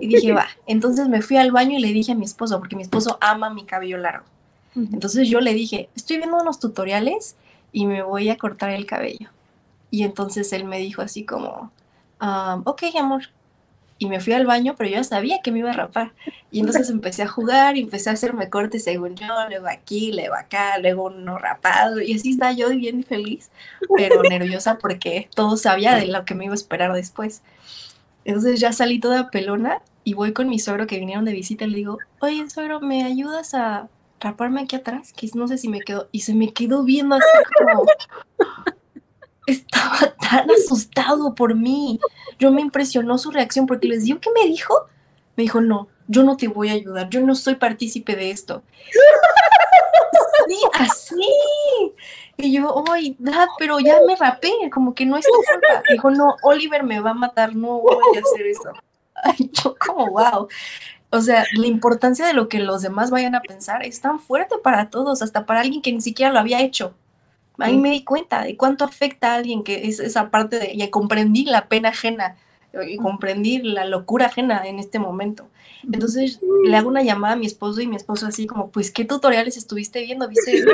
Y 0.00 0.08
dije, 0.08 0.32
va. 0.34 0.46
Entonces 0.66 1.08
me 1.08 1.22
fui 1.22 1.38
al 1.38 1.52
baño 1.52 1.78
y 1.78 1.80
le 1.80 1.92
dije 1.92 2.12
a 2.12 2.14
mi 2.14 2.24
esposo, 2.24 2.58
porque 2.58 2.76
mi 2.76 2.82
esposo 2.82 3.18
ama 3.20 3.50
mi 3.50 3.64
cabello 3.64 3.96
largo. 3.96 4.26
Entonces 4.74 5.28
yo 5.28 5.40
le 5.40 5.54
dije, 5.54 5.88
estoy 5.96 6.18
viendo 6.18 6.36
unos 6.36 6.60
tutoriales 6.60 7.36
y 7.72 7.86
me 7.86 8.02
voy 8.02 8.28
a 8.28 8.36
cortar 8.36 8.70
el 8.70 8.86
cabello. 8.86 9.30
Y 9.90 10.02
entonces 10.02 10.52
él 10.52 10.64
me 10.64 10.78
dijo 10.78 11.02
así 11.02 11.24
como, 11.24 11.72
ah, 12.20 12.60
ok, 12.64 12.82
amor. 12.98 13.22
Y 14.00 14.06
me 14.06 14.20
fui 14.20 14.32
al 14.32 14.46
baño, 14.46 14.74
pero 14.76 14.90
yo 14.90 14.96
ya 14.96 15.04
sabía 15.04 15.40
que 15.42 15.50
me 15.50 15.58
iba 15.58 15.70
a 15.70 15.74
rapar. 15.74 16.12
Y 16.52 16.60
entonces 16.60 16.88
empecé 16.88 17.24
a 17.24 17.28
jugar 17.28 17.76
y 17.76 17.80
empecé 17.80 18.10
a 18.10 18.12
hacerme 18.12 18.48
cortes 18.48 18.84
según 18.84 19.16
yo, 19.16 19.26
luego 19.48 19.66
aquí, 19.66 20.12
luego 20.12 20.34
acá, 20.34 20.78
luego 20.78 21.06
uno 21.06 21.36
rapado. 21.38 22.00
Y 22.00 22.14
así 22.14 22.30
está 22.30 22.52
yo 22.52 22.68
bien 22.68 23.02
feliz, 23.02 23.50
pero 23.96 24.22
nerviosa 24.28 24.78
porque 24.78 25.28
todo 25.34 25.56
sabía 25.56 25.96
de 25.96 26.06
lo 26.06 26.24
que 26.24 26.36
me 26.36 26.44
iba 26.44 26.52
a 26.52 26.54
esperar 26.54 26.92
después. 26.92 27.42
Entonces 28.24 28.60
ya 28.60 28.72
salí 28.72 29.00
toda 29.00 29.30
pelona 29.30 29.82
y 30.04 30.14
voy 30.14 30.32
con 30.32 30.48
mi 30.48 30.60
suegro 30.60 30.86
que 30.86 30.98
vinieron 30.98 31.24
de 31.24 31.32
visita 31.32 31.64
y 31.64 31.70
le 31.70 31.76
digo, 31.78 31.98
oye, 32.20 32.48
suegro, 32.50 32.80
¿me 32.80 33.02
ayudas 33.04 33.54
a 33.54 33.88
raparme 34.20 34.62
aquí 34.62 34.76
atrás, 34.76 35.12
que 35.12 35.28
no 35.34 35.48
sé 35.48 35.58
si 35.58 35.68
me 35.68 35.80
quedó, 35.80 36.08
y 36.12 36.20
se 36.20 36.34
me 36.34 36.52
quedó 36.52 36.84
viendo 36.84 37.16
así 37.16 37.26
como, 37.58 37.86
estaba 39.46 40.14
tan 40.20 40.50
asustado 40.50 41.34
por 41.34 41.54
mí. 41.54 42.00
Yo 42.38 42.50
me 42.50 42.60
impresionó 42.60 43.18
su 43.18 43.30
reacción 43.30 43.66
porque 43.66 43.88
les 43.88 44.04
digo, 44.04 44.20
¿qué 44.20 44.30
me 44.30 44.48
dijo? 44.48 44.86
Me 45.36 45.42
dijo, 45.44 45.60
no, 45.60 45.88
yo 46.06 46.22
no 46.22 46.36
te 46.36 46.48
voy 46.48 46.68
a 46.68 46.72
ayudar, 46.72 47.08
yo 47.08 47.20
no 47.20 47.34
soy 47.34 47.54
partícipe 47.54 48.16
de 48.16 48.30
esto. 48.30 48.62
sí, 50.48 50.60
así. 50.74 51.94
Y 52.36 52.52
yo, 52.52 52.84
ay, 52.90 53.16
dad, 53.18 53.48
pero 53.58 53.80
ya 53.80 53.98
me 54.06 54.16
rapé, 54.16 54.52
como 54.72 54.94
que 54.94 55.06
no 55.06 55.16
es 55.16 55.24
tu 55.24 55.32
culpa. 55.32 55.82
Dijo, 55.90 56.10
no, 56.10 56.36
Oliver 56.42 56.84
me 56.84 57.00
va 57.00 57.10
a 57.10 57.14
matar, 57.14 57.54
no 57.54 57.80
voy 57.80 58.16
a 58.16 58.20
hacer 58.20 58.46
eso. 58.46 58.72
Ay, 59.24 59.50
yo 59.52 59.74
como, 59.76 60.12
wow 60.12 60.48
o 61.10 61.20
sea, 61.20 61.44
la 61.54 61.66
importancia 61.66 62.26
de 62.26 62.34
lo 62.34 62.48
que 62.48 62.60
los 62.60 62.82
demás 62.82 63.10
vayan 63.10 63.34
a 63.34 63.40
pensar 63.40 63.84
es 63.84 64.00
tan 64.00 64.20
fuerte 64.20 64.56
para 64.62 64.90
todos, 64.90 65.22
hasta 65.22 65.46
para 65.46 65.60
alguien 65.60 65.82
que 65.82 65.92
ni 65.92 66.00
siquiera 66.00 66.32
lo 66.32 66.38
había 66.38 66.60
hecho. 66.60 66.94
Ahí 67.58 67.76
me 67.76 67.90
di 67.90 68.04
cuenta 68.04 68.42
de 68.42 68.56
cuánto 68.56 68.84
afecta 68.84 69.32
a 69.32 69.36
alguien 69.36 69.64
que 69.64 69.88
es 69.88 69.98
esa 70.00 70.30
parte 70.30 70.58
de, 70.58 70.72
y 70.72 70.88
comprendí 70.90 71.44
la 71.44 71.66
pena 71.66 71.88
ajena, 71.88 72.36
y 72.86 72.96
comprendí 72.98 73.58
la 73.58 73.84
locura 73.84 74.26
ajena 74.26 74.66
en 74.66 74.78
este 74.78 74.98
momento. 74.98 75.48
Entonces 75.84 76.40
le 76.64 76.76
hago 76.76 76.88
una 76.88 77.02
llamada 77.02 77.34
a 77.34 77.36
mi 77.36 77.46
esposo 77.46 77.80
y 77.80 77.86
mi 77.86 77.96
esposo 77.96 78.26
así 78.26 78.46
como, 78.46 78.70
pues, 78.70 78.90
¿qué 78.90 79.04
tutoriales 79.04 79.56
estuviste 79.56 80.02
viendo? 80.02 80.28
¿Viste 80.28 80.64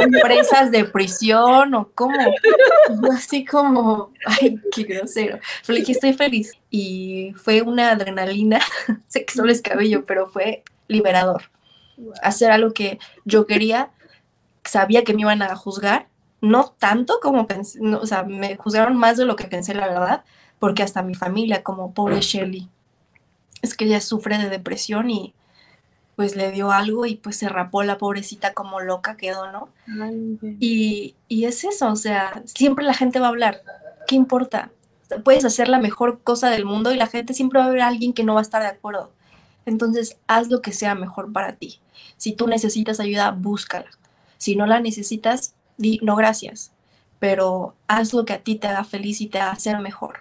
empresas 0.00 0.70
de 0.70 0.84
prisión 0.84 1.74
o 1.74 1.90
cómo? 1.94 2.18
así 3.12 3.44
como, 3.44 4.12
ay, 4.26 4.60
qué 4.74 4.82
grosero. 4.84 5.38
Pero 5.66 5.74
le 5.74 5.80
dije, 5.80 5.92
estoy 5.92 6.12
feliz. 6.12 6.52
Y 6.70 7.32
fue 7.36 7.62
una 7.62 7.92
adrenalina, 7.92 8.60
sé 9.06 9.24
que 9.24 9.34
solo 9.34 9.52
es 9.52 9.62
cabello, 9.62 10.04
pero 10.04 10.28
fue 10.28 10.64
liberador. 10.88 11.44
Hacer 12.22 12.50
algo 12.50 12.72
que 12.72 12.98
yo 13.24 13.46
quería, 13.46 13.90
sabía 14.64 15.04
que 15.04 15.14
me 15.14 15.22
iban 15.22 15.42
a 15.42 15.54
juzgar, 15.56 16.08
no 16.40 16.74
tanto 16.78 17.18
como 17.20 17.46
pensé, 17.46 17.80
o 17.80 18.06
sea, 18.06 18.22
me 18.22 18.56
juzgaron 18.56 18.96
más 18.96 19.16
de 19.16 19.24
lo 19.24 19.36
que 19.36 19.44
pensé, 19.44 19.74
la 19.74 19.88
verdad, 19.88 20.24
porque 20.58 20.82
hasta 20.82 21.02
mi 21.02 21.14
familia, 21.14 21.62
como 21.62 21.92
pobre 21.94 22.20
Shelly, 22.20 22.68
es 23.62 23.74
que 23.74 23.84
ella 23.84 24.00
sufre 24.00 24.38
de 24.38 24.48
depresión 24.48 25.10
y 25.10 25.34
pues 26.16 26.34
le 26.34 26.50
dio 26.50 26.72
algo 26.72 27.06
y 27.06 27.14
pues 27.14 27.36
se 27.36 27.48
rapó 27.48 27.84
la 27.84 27.96
pobrecita 27.96 28.52
como 28.52 28.80
loca 28.80 29.16
quedó, 29.16 29.52
¿no? 29.52 29.68
y, 30.58 31.14
y 31.28 31.44
es 31.44 31.62
eso, 31.62 31.92
o 31.92 31.96
sea, 31.96 32.42
siempre 32.44 32.84
la 32.84 32.94
gente 32.94 33.20
va 33.20 33.26
a 33.26 33.30
hablar, 33.30 33.62
¿qué 34.08 34.16
importa? 34.16 34.72
Puedes 35.22 35.44
hacer 35.44 35.68
la 35.68 35.78
mejor 35.78 36.20
cosa 36.22 36.50
del 36.50 36.64
mundo 36.64 36.92
y 36.92 36.96
la 36.96 37.06
gente 37.06 37.34
siempre 37.34 37.60
va 37.60 37.66
a 37.66 37.70
ver 37.70 37.82
a 37.82 37.86
alguien 37.86 38.12
que 38.12 38.24
no 38.24 38.34
va 38.34 38.40
a 38.40 38.42
estar 38.42 38.62
de 38.62 38.68
acuerdo. 38.68 39.12
Entonces, 39.64 40.16
haz 40.26 40.48
lo 40.48 40.60
que 40.60 40.72
sea 40.72 40.94
mejor 40.94 41.32
para 41.32 41.54
ti. 41.54 41.78
Si 42.16 42.32
tú 42.32 42.46
necesitas 42.48 43.00
ayuda, 43.00 43.30
búscala. 43.30 43.86
Si 44.38 44.56
no 44.56 44.66
la 44.66 44.80
necesitas, 44.80 45.54
di 45.76 46.00
no 46.02 46.16
gracias, 46.16 46.72
pero 47.18 47.74
haz 47.86 48.12
lo 48.12 48.24
que 48.24 48.32
a 48.32 48.42
ti 48.42 48.56
te 48.56 48.66
haga 48.66 48.84
feliz 48.84 49.20
y 49.20 49.28
te 49.28 49.40
haga 49.40 49.56
ser 49.56 49.78
mejor. 49.78 50.20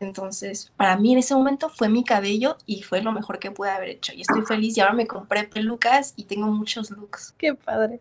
Entonces, 0.00 0.72
para 0.76 0.96
mí 0.96 1.12
en 1.12 1.18
ese 1.18 1.34
momento 1.34 1.68
fue 1.68 1.88
mi 1.88 2.04
cabello 2.04 2.56
y 2.66 2.82
fue 2.82 3.02
lo 3.02 3.12
mejor 3.12 3.38
que 3.38 3.50
pude 3.50 3.70
haber 3.70 3.90
hecho. 3.90 4.12
Y 4.14 4.22
estoy 4.22 4.42
feliz 4.42 4.76
y 4.76 4.80
ahora 4.80 4.94
me 4.94 5.06
compré 5.06 5.44
pelucas 5.44 6.14
y 6.16 6.24
tengo 6.24 6.46
muchos 6.48 6.90
looks. 6.90 7.34
Qué 7.36 7.54
padre. 7.54 8.00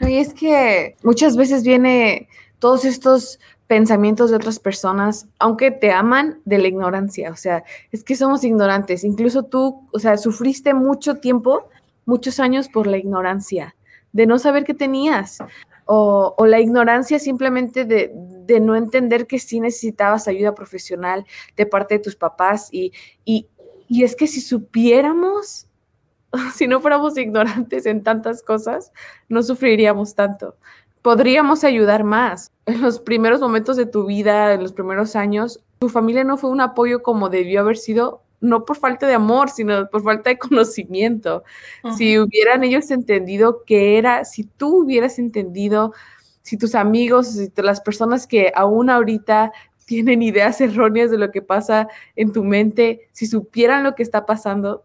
Y 0.00 0.16
es 0.18 0.34
que 0.34 0.96
muchas 1.02 1.36
veces 1.36 1.62
viene 1.62 2.28
todos 2.58 2.84
estos 2.84 3.38
pensamientos 3.66 4.30
de 4.30 4.36
otras 4.36 4.58
personas, 4.58 5.26
aunque 5.38 5.70
te 5.70 5.92
aman, 5.92 6.40
de 6.44 6.58
la 6.58 6.68
ignorancia. 6.68 7.30
O 7.30 7.36
sea, 7.36 7.64
es 7.90 8.04
que 8.04 8.16
somos 8.16 8.44
ignorantes. 8.44 9.02
Incluso 9.02 9.44
tú, 9.44 9.88
o 9.92 9.98
sea, 9.98 10.18
sufriste 10.18 10.74
mucho 10.74 11.16
tiempo, 11.16 11.68
muchos 12.04 12.38
años 12.38 12.68
por 12.68 12.86
la 12.86 12.98
ignorancia, 12.98 13.74
de 14.12 14.26
no 14.26 14.38
saber 14.38 14.64
qué 14.64 14.74
tenías. 14.74 15.38
O, 15.84 16.36
la 16.46 16.60
ignorancia 16.60 17.18
simplemente 17.18 17.84
de, 17.84 18.60
no 18.60 18.76
entender 18.76 19.26
que 19.26 19.38
sí 19.38 19.60
necesitabas 19.60 20.28
ayuda 20.28 20.54
profesional 20.54 21.24
de 21.56 21.66
parte 21.66 21.94
de 21.94 22.00
tus 22.00 22.16
papás. 22.16 22.68
Y, 22.70 22.92
y, 23.24 23.48
y 23.88 24.04
es 24.04 24.14
que 24.14 24.26
si 24.26 24.40
supiéramos, 24.40 25.66
si 26.54 26.66
no 26.66 26.80
fuéramos 26.80 27.16
ignorantes 27.16 27.86
en 27.86 28.02
tantas 28.02 28.42
cosas, 28.42 28.92
no 29.28 29.42
sufriríamos 29.42 30.14
tanto 30.14 30.56
podríamos 31.02 31.64
ayudar 31.64 32.04
más. 32.04 32.52
En 32.64 32.80
los 32.80 33.00
primeros 33.00 33.40
momentos 33.40 33.76
de 33.76 33.86
tu 33.86 34.06
vida, 34.06 34.54
en 34.54 34.62
los 34.62 34.72
primeros 34.72 35.16
años, 35.16 35.60
tu 35.80 35.88
familia 35.88 36.22
no 36.24 36.36
fue 36.36 36.50
un 36.50 36.60
apoyo 36.60 37.02
como 37.02 37.28
debió 37.28 37.60
haber 37.60 37.76
sido, 37.76 38.22
no 38.42 38.66
por 38.66 38.76
falta 38.76 39.06
de 39.06 39.14
amor, 39.14 39.48
sino 39.48 39.88
por 39.88 40.02
falta 40.02 40.28
de 40.28 40.38
conocimiento. 40.38 41.44
Si 41.96 42.18
hubieran 42.18 42.64
ellos 42.64 42.90
entendido 42.90 43.62
qué 43.64 43.96
era, 43.96 44.26
si 44.26 44.44
tú 44.44 44.82
hubieras 44.82 45.18
entendido, 45.18 45.94
si 46.42 46.58
tus 46.58 46.74
amigos, 46.74 47.28
si 47.28 47.50
las 47.56 47.80
personas 47.80 48.26
que 48.26 48.52
aún 48.54 48.90
ahorita 48.90 49.52
tienen 49.86 50.22
ideas 50.22 50.60
erróneas 50.60 51.10
de 51.10 51.18
lo 51.18 51.30
que 51.30 51.40
pasa 51.40 51.88
en 52.16 52.32
tu 52.32 52.44
mente, 52.44 53.08
si 53.12 53.26
supieran 53.26 53.84
lo 53.84 53.94
que 53.94 54.02
está 54.02 54.26
pasando, 54.26 54.84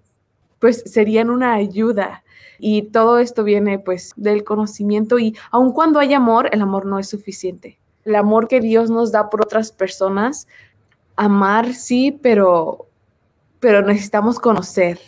pues 0.60 0.84
serían 0.86 1.30
una 1.30 1.54
ayuda. 1.54 2.24
Y 2.60 2.84
todo 2.84 3.20
esto 3.20 3.44
viene 3.44 3.80
pues 3.80 4.14
del 4.16 4.44
conocimiento 4.44 5.20
y 5.20 5.36
aun 5.52 5.72
cuando 5.72 6.00
hay 6.00 6.14
amor, 6.14 6.50
el 6.52 6.62
amor 6.62 6.86
no 6.86 7.00
es 7.00 7.10
suficiente. 7.10 7.80
El 8.06 8.16
amor 8.16 8.48
que 8.48 8.62
Dios 8.62 8.90
nos 8.90 9.12
da 9.12 9.30
por 9.30 9.42
otras 9.42 9.72
personas, 9.72 10.48
amar 11.16 11.74
sí, 11.74 12.18
pero, 12.22 12.87
pero 13.60 13.82
necesitamos 13.82 14.40
conocer. 14.40 15.00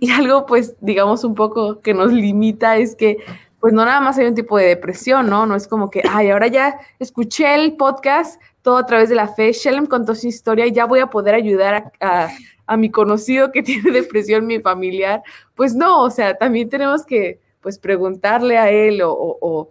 Y 0.00 0.10
algo 0.10 0.46
pues 0.46 0.74
digamos 0.80 1.24
un 1.24 1.34
poco 1.34 1.80
que 1.80 1.94
nos 1.94 2.12
limita 2.12 2.76
es 2.76 2.96
que 2.96 3.18
pues 3.60 3.72
no 3.72 3.84
nada 3.84 4.00
más 4.00 4.18
hay 4.18 4.26
un 4.26 4.34
tipo 4.34 4.58
de 4.58 4.66
depresión, 4.66 5.30
¿no? 5.30 5.46
No 5.46 5.56
es 5.56 5.66
como 5.66 5.88
que, 5.88 6.02
ay, 6.10 6.30
ahora 6.30 6.48
ya 6.48 6.78
escuché 6.98 7.54
el 7.54 7.76
podcast 7.76 8.40
todo 8.60 8.76
a 8.76 8.86
través 8.86 9.08
de 9.08 9.14
la 9.14 9.28
fe, 9.28 9.52
Shelem 9.52 9.86
contó 9.86 10.14
su 10.14 10.26
historia 10.26 10.66
y 10.66 10.72
ya 10.72 10.86
voy 10.86 11.00
a 11.00 11.06
poder 11.06 11.34
ayudar 11.34 11.92
a 12.00 12.28
a 12.66 12.76
mi 12.76 12.90
conocido 12.90 13.52
que 13.52 13.62
tiene 13.62 13.90
depresión, 13.90 14.46
mi 14.46 14.60
familiar, 14.60 15.22
pues 15.54 15.74
no, 15.74 16.02
o 16.02 16.10
sea, 16.10 16.36
también 16.36 16.68
tenemos 16.68 17.04
que 17.04 17.40
pues 17.60 17.78
preguntarle 17.78 18.58
a 18.58 18.70
él 18.70 19.00
o, 19.02 19.70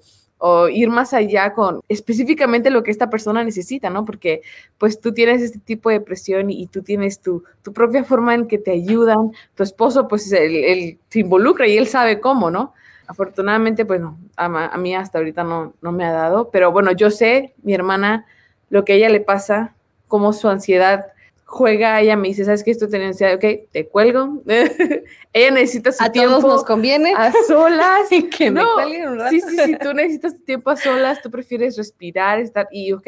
ir 0.71 0.89
más 0.89 1.13
allá 1.13 1.53
con 1.53 1.81
específicamente 1.87 2.69
lo 2.69 2.83
que 2.83 2.91
esta 2.91 3.09
persona 3.09 3.43
necesita, 3.43 3.89
¿no? 3.89 4.03
Porque 4.03 4.41
pues 4.77 4.99
tú 4.99 5.13
tienes 5.13 5.41
este 5.41 5.59
tipo 5.59 5.89
de 5.89 5.99
depresión 5.99 6.49
y, 6.49 6.67
tú 6.67 6.81
tienes 6.81 7.21
tu, 7.21 7.43
tu, 7.61 7.71
propia 7.71 8.03
forma 8.03 8.35
en 8.35 8.47
que 8.47 8.57
te 8.57 8.71
ayudan, 8.71 9.31
tu 9.55 9.63
esposo 9.63 10.07
pues 10.07 10.31
él, 10.33 10.99
se 11.09 11.19
involucra 11.19 11.67
y 11.67 11.77
él 11.77 11.87
sabe 11.87 12.19
cómo, 12.19 12.51
¿no? 12.51 12.73
Afortunadamente, 13.07 13.85
pues 13.85 14.01
no, 14.01 14.17
a, 14.35 14.45
a, 14.45 14.77
mí 14.77 14.95
hasta 14.95 15.17
ahorita 15.17 15.43
no, 15.43 15.73
no 15.81 15.91
me 15.91 16.05
ha 16.05 16.11
dado, 16.11 16.49
pero 16.51 16.71
bueno, 16.71 16.91
yo 16.91 17.09
sé, 17.09 17.53
mi 17.63 17.73
hermana, 17.73 18.25
lo 18.69 18.83
que 18.85 18.93
a 18.93 18.95
ella 18.95 19.09
le 19.09 19.21
pasa, 19.21 19.75
cómo 20.07 20.33
su 20.33 20.49
ansiedad 20.49 21.07
juega, 21.45 22.01
ella 22.01 22.15
me 22.15 22.29
dice, 22.29 22.45
¿sabes 22.45 22.63
qué? 22.63 22.71
Esto 22.71 22.87
tiene 22.87 23.07
necesidad, 23.07 23.35
ok, 23.35 23.69
te 23.71 23.87
cuelgo. 23.87 24.41
ella 25.33 25.51
necesita 25.51 25.91
su 25.91 26.03
tiempo. 26.11 26.37
A 26.37 26.39
todos 26.39 26.53
nos 26.53 26.63
conviene. 26.63 27.13
A 27.15 27.31
solas. 27.47 28.11
y 28.11 28.29
que 28.29 28.49
me 28.51 28.63
un 28.63 29.17
rato. 29.19 29.29
Sí, 29.29 29.41
sí, 29.41 29.57
sí, 29.63 29.77
tú 29.81 29.93
necesitas 29.93 30.35
tu 30.35 30.43
tiempo 30.43 30.69
a 30.69 30.77
solas, 30.77 31.21
tú 31.21 31.29
prefieres 31.29 31.77
respirar, 31.77 32.39
estar, 32.39 32.67
y 32.71 32.91
ok, 32.91 33.07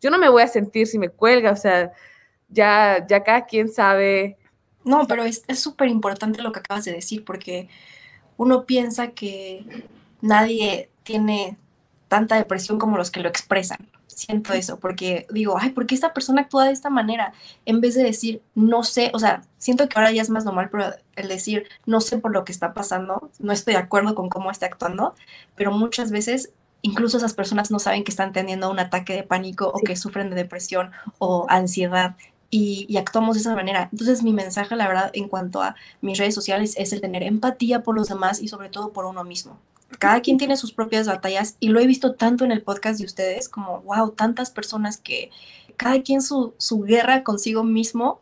yo 0.00 0.10
no 0.10 0.18
me 0.18 0.28
voy 0.28 0.42
a 0.42 0.48
sentir 0.48 0.86
si 0.86 0.98
me 0.98 1.08
cuelga, 1.08 1.52
o 1.52 1.56
sea, 1.56 1.92
ya, 2.48 3.06
ya 3.08 3.22
cada 3.22 3.46
quien 3.46 3.68
sabe. 3.68 4.36
No, 4.84 5.06
pero 5.06 5.24
es 5.24 5.44
súper 5.54 5.88
importante 5.88 6.42
lo 6.42 6.52
que 6.52 6.58
acabas 6.60 6.84
de 6.84 6.92
decir, 6.92 7.24
porque 7.24 7.68
uno 8.36 8.66
piensa 8.66 9.12
que 9.12 9.64
nadie 10.20 10.90
tiene 11.04 11.56
tanta 12.08 12.36
depresión 12.36 12.78
como 12.78 12.96
los 12.96 13.10
que 13.10 13.20
lo 13.20 13.28
expresan 13.28 13.93
siento 14.14 14.52
eso, 14.52 14.78
porque 14.78 15.26
digo, 15.30 15.56
ay, 15.58 15.70
¿por 15.70 15.86
qué 15.86 15.94
esta 15.94 16.14
persona 16.14 16.42
actúa 16.42 16.66
de 16.66 16.72
esta 16.72 16.90
manera? 16.90 17.32
En 17.64 17.80
vez 17.80 17.94
de 17.94 18.02
decir, 18.02 18.42
no 18.54 18.82
sé, 18.82 19.10
o 19.14 19.18
sea, 19.18 19.42
siento 19.58 19.88
que 19.88 19.98
ahora 19.98 20.12
ya 20.12 20.22
es 20.22 20.30
más 20.30 20.44
normal, 20.44 20.68
pero 20.70 20.86
el 21.16 21.28
decir, 21.28 21.68
no 21.86 22.00
sé 22.00 22.18
por 22.18 22.32
lo 22.32 22.44
que 22.44 22.52
está 22.52 22.74
pasando, 22.74 23.30
no 23.38 23.52
estoy 23.52 23.74
de 23.74 23.80
acuerdo 23.80 24.14
con 24.14 24.28
cómo 24.28 24.50
está 24.50 24.66
actuando, 24.66 25.14
pero 25.56 25.72
muchas 25.72 26.10
veces 26.10 26.52
incluso 26.82 27.16
esas 27.16 27.34
personas 27.34 27.70
no 27.70 27.78
saben 27.78 28.04
que 28.04 28.10
están 28.10 28.32
teniendo 28.32 28.70
un 28.70 28.78
ataque 28.78 29.14
de 29.14 29.22
pánico 29.22 29.68
o 29.68 29.78
que 29.80 29.96
sufren 29.96 30.30
de 30.30 30.36
depresión 30.36 30.90
o 31.18 31.46
ansiedad. 31.48 32.16
Y, 32.50 32.86
y, 32.88 32.98
actuamos 32.98 33.34
de 33.34 33.40
esa 33.40 33.54
manera. 33.56 33.88
Entonces 33.90 34.22
mi 34.22 34.32
mensaje, 34.32 34.76
la 34.76 34.86
verdad, 34.86 35.10
en 35.14 35.28
cuanto 35.28 35.60
a 35.60 35.74
mis 36.02 36.18
redes 36.18 36.36
sociales, 36.36 36.74
es 36.76 36.92
el 36.92 37.00
tener 37.00 37.24
empatía 37.24 37.82
por 37.82 37.96
los 37.96 38.08
demás 38.08 38.40
y 38.40 38.46
sobre 38.46 38.68
todo 38.68 38.92
por 38.92 39.06
uno 39.06 39.24
mismo 39.24 39.58
cada 39.98 40.20
quien 40.20 40.38
tiene 40.38 40.56
sus 40.56 40.72
propias 40.72 41.06
batallas 41.06 41.56
y 41.60 41.68
lo 41.68 41.80
he 41.80 41.86
visto 41.86 42.14
tanto 42.14 42.44
en 42.44 42.52
el 42.52 42.62
podcast 42.62 42.98
de 42.98 43.06
ustedes 43.06 43.48
como, 43.48 43.80
wow, 43.82 44.10
tantas 44.10 44.50
personas 44.50 44.96
que 44.96 45.30
cada 45.76 46.02
quien 46.02 46.22
su, 46.22 46.54
su 46.58 46.82
guerra 46.82 47.22
consigo 47.22 47.64
mismo 47.64 48.20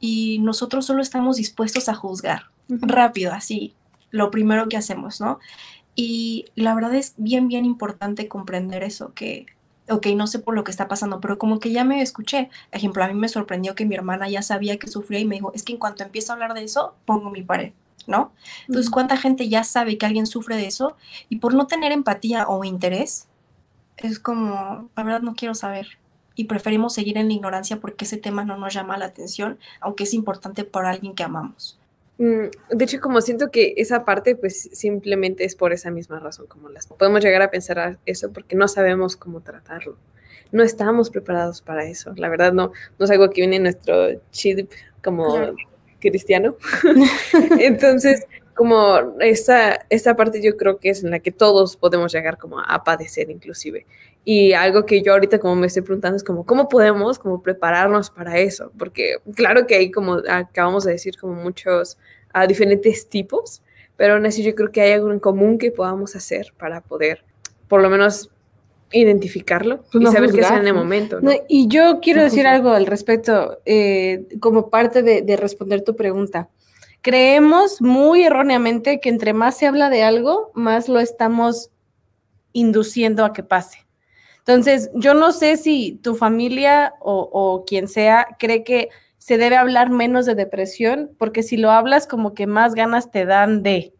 y 0.00 0.38
nosotros 0.40 0.86
solo 0.86 1.02
estamos 1.02 1.36
dispuestos 1.36 1.88
a 1.88 1.94
juzgar 1.94 2.44
rápido, 2.68 3.32
así, 3.32 3.74
lo 4.10 4.30
primero 4.30 4.68
que 4.68 4.76
hacemos, 4.76 5.20
¿no? 5.20 5.38
Y 5.94 6.46
la 6.54 6.74
verdad 6.74 6.94
es 6.94 7.14
bien, 7.18 7.48
bien 7.48 7.64
importante 7.64 8.28
comprender 8.28 8.82
eso, 8.82 9.12
que, 9.14 9.46
ok, 9.88 10.06
no 10.16 10.26
sé 10.26 10.38
por 10.38 10.54
lo 10.54 10.64
que 10.64 10.70
está 10.70 10.88
pasando, 10.88 11.20
pero 11.20 11.38
como 11.38 11.60
que 11.60 11.70
ya 11.70 11.84
me 11.84 12.00
escuché. 12.00 12.48
Ejemplo, 12.70 13.04
a 13.04 13.08
mí 13.08 13.14
me 13.14 13.28
sorprendió 13.28 13.74
que 13.74 13.84
mi 13.84 13.94
hermana 13.94 14.28
ya 14.28 14.42
sabía 14.42 14.78
que 14.78 14.88
sufría 14.88 15.20
y 15.20 15.24
me 15.24 15.34
dijo, 15.36 15.52
es 15.54 15.62
que 15.62 15.72
en 15.72 15.78
cuanto 15.78 16.02
empiezo 16.02 16.32
a 16.32 16.34
hablar 16.34 16.54
de 16.54 16.64
eso, 16.64 16.94
pongo 17.04 17.30
mi 17.30 17.42
pared. 17.42 17.72
¿No? 18.06 18.32
Entonces, 18.66 18.90
¿cuánta 18.90 19.16
gente 19.16 19.48
ya 19.48 19.64
sabe 19.64 19.98
que 19.98 20.06
alguien 20.06 20.26
sufre 20.26 20.56
de 20.56 20.66
eso? 20.66 20.96
Y 21.28 21.36
por 21.36 21.54
no 21.54 21.66
tener 21.66 21.92
empatía 21.92 22.46
o 22.48 22.64
interés, 22.64 23.28
es 23.96 24.18
como, 24.18 24.90
la 24.96 25.02
verdad 25.02 25.22
no 25.22 25.34
quiero 25.34 25.54
saber. 25.54 25.98
Y 26.34 26.44
preferimos 26.44 26.94
seguir 26.94 27.18
en 27.18 27.28
la 27.28 27.34
ignorancia 27.34 27.78
porque 27.80 28.04
ese 28.04 28.16
tema 28.16 28.44
no 28.44 28.56
nos 28.56 28.72
llama 28.72 28.96
la 28.96 29.06
atención, 29.06 29.58
aunque 29.80 30.04
es 30.04 30.14
importante 30.14 30.64
para 30.64 30.90
alguien 30.90 31.14
que 31.14 31.22
amamos. 31.22 31.78
Mm, 32.18 32.50
de 32.70 32.84
hecho, 32.84 33.00
como 33.00 33.20
siento 33.20 33.50
que 33.50 33.74
esa 33.76 34.04
parte, 34.04 34.36
pues 34.36 34.70
simplemente 34.72 35.44
es 35.44 35.56
por 35.56 35.72
esa 35.72 35.90
misma 35.90 36.20
razón, 36.20 36.46
como 36.46 36.68
las 36.68 36.86
podemos 36.86 37.22
llegar 37.22 37.42
a 37.42 37.50
pensar 37.50 37.98
eso 38.06 38.32
porque 38.32 38.56
no 38.56 38.68
sabemos 38.68 39.16
cómo 39.16 39.40
tratarlo. 39.40 39.96
No 40.52 40.62
estamos 40.62 41.10
preparados 41.10 41.62
para 41.62 41.84
eso. 41.84 42.12
La 42.16 42.28
verdad, 42.28 42.52
no, 42.52 42.72
no 42.98 43.04
es 43.04 43.10
algo 43.10 43.30
que 43.30 43.40
viene 43.40 43.56
en 43.56 43.62
nuestro 43.64 44.20
chip 44.30 44.70
como 45.02 45.54
cristiano. 46.02 46.56
Entonces, 47.58 48.26
como 48.54 49.16
esta, 49.20 49.86
esta 49.88 50.14
parte 50.14 50.42
yo 50.42 50.56
creo 50.58 50.78
que 50.78 50.90
es 50.90 51.02
en 51.02 51.10
la 51.10 51.20
que 51.20 51.32
todos 51.32 51.76
podemos 51.76 52.12
llegar 52.12 52.36
como 52.36 52.60
a 52.60 52.84
padecer 52.84 53.30
inclusive. 53.30 53.86
Y 54.24 54.52
algo 54.52 54.84
que 54.84 55.02
yo 55.02 55.12
ahorita 55.14 55.38
como 55.38 55.56
me 55.56 55.66
estoy 55.66 55.82
preguntando 55.82 56.16
es 56.16 56.22
como, 56.22 56.44
¿cómo 56.44 56.68
podemos 56.68 57.18
como 57.18 57.42
prepararnos 57.42 58.10
para 58.10 58.38
eso? 58.38 58.70
Porque 58.78 59.16
claro 59.34 59.66
que 59.66 59.76
hay 59.76 59.90
como, 59.90 60.18
acabamos 60.28 60.84
de 60.84 60.92
decir, 60.92 61.16
como 61.16 61.34
muchos 61.34 61.98
a 62.32 62.46
diferentes 62.46 63.08
tipos, 63.08 63.62
pero 63.96 64.14
aún 64.14 64.26
así 64.26 64.42
yo 64.42 64.54
creo 64.54 64.70
que 64.70 64.80
hay 64.82 64.92
algo 64.92 65.10
en 65.10 65.18
común 65.18 65.58
que 65.58 65.70
podamos 65.70 66.14
hacer 66.14 66.52
para 66.58 66.82
poder 66.82 67.24
por 67.72 67.80
lo 67.80 67.88
menos 67.88 68.30
identificarlo 68.92 69.84
pues 69.90 70.04
y 70.04 70.06
saber 70.12 70.32
qué 70.32 70.40
hacer 70.42 70.60
en 70.60 70.68
el 70.68 70.74
momento. 70.74 71.20
y 71.48 71.68
yo 71.68 72.00
quiero 72.00 72.22
decir 72.22 72.46
algo 72.46 72.70
al 72.70 72.86
respecto, 72.86 73.60
eh, 73.64 74.26
como 74.40 74.70
parte 74.70 75.02
de, 75.02 75.36
responder 75.36 75.82
tu 75.82 75.96
pregunta. 75.96 76.50
Creemos 77.00 77.80
muy 77.80 78.22
erróneamente 78.22 79.00
que 79.00 79.08
entre 79.08 79.32
más 79.32 79.56
se 79.56 79.66
habla 79.66 79.90
de 79.90 80.02
algo, 80.02 80.52
más 80.54 80.88
lo 80.88 81.00
estamos 81.00 81.70
induciendo 82.52 83.24
a 83.24 83.32
que 83.32 83.42
pase. 83.42 83.86
Entonces, 84.38 84.90
yo 84.94 85.14
no 85.14 85.32
sé 85.32 85.56
si 85.56 85.98
tu 86.02 86.14
familia 86.14 86.94
o, 87.00 87.28
o 87.32 87.64
quien 87.64 87.88
sea 87.88 88.28
cree 88.38 88.62
que 88.64 88.90
se 89.18 89.38
debe 89.38 89.56
hablar 89.56 89.90
menos 89.90 90.26
de 90.26 90.34
depresión, 90.34 91.10
porque 91.18 91.42
si 91.42 91.56
lo 91.56 91.70
hablas 91.70 92.06
como 92.06 92.34
que 92.34 92.46
más 92.46 92.74
ganas 92.74 93.10
te 93.10 93.24
dan 93.24 93.62
de, 93.62 93.94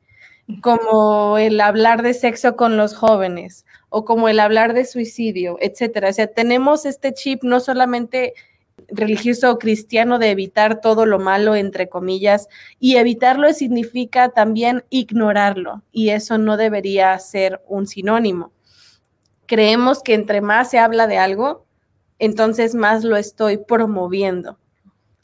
como 0.60 1.38
el 1.38 1.60
hablar 1.60 2.02
de 2.02 2.14
sexo 2.14 2.56
con 2.56 2.76
los 2.76 2.94
jóvenes 2.94 3.64
o 3.92 4.04
como 4.04 4.28
el 4.28 4.40
hablar 4.40 4.74
de 4.74 4.84
suicidio, 4.84 5.58
etcétera. 5.60 6.08
O 6.08 6.12
sea, 6.12 6.26
tenemos 6.26 6.86
este 6.86 7.12
chip 7.14 7.44
no 7.44 7.60
solamente 7.60 8.34
religioso 8.88 9.50
o 9.52 9.58
cristiano 9.58 10.18
de 10.18 10.30
evitar 10.30 10.80
todo 10.80 11.06
lo 11.06 11.18
malo, 11.18 11.54
entre 11.54 11.88
comillas, 11.88 12.48
y 12.80 12.96
evitarlo 12.96 13.52
significa 13.52 14.30
también 14.30 14.84
ignorarlo, 14.90 15.82
y 15.92 16.10
eso 16.10 16.38
no 16.38 16.56
debería 16.56 17.18
ser 17.18 17.60
un 17.68 17.86
sinónimo. 17.86 18.52
creemos 19.46 20.02
que 20.02 20.14
entre 20.14 20.40
más 20.40 20.70
se 20.70 20.78
habla 20.78 21.06
de 21.06 21.18
algo, 21.18 21.66
entonces 22.18 22.74
más 22.74 23.04
lo 23.04 23.16
estoy 23.16 23.58
promoviendo. 23.58 24.58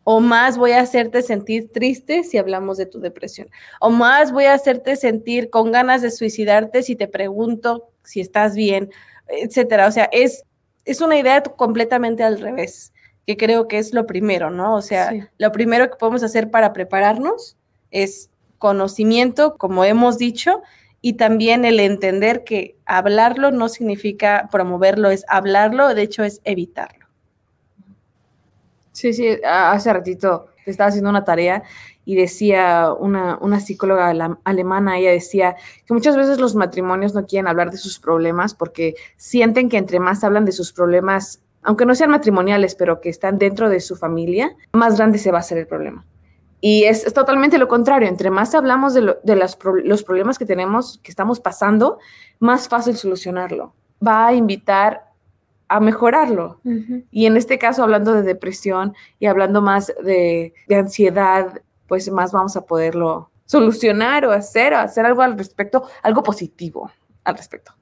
O 0.05 0.21
más 0.21 0.59
voy 0.59 0.73
a 0.73 0.81
hacerte 0.81 1.23
sentir 1.23 1.71
triste 1.73 2.25
si 2.25 2.37
hablamos 2.37 2.77
de 2.77 2.85
tu 2.85 3.01
depresión. 3.01 3.49
O 3.81 3.89
más 3.89 4.33
voy 4.33 4.45
a 4.45 4.53
hacerte 4.53 4.97
sentir 4.97 5.49
con 5.49 5.73
ganas 5.73 6.03
de 6.03 6.11
suicidarte 6.11 6.83
si 6.83 6.97
te 6.97 7.09
pregunto 7.09 7.89
si 8.09 8.21
estás 8.21 8.55
bien, 8.55 8.91
etcétera. 9.29 9.87
O 9.87 9.93
sea, 9.93 10.09
es, 10.13 10.45
es 10.85 11.01
una 11.01 11.19
idea 11.19 11.43
completamente 11.43 12.25
al 12.25 12.41
revés, 12.41 12.93
que 13.27 13.37
creo 13.37 13.69
que 13.69 13.79
es 13.79 13.93
lo 13.93 14.07
primero, 14.07 14.51
¿no? 14.51 14.75
O 14.75 14.83
sea, 14.83 15.13
lo 15.37 15.53
primero 15.53 15.91
que 15.91 15.97
podemos 15.97 16.23
hacer 16.23 16.51
para 16.51 16.73
prepararnos 16.73 17.57
es 17.91 18.31
conocimiento, 18.59 19.57
como 19.57 19.85
hemos 19.85 20.17
dicho, 20.19 20.63
y 21.01 21.13
también 21.13 21.65
el 21.65 21.79
entender 21.79 22.43
que 22.43 22.77
hablarlo 22.87 23.51
no 23.51 23.69
significa 23.69 24.49
promoverlo, 24.51 25.11
es 25.11 25.25
hablarlo, 25.29 25.95
de 25.95 26.03
hecho 26.03 26.25
es 26.25 26.41
evitarlo. 26.45 27.07
Sí, 28.93 29.13
sí, 29.13 29.39
hace 29.45 29.93
ratito 29.93 30.47
estaba 30.67 30.89
haciendo 30.89 31.11
una 31.11 31.25
tarea 31.25 31.63
y 32.09 32.15
decía 32.15 32.91
una, 32.99 33.37
una 33.43 33.61
psicóloga 33.61 34.09
alemana, 34.45 34.97
ella 34.97 35.11
decía 35.11 35.57
que 35.85 35.93
muchas 35.93 36.17
veces 36.17 36.41
los 36.41 36.55
matrimonios 36.55 37.15
no 37.15 37.27
quieren 37.27 37.47
hablar 37.47 37.71
de 37.71 37.77
sus 37.77 37.99
problemas 37.99 38.55
porque 38.55 38.95
sienten 39.19 39.69
que 39.69 39.77
entre 39.77 40.01
más 40.01 40.25
hablan 40.25 40.47
de 40.47 40.53
sus 40.53 40.73
problemas, 40.73 41.43
aunque 41.61 41.85
no 41.85 41.95
sean 41.95 42.09
matrimoniales, 42.11 42.77
pero 42.77 43.03
que 43.03 43.11
están 43.11 43.37
dentro 43.37 43.69
de 43.69 43.81
su 43.81 43.95
familia, 43.95 44.57
más 44.73 44.97
grande 44.97 45.19
se 45.19 45.31
va 45.31 45.37
a 45.37 45.41
hacer 45.41 45.59
el 45.59 45.67
problema. 45.67 46.07
Y 46.63 46.85
es, 46.85 47.13
totalmente 47.13 47.59
lo 47.59 47.69
contrario, 47.69 48.09
entre 48.09 48.31
más 48.31 48.55
hablamos 48.55 48.95
de, 48.95 49.03
los 49.03 50.03
problemas 50.03 50.39
que 50.39 50.47
tenemos, 50.47 51.01
que 51.03 51.11
estamos 51.11 51.41
pasando, 51.41 51.99
más 52.39 52.71
fácil 52.71 52.97
solucionarlo. 52.97 53.75
Va 54.03 54.29
a 54.29 54.33
invitar 54.33 55.09
a 55.69 55.81
mejorarlo. 55.81 56.61
Y 57.11 57.27
en 57.27 57.37
este 57.37 57.59
caso, 57.59 57.83
hablando 57.83 58.15
de 58.15 58.23
depresión 58.23 58.95
y 59.21 59.27
hablando 59.27 59.61
más 59.61 59.93
de, 60.03 60.55
ansiedad, 60.71 61.61
pues 61.89 62.09
más 62.11 62.31
vamos 62.31 62.57
a 62.57 62.65
poderlo 62.65 63.31
solucionar 63.47 64.25
o 64.27 64.33
hacer, 64.33 64.75
o 64.75 64.79
hacer 64.79 65.07
algo 65.07 65.23
al 65.23 65.37
respecto, 65.37 65.89
algo 66.03 66.23
positivo 66.23 66.93
al 67.25 67.37
respecto. 67.37 67.73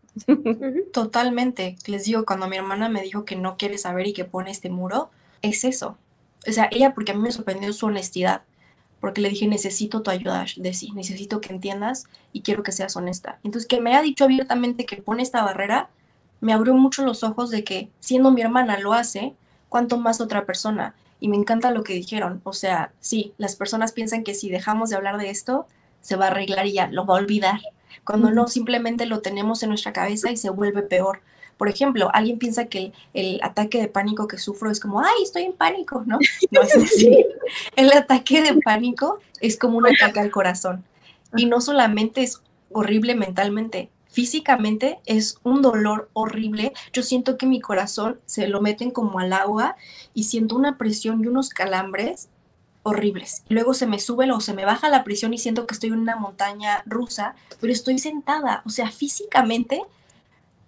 Totalmente. 0.92 1.76
Les 1.86 2.04
digo, 2.04 2.24
cuando 2.24 2.48
mi 2.48 2.56
hermana 2.56 2.88
me 2.88 3.02
dijo 3.02 3.24
que 3.24 3.36
no 3.36 3.58
quiere 3.58 3.76
saber 3.76 4.06
y 4.06 4.14
que 4.14 4.24
pone 4.24 4.50
este 4.50 4.70
muro, 4.70 5.10
es 5.42 5.64
eso. 5.64 5.98
O 6.48 6.52
sea, 6.52 6.68
ella, 6.70 6.94
porque 6.94 7.12
a 7.12 7.14
mí 7.14 7.20
me 7.20 7.32
sorprendió 7.32 7.72
su 7.72 7.86
honestidad 7.86 8.42
porque 9.00 9.20
le 9.20 9.28
dije, 9.28 9.46
necesito 9.46 10.02
tu 10.02 10.10
ayuda, 10.10 10.46
sí 10.46 10.90
necesito 10.92 11.40
que 11.40 11.52
entiendas 11.52 12.06
y 12.32 12.42
quiero 12.42 12.62
que 12.62 12.72
seas 12.72 12.96
honesta. 12.96 13.38
Entonces, 13.44 13.68
que 13.68 13.80
me 13.80 13.94
ha 13.94 14.02
dicho 14.02 14.24
abiertamente 14.24 14.86
que 14.86 14.96
pone 14.96 15.22
esta 15.22 15.44
barrera, 15.44 15.90
me 16.40 16.52
abrió 16.52 16.74
mucho 16.74 17.04
los 17.04 17.22
ojos 17.22 17.50
de 17.50 17.64
que 17.64 17.90
siendo 18.00 18.30
mi 18.30 18.40
hermana 18.40 18.78
lo 18.78 18.94
hace, 18.94 19.34
cuanto 19.68 19.98
más 19.98 20.20
otra 20.20 20.44
persona. 20.44 20.94
Y 21.20 21.28
me 21.28 21.36
encanta 21.36 21.70
lo 21.70 21.82
que 21.82 21.94
dijeron. 21.94 22.40
O 22.44 22.52
sea, 22.52 22.92
sí, 23.00 23.32
las 23.38 23.56
personas 23.56 23.92
piensan 23.92 24.24
que 24.24 24.34
si 24.34 24.50
dejamos 24.50 24.90
de 24.90 24.96
hablar 24.96 25.18
de 25.18 25.30
esto, 25.30 25.66
se 26.00 26.16
va 26.16 26.26
a 26.26 26.28
arreglar 26.28 26.66
y 26.66 26.72
ya 26.72 26.88
lo 26.88 27.06
va 27.06 27.16
a 27.16 27.20
olvidar. 27.20 27.60
Cuando 28.04 28.30
no, 28.30 28.48
simplemente 28.48 29.06
lo 29.06 29.20
tenemos 29.20 29.62
en 29.62 29.70
nuestra 29.70 29.92
cabeza 29.92 30.30
y 30.30 30.36
se 30.36 30.50
vuelve 30.50 30.82
peor. 30.82 31.20
Por 31.56 31.68
ejemplo, 31.68 32.10
alguien 32.12 32.38
piensa 32.38 32.66
que 32.66 32.92
el, 33.14 33.40
ataque 33.42 33.80
de 33.80 33.88
pánico 33.88 34.28
que 34.28 34.38
sufro 34.38 34.70
es 34.70 34.78
como, 34.78 35.00
ay, 35.00 35.22
estoy 35.22 35.44
en 35.44 35.52
pánico, 35.52 36.02
¿no? 36.06 36.18
No 36.50 36.62
es 36.62 36.76
así. 36.76 37.26
El 37.76 37.92
ataque 37.92 38.42
de 38.42 38.60
pánico 38.60 39.20
es 39.40 39.58
como 39.58 39.78
un 39.78 39.86
ataque 39.86 40.20
al 40.20 40.30
corazón. 40.30 40.84
Y 41.34 41.46
no 41.46 41.60
solamente 41.60 42.22
es 42.22 42.42
horrible 42.72 43.14
mentalmente, 43.14 43.90
físicamente 44.16 44.98
es 45.04 45.38
un 45.42 45.60
dolor 45.60 46.08
horrible. 46.14 46.72
Yo 46.90 47.02
siento 47.02 47.36
que 47.36 47.44
mi 47.44 47.60
corazón 47.60 48.18
se 48.24 48.48
lo 48.48 48.62
meten 48.62 48.90
como 48.90 49.18
al 49.18 49.34
agua 49.34 49.76
y 50.14 50.24
siento 50.24 50.56
una 50.56 50.78
presión 50.78 51.22
y 51.22 51.26
unos 51.26 51.50
calambres 51.50 52.30
horribles. 52.82 53.42
Luego 53.50 53.74
se 53.74 53.86
me 53.86 53.98
sube 53.98 54.32
o 54.32 54.40
se 54.40 54.54
me 54.54 54.64
baja 54.64 54.88
la 54.88 55.04
presión 55.04 55.34
y 55.34 55.38
siento 55.38 55.66
que 55.66 55.74
estoy 55.74 55.90
en 55.90 55.98
una 55.98 56.16
montaña 56.16 56.82
rusa, 56.86 57.34
pero 57.60 57.74
estoy 57.74 57.98
sentada. 57.98 58.62
O 58.64 58.70
sea, 58.70 58.90
físicamente 58.90 59.82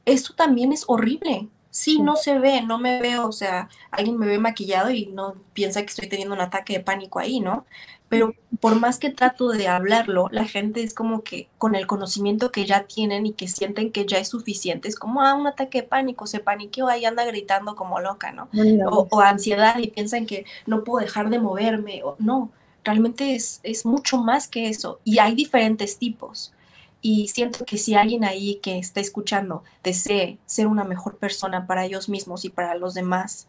esto 0.05 0.35
también 0.35 0.71
es 0.71 0.85
horrible. 0.87 1.49
Sí, 1.71 2.01
no 2.01 2.17
se 2.17 2.39
ve, 2.39 2.61
no 2.61 2.79
me 2.79 3.01
veo, 3.01 3.27
o 3.27 3.33
sea, 3.33 3.71
alguien 3.91 4.19
me 4.19 4.27
ve 4.27 4.39
maquillado 4.39 4.91
y 4.91 5.07
no 5.07 5.37
piensa 5.55 5.81
que 5.81 5.89
estoy 5.89 6.09
teniendo 6.09 6.35
un 6.35 6.43
ataque 6.43 6.75
de 6.75 6.81
pánico 6.81 7.19
ahí, 7.19 7.41
¿no? 7.41 7.65
Pero 8.09 8.35
por 8.61 8.79
más 8.81 8.99
que 8.99 9.11
trato 9.11 9.49
de 9.51 9.69
hablarlo, 9.69 10.29
la 10.31 10.45
gente 10.45 10.83
es 10.83 10.95
como 10.95 11.23
que 11.23 11.49
con 11.59 11.75
el 11.75 11.87
conocimiento 11.87 12.51
que 12.51 12.65
ya 12.65 12.85
tienen 12.85 13.27
y 13.27 13.33
que 13.33 13.49
sienten 13.49 13.93
que 13.93 14.07
ya 14.07 14.19
es 14.19 14.29
suficiente, 14.29 14.89
es 14.89 14.97
como, 14.97 15.21
ah, 15.21 15.35
un 15.35 15.47
ataque 15.47 15.83
de 15.83 15.89
pánico, 15.89 16.27
se 16.27 16.41
paniqueó 16.41 16.89
ahí, 16.89 17.05
anda 17.05 17.25
gritando 17.25 17.77
como 17.77 18.01
loca, 18.01 18.33
¿no? 18.33 18.49
O, 18.91 19.07
o, 19.11 19.21
ansiedad 19.21 19.79
y 19.79 19.89
piensan 19.89 20.27
que 20.27 20.47
no 20.67 20.85
puedo 20.85 21.05
dejar 21.05 21.29
de 21.29 21.39
moverme, 21.39 22.03
o 22.03 22.17
no, 22.19 22.51
realmente 22.83 23.35
es, 23.35 23.61
es 23.63 23.85
mucho 23.85 24.19
más 24.19 24.49
que 24.49 24.69
eso. 24.69 25.01
Y 25.05 25.19
hay 25.19 25.35
diferentes 25.35 25.99
tipos. 25.99 26.53
Y 27.01 27.29
siento 27.29 27.65
que 27.65 27.79
si 27.79 27.95
alguien 27.95 28.25
ahí 28.25 28.57
que 28.57 28.79
está 28.79 29.01
escuchando 29.01 29.63
desee 29.85 30.39
ser 30.47 30.67
una 30.67 30.85
mejor 30.85 31.17
persona 31.17 31.67
para 31.67 31.85
ellos 31.85 32.09
mismos 32.09 32.45
y 32.45 32.49
para 32.49 32.75
los 32.75 32.95
demás, 32.95 33.47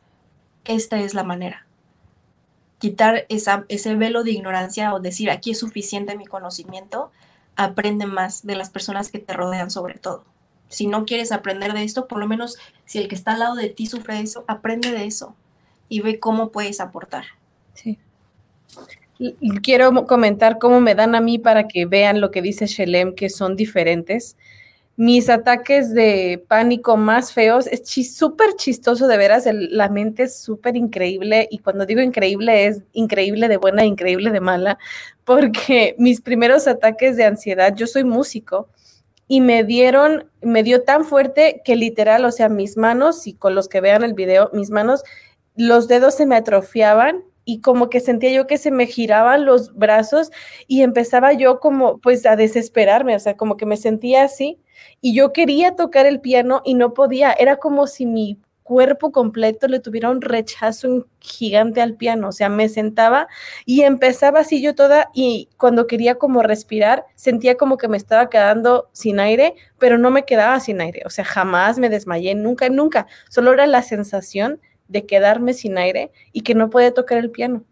esta 0.66 1.00
es 1.00 1.14
la 1.14 1.24
manera. 1.24 1.66
Quitar 2.80 3.26
esa, 3.30 3.66
ese 3.68 3.96
velo 3.96 4.24
de 4.24 4.32
ignorancia 4.32 4.94
o 4.94 5.00
decir 5.00 5.30
aquí 5.30 5.52
es 5.52 5.60
suficiente 5.60 6.18
mi 6.18 6.26
conocimiento, 6.26 7.12
aprende 7.56 8.06
más 8.06 8.46
de 8.46 8.56
las 8.56 8.70
personas 8.70 9.12
que 9.12 9.20
te 9.20 9.34
rodean 9.34 9.70
sobre 9.70 9.96
todo. 9.96 10.24
Si 10.70 10.88
no 10.88 11.06
quieres 11.06 11.32
aprender 11.32 11.74
de 11.74 11.84
esto, 11.84 12.08
por 12.08 12.20
lo 12.20 12.28
menos 12.28 12.58
si 12.86 13.00
el 13.00 13.08
que 13.08 13.16
está 13.16 13.34
al 13.34 13.40
lado 13.40 13.56
de 13.56 13.70
ti 13.70 13.86
sufre 13.86 14.16
de 14.16 14.22
eso, 14.22 14.44
aprende 14.48 14.92
de 14.92 15.06
eso 15.06 15.36
y 15.90 16.02
ve 16.02 16.20
cómo 16.20 16.50
puedes 16.50 16.80
aportar. 16.80 17.26
Sí 17.74 17.98
quiero 19.62 20.06
comentar 20.06 20.60
cómo 20.60 20.80
me 20.80 20.96
dan 20.96 21.16
a 21.16 21.22
mí 21.22 21.38
para 21.38 21.68
que 21.68 21.86
vean 21.86 22.22
lo 22.22 22.32
que 22.32 22.42
dice 22.42 22.68
Shelem, 22.68 23.14
que 23.16 23.30
son 23.30 23.56
diferentes. 23.56 24.38
Mis 25.02 25.30
ataques 25.30 25.94
de 25.94 26.44
pánico 26.50 26.98
más 26.98 27.32
feos 27.32 27.68
es 27.68 27.88
súper 28.14 28.56
chistoso, 28.58 29.08
de 29.08 29.16
veras, 29.16 29.48
la 29.50 29.88
mente 29.88 30.24
es 30.24 30.38
súper 30.42 30.76
increíble 30.76 31.48
y 31.50 31.60
cuando 31.60 31.86
digo 31.86 32.02
increíble 32.02 32.66
es 32.66 32.84
increíble 32.92 33.48
de 33.48 33.56
buena, 33.56 33.86
increíble 33.86 34.30
de 34.30 34.42
mala, 34.42 34.78
porque 35.24 35.96
mis 36.00 36.20
primeros 36.20 36.68
ataques 36.68 37.16
de 37.16 37.24
ansiedad, 37.24 37.74
yo 37.74 37.88
soy 37.88 38.04
músico 38.04 38.68
y 39.30 39.40
me 39.40 39.64
dieron, 39.64 40.30
me 40.42 40.64
dio 40.64 40.84
tan 40.84 41.06
fuerte 41.06 41.62
que 41.64 41.78
literal, 41.78 42.26
o 42.26 42.32
sea, 42.34 42.50
mis 42.50 42.76
manos, 42.76 43.26
y 43.26 43.36
con 43.36 43.56
los 43.56 43.70
que 43.70 43.80
vean 43.80 44.04
el 44.04 44.16
video, 44.16 44.50
mis 44.52 44.70
manos, 44.70 45.04
los 45.56 45.88
dedos 45.88 46.16
se 46.16 46.26
me 46.26 46.36
atrofiaban 46.36 47.24
y 47.46 47.62
como 47.62 47.90
que 47.90 48.02
sentía 48.02 48.32
yo 48.32 48.48
que 48.48 48.58
se 48.58 48.70
me 48.70 48.86
giraban 48.86 49.46
los 49.46 49.74
brazos 49.74 50.30
y 50.68 50.82
empezaba 50.82 51.32
yo 51.32 51.62
como 51.62 52.00
pues 52.00 52.26
a 52.26 52.36
desesperarme, 52.36 53.16
o 53.16 53.20
sea, 53.20 53.38
como 53.38 53.56
que 53.56 53.66
me 53.66 53.78
sentía 53.78 54.24
así 54.24 54.60
y 55.02 55.14
yo 55.16 55.34
quería 55.34 55.76
tocar 55.76 56.06
el 56.06 56.22
piano 56.22 56.62
y 56.66 56.74
no 56.74 56.94
podía, 56.94 57.32
era 57.34 57.58
como 57.58 57.88
si 57.88 58.06
mi 58.06 58.40
cuerpo 58.70 59.12
completo 59.12 59.68
le 59.68 59.80
tuviera 59.80 60.12
un 60.12 60.22
rechazo 60.22 61.08
gigante 61.20 61.82
al 61.82 61.96
piano, 61.96 62.28
o 62.28 62.32
sea, 62.32 62.50
me 62.50 62.70
sentaba 62.70 63.28
y 63.66 63.82
empezaba 63.82 64.42
así 64.42 64.62
yo 64.62 64.76
toda 64.76 65.10
y 65.12 65.50
cuando 65.58 65.88
quería 65.88 66.20
como 66.20 66.44
respirar, 66.44 67.06
sentía 67.16 67.58
como 67.58 67.78
que 67.78 67.88
me 67.88 67.98
estaba 67.98 68.30
quedando 68.30 68.88
sin 68.94 69.20
aire, 69.20 69.56
pero 69.80 69.98
no 69.98 70.12
me 70.12 70.24
quedaba 70.24 70.60
sin 70.60 70.82
aire, 70.82 71.02
o 71.06 71.10
sea, 71.10 71.26
jamás 71.26 71.80
me 71.80 71.90
desmayé, 71.90 72.36
nunca, 72.36 72.70
nunca, 72.70 73.08
solo 73.28 73.54
era 73.54 73.66
la 73.66 73.82
sensación 73.82 74.62
de 74.88 75.08
quedarme 75.08 75.54
sin 75.54 75.80
aire 75.80 76.12
y 76.32 76.42
que 76.42 76.54
no 76.54 76.70
puede 76.70 76.92
tocar 76.92 77.18
el 77.18 77.32
piano. 77.32 77.64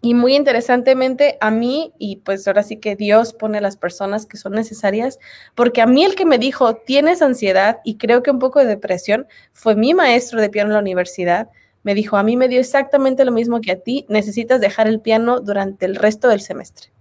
Y 0.00 0.14
muy 0.14 0.36
interesantemente, 0.36 1.38
a 1.40 1.50
mí, 1.50 1.92
y 1.98 2.16
pues 2.16 2.46
ahora 2.46 2.62
sí 2.62 2.76
que 2.76 2.94
Dios 2.94 3.32
pone 3.32 3.60
las 3.60 3.76
personas 3.76 4.26
que 4.26 4.36
son 4.36 4.52
necesarias, 4.52 5.18
porque 5.56 5.80
a 5.82 5.86
mí 5.86 6.04
el 6.04 6.14
que 6.14 6.24
me 6.24 6.38
dijo, 6.38 6.76
tienes 6.76 7.20
ansiedad 7.20 7.78
y 7.84 7.96
creo 7.96 8.22
que 8.22 8.30
un 8.30 8.38
poco 8.38 8.60
de 8.60 8.66
depresión, 8.66 9.26
fue 9.52 9.74
mi 9.74 9.94
maestro 9.94 10.40
de 10.40 10.50
piano 10.50 10.70
en 10.70 10.74
la 10.74 10.80
universidad. 10.80 11.48
Me 11.82 11.94
dijo, 11.94 12.16
a 12.16 12.22
mí 12.22 12.36
me 12.36 12.48
dio 12.48 12.60
exactamente 12.60 13.24
lo 13.24 13.32
mismo 13.32 13.60
que 13.60 13.72
a 13.72 13.80
ti, 13.80 14.06
necesitas 14.08 14.60
dejar 14.60 14.86
el 14.86 15.00
piano 15.00 15.40
durante 15.40 15.86
el 15.86 15.96
resto 15.96 16.28
del 16.28 16.40
semestre. 16.40 16.92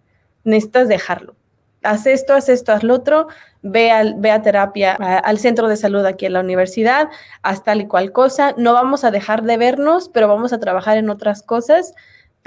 Necesitas 0.44 0.88
dejarlo 0.88 1.36
haz 1.84 2.06
esto, 2.06 2.34
haz 2.34 2.50
esto, 2.50 2.72
haz 2.74 2.84
lo 2.84 2.94
otro, 2.94 3.28
ve, 3.62 3.92
al, 3.92 4.16
ve 4.18 4.32
a 4.32 4.42
terapia 4.42 4.94
al 4.94 5.40
centro 5.40 5.68
de 5.68 5.78
salud 5.78 6.06
aquí 6.06 6.26
en 6.26 6.34
la 6.34 6.42
universidad, 6.42 7.10
haz 7.42 7.64
tal 7.64 7.82
y 7.82 7.88
cual 7.88 8.12
cosa. 8.12 8.54
No 8.58 8.74
vamos 8.74 9.04
a 9.04 9.12
dejar 9.12 9.44
de 9.44 9.58
vernos, 9.58 10.10
pero 10.10 10.28
vamos 10.28 10.54
a 10.54 10.60
trabajar 10.60 10.98
en 10.98 11.10
otras 11.10 11.44
cosas, 11.44 11.94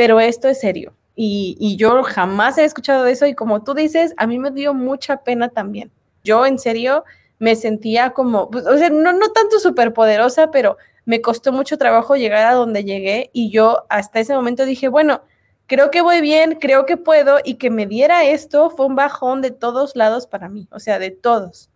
pero 0.00 0.18
esto 0.18 0.48
es 0.48 0.58
serio. 0.58 0.94
Y, 1.14 1.58
y 1.60 1.76
yo 1.76 2.02
jamás 2.02 2.56
he 2.56 2.64
escuchado 2.64 3.04
eso 3.04 3.26
y 3.26 3.34
como 3.34 3.62
tú 3.62 3.74
dices, 3.74 4.14
a 4.16 4.26
mí 4.26 4.38
me 4.38 4.50
dio 4.50 4.72
mucha 4.72 5.18
pena 5.24 5.50
también. 5.50 5.92
Yo 6.24 6.46
en 6.46 6.58
serio 6.58 7.04
me 7.38 7.54
sentía 7.54 8.14
como, 8.14 8.50
pues, 8.50 8.66
o 8.66 8.78
sea, 8.78 8.88
no, 8.88 9.12
no 9.12 9.28
tanto 9.32 9.58
súper 9.58 9.92
poderosa, 9.92 10.50
pero 10.50 10.78
me 11.04 11.20
costó 11.20 11.52
mucho 11.52 11.76
trabajo 11.76 12.16
llegar 12.16 12.46
a 12.46 12.54
donde 12.54 12.82
llegué 12.82 13.28
y 13.34 13.50
yo 13.50 13.84
hasta 13.90 14.20
ese 14.20 14.34
momento 14.34 14.64
dije, 14.64 14.88
bueno, 14.88 15.20
creo 15.66 15.90
que 15.90 16.00
voy 16.00 16.22
bien, 16.22 16.56
creo 16.58 16.86
que 16.86 16.96
puedo 16.96 17.36
y 17.44 17.56
que 17.56 17.68
me 17.68 17.84
diera 17.84 18.24
esto 18.24 18.70
fue 18.70 18.86
un 18.86 18.94
bajón 18.94 19.42
de 19.42 19.50
todos 19.50 19.96
lados 19.96 20.26
para 20.26 20.48
mí, 20.48 20.66
o 20.72 20.80
sea, 20.80 20.98
de 20.98 21.10
todos. 21.10 21.68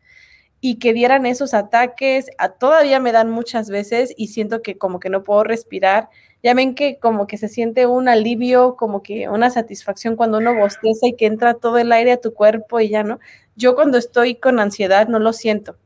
y 0.62 0.78
que 0.78 0.94
dieran 0.94 1.26
esos 1.26 1.52
ataques, 1.52 2.30
a, 2.38 2.48
todavía 2.48 2.98
me 3.00 3.12
dan 3.12 3.30
muchas 3.30 3.68
veces 3.68 4.14
y 4.16 4.28
siento 4.28 4.62
que 4.62 4.78
como 4.78 4.98
que 4.98 5.10
no 5.10 5.22
puedo 5.22 5.44
respirar. 5.44 6.08
Ya 6.44 6.52
ven 6.52 6.74
que 6.74 6.98
como 6.98 7.26
que 7.26 7.38
se 7.38 7.48
siente 7.48 7.86
un 7.86 8.06
alivio, 8.06 8.76
como 8.76 9.02
que 9.02 9.30
una 9.30 9.48
satisfacción 9.48 10.14
cuando 10.14 10.36
uno 10.36 10.54
bosteza 10.54 11.06
y 11.06 11.14
que 11.14 11.24
entra 11.24 11.54
todo 11.54 11.78
el 11.78 11.90
aire 11.90 12.12
a 12.12 12.20
tu 12.20 12.34
cuerpo 12.34 12.80
y 12.80 12.90
ya 12.90 13.02
no. 13.02 13.18
Yo 13.56 13.74
cuando 13.74 13.96
estoy 13.96 14.34
con 14.34 14.60
ansiedad 14.60 15.08
no 15.08 15.18
lo 15.18 15.32
siento. 15.32 15.78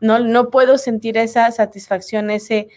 No, 0.00 0.18
no 0.18 0.50
puedo 0.50 0.76
sentir 0.76 1.16
esa 1.16 1.50
satisfacción, 1.52 2.30
ese, 2.30 2.68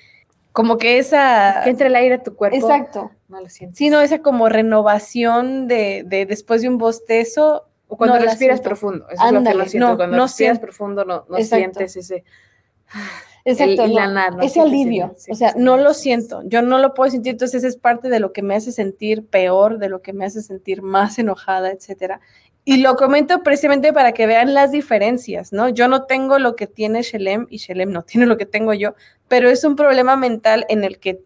como 0.53 0.77
que 0.77 0.99
esa... 0.99 1.63
Que 1.65 1.71
entre 1.71 1.87
el 1.87 1.97
aire 1.97 2.15
a 2.15 2.23
tu 2.23 2.33
cuerpo. 2.33 2.55
Exacto. 2.55 3.11
No 3.27 3.41
lo 3.41 3.49
siento. 3.49 3.75
Sino 3.75 3.99
esa 3.99 4.19
como 4.19 4.47
renovación 4.47 5.67
de, 5.67 6.03
de 6.05 6.25
después 6.25 6.61
de 6.61 6.69
un 6.69 6.77
bostezo. 6.77 7.67
O 7.89 7.97
cuando 7.97 8.19
no 8.19 8.23
respiras 8.23 8.61
profundo. 8.61 9.05
Eso 9.09 9.25
es 9.25 9.31
lo 9.33 9.43
que 9.43 9.49
Ándale, 9.49 9.63
no 9.63 9.69
siento. 9.69 9.89
no, 9.89 9.97
cuando 9.97 10.15
no 10.15 10.23
respiras 10.23 10.35
siento. 10.55 10.61
profundo 10.61 11.03
no, 11.03 11.25
sientes 11.43 11.97
ese... 11.97 12.23
Exacto, 13.47 13.83
el- 13.83 13.91
no, 13.93 13.99
la 13.99 14.07
nada, 14.07 14.29
no 14.31 14.41
ese 14.43 14.59
alivio, 14.59 15.13
sí, 15.17 15.31
o 15.31 15.35
sea, 15.35 15.51
sí, 15.53 15.59
no 15.59 15.77
sí, 15.77 15.83
lo 15.83 15.93
siento, 15.93 16.41
yo 16.45 16.61
no 16.61 16.79
lo 16.79 16.93
puedo 16.93 17.09
sentir, 17.09 17.31
entonces 17.31 17.63
es 17.63 17.77
parte 17.77 18.09
de 18.09 18.19
lo 18.19 18.33
que 18.33 18.41
me 18.41 18.55
hace 18.55 18.71
sentir 18.71 19.25
peor, 19.25 19.77
de 19.79 19.89
lo 19.89 20.01
que 20.01 20.11
me 20.13 20.25
hace 20.25 20.41
sentir 20.41 20.81
más 20.81 21.17
enojada, 21.17 21.71
etcétera. 21.71 22.19
Y 22.65 22.81
lo 22.81 22.97
comento 22.97 23.43
precisamente 23.43 23.93
para 23.93 24.11
que 24.11 24.27
vean 24.27 24.53
las 24.53 24.71
diferencias, 24.71 25.53
¿no? 25.53 25.69
Yo 25.69 25.87
no 25.87 26.03
tengo 26.03 26.37
lo 26.37 26.57
que 26.57 26.67
tiene 26.67 27.01
Shelem 27.01 27.47
y 27.49 27.57
Shelem 27.59 27.91
no 27.91 28.01
tiene 28.01 28.27
lo 28.27 28.35
que 28.35 28.45
tengo 28.45 28.73
yo, 28.73 28.93
pero 29.29 29.49
es 29.49 29.63
un 29.63 29.77
problema 29.77 30.17
mental 30.17 30.65
en 30.67 30.83
el 30.83 30.99
que 30.99 31.21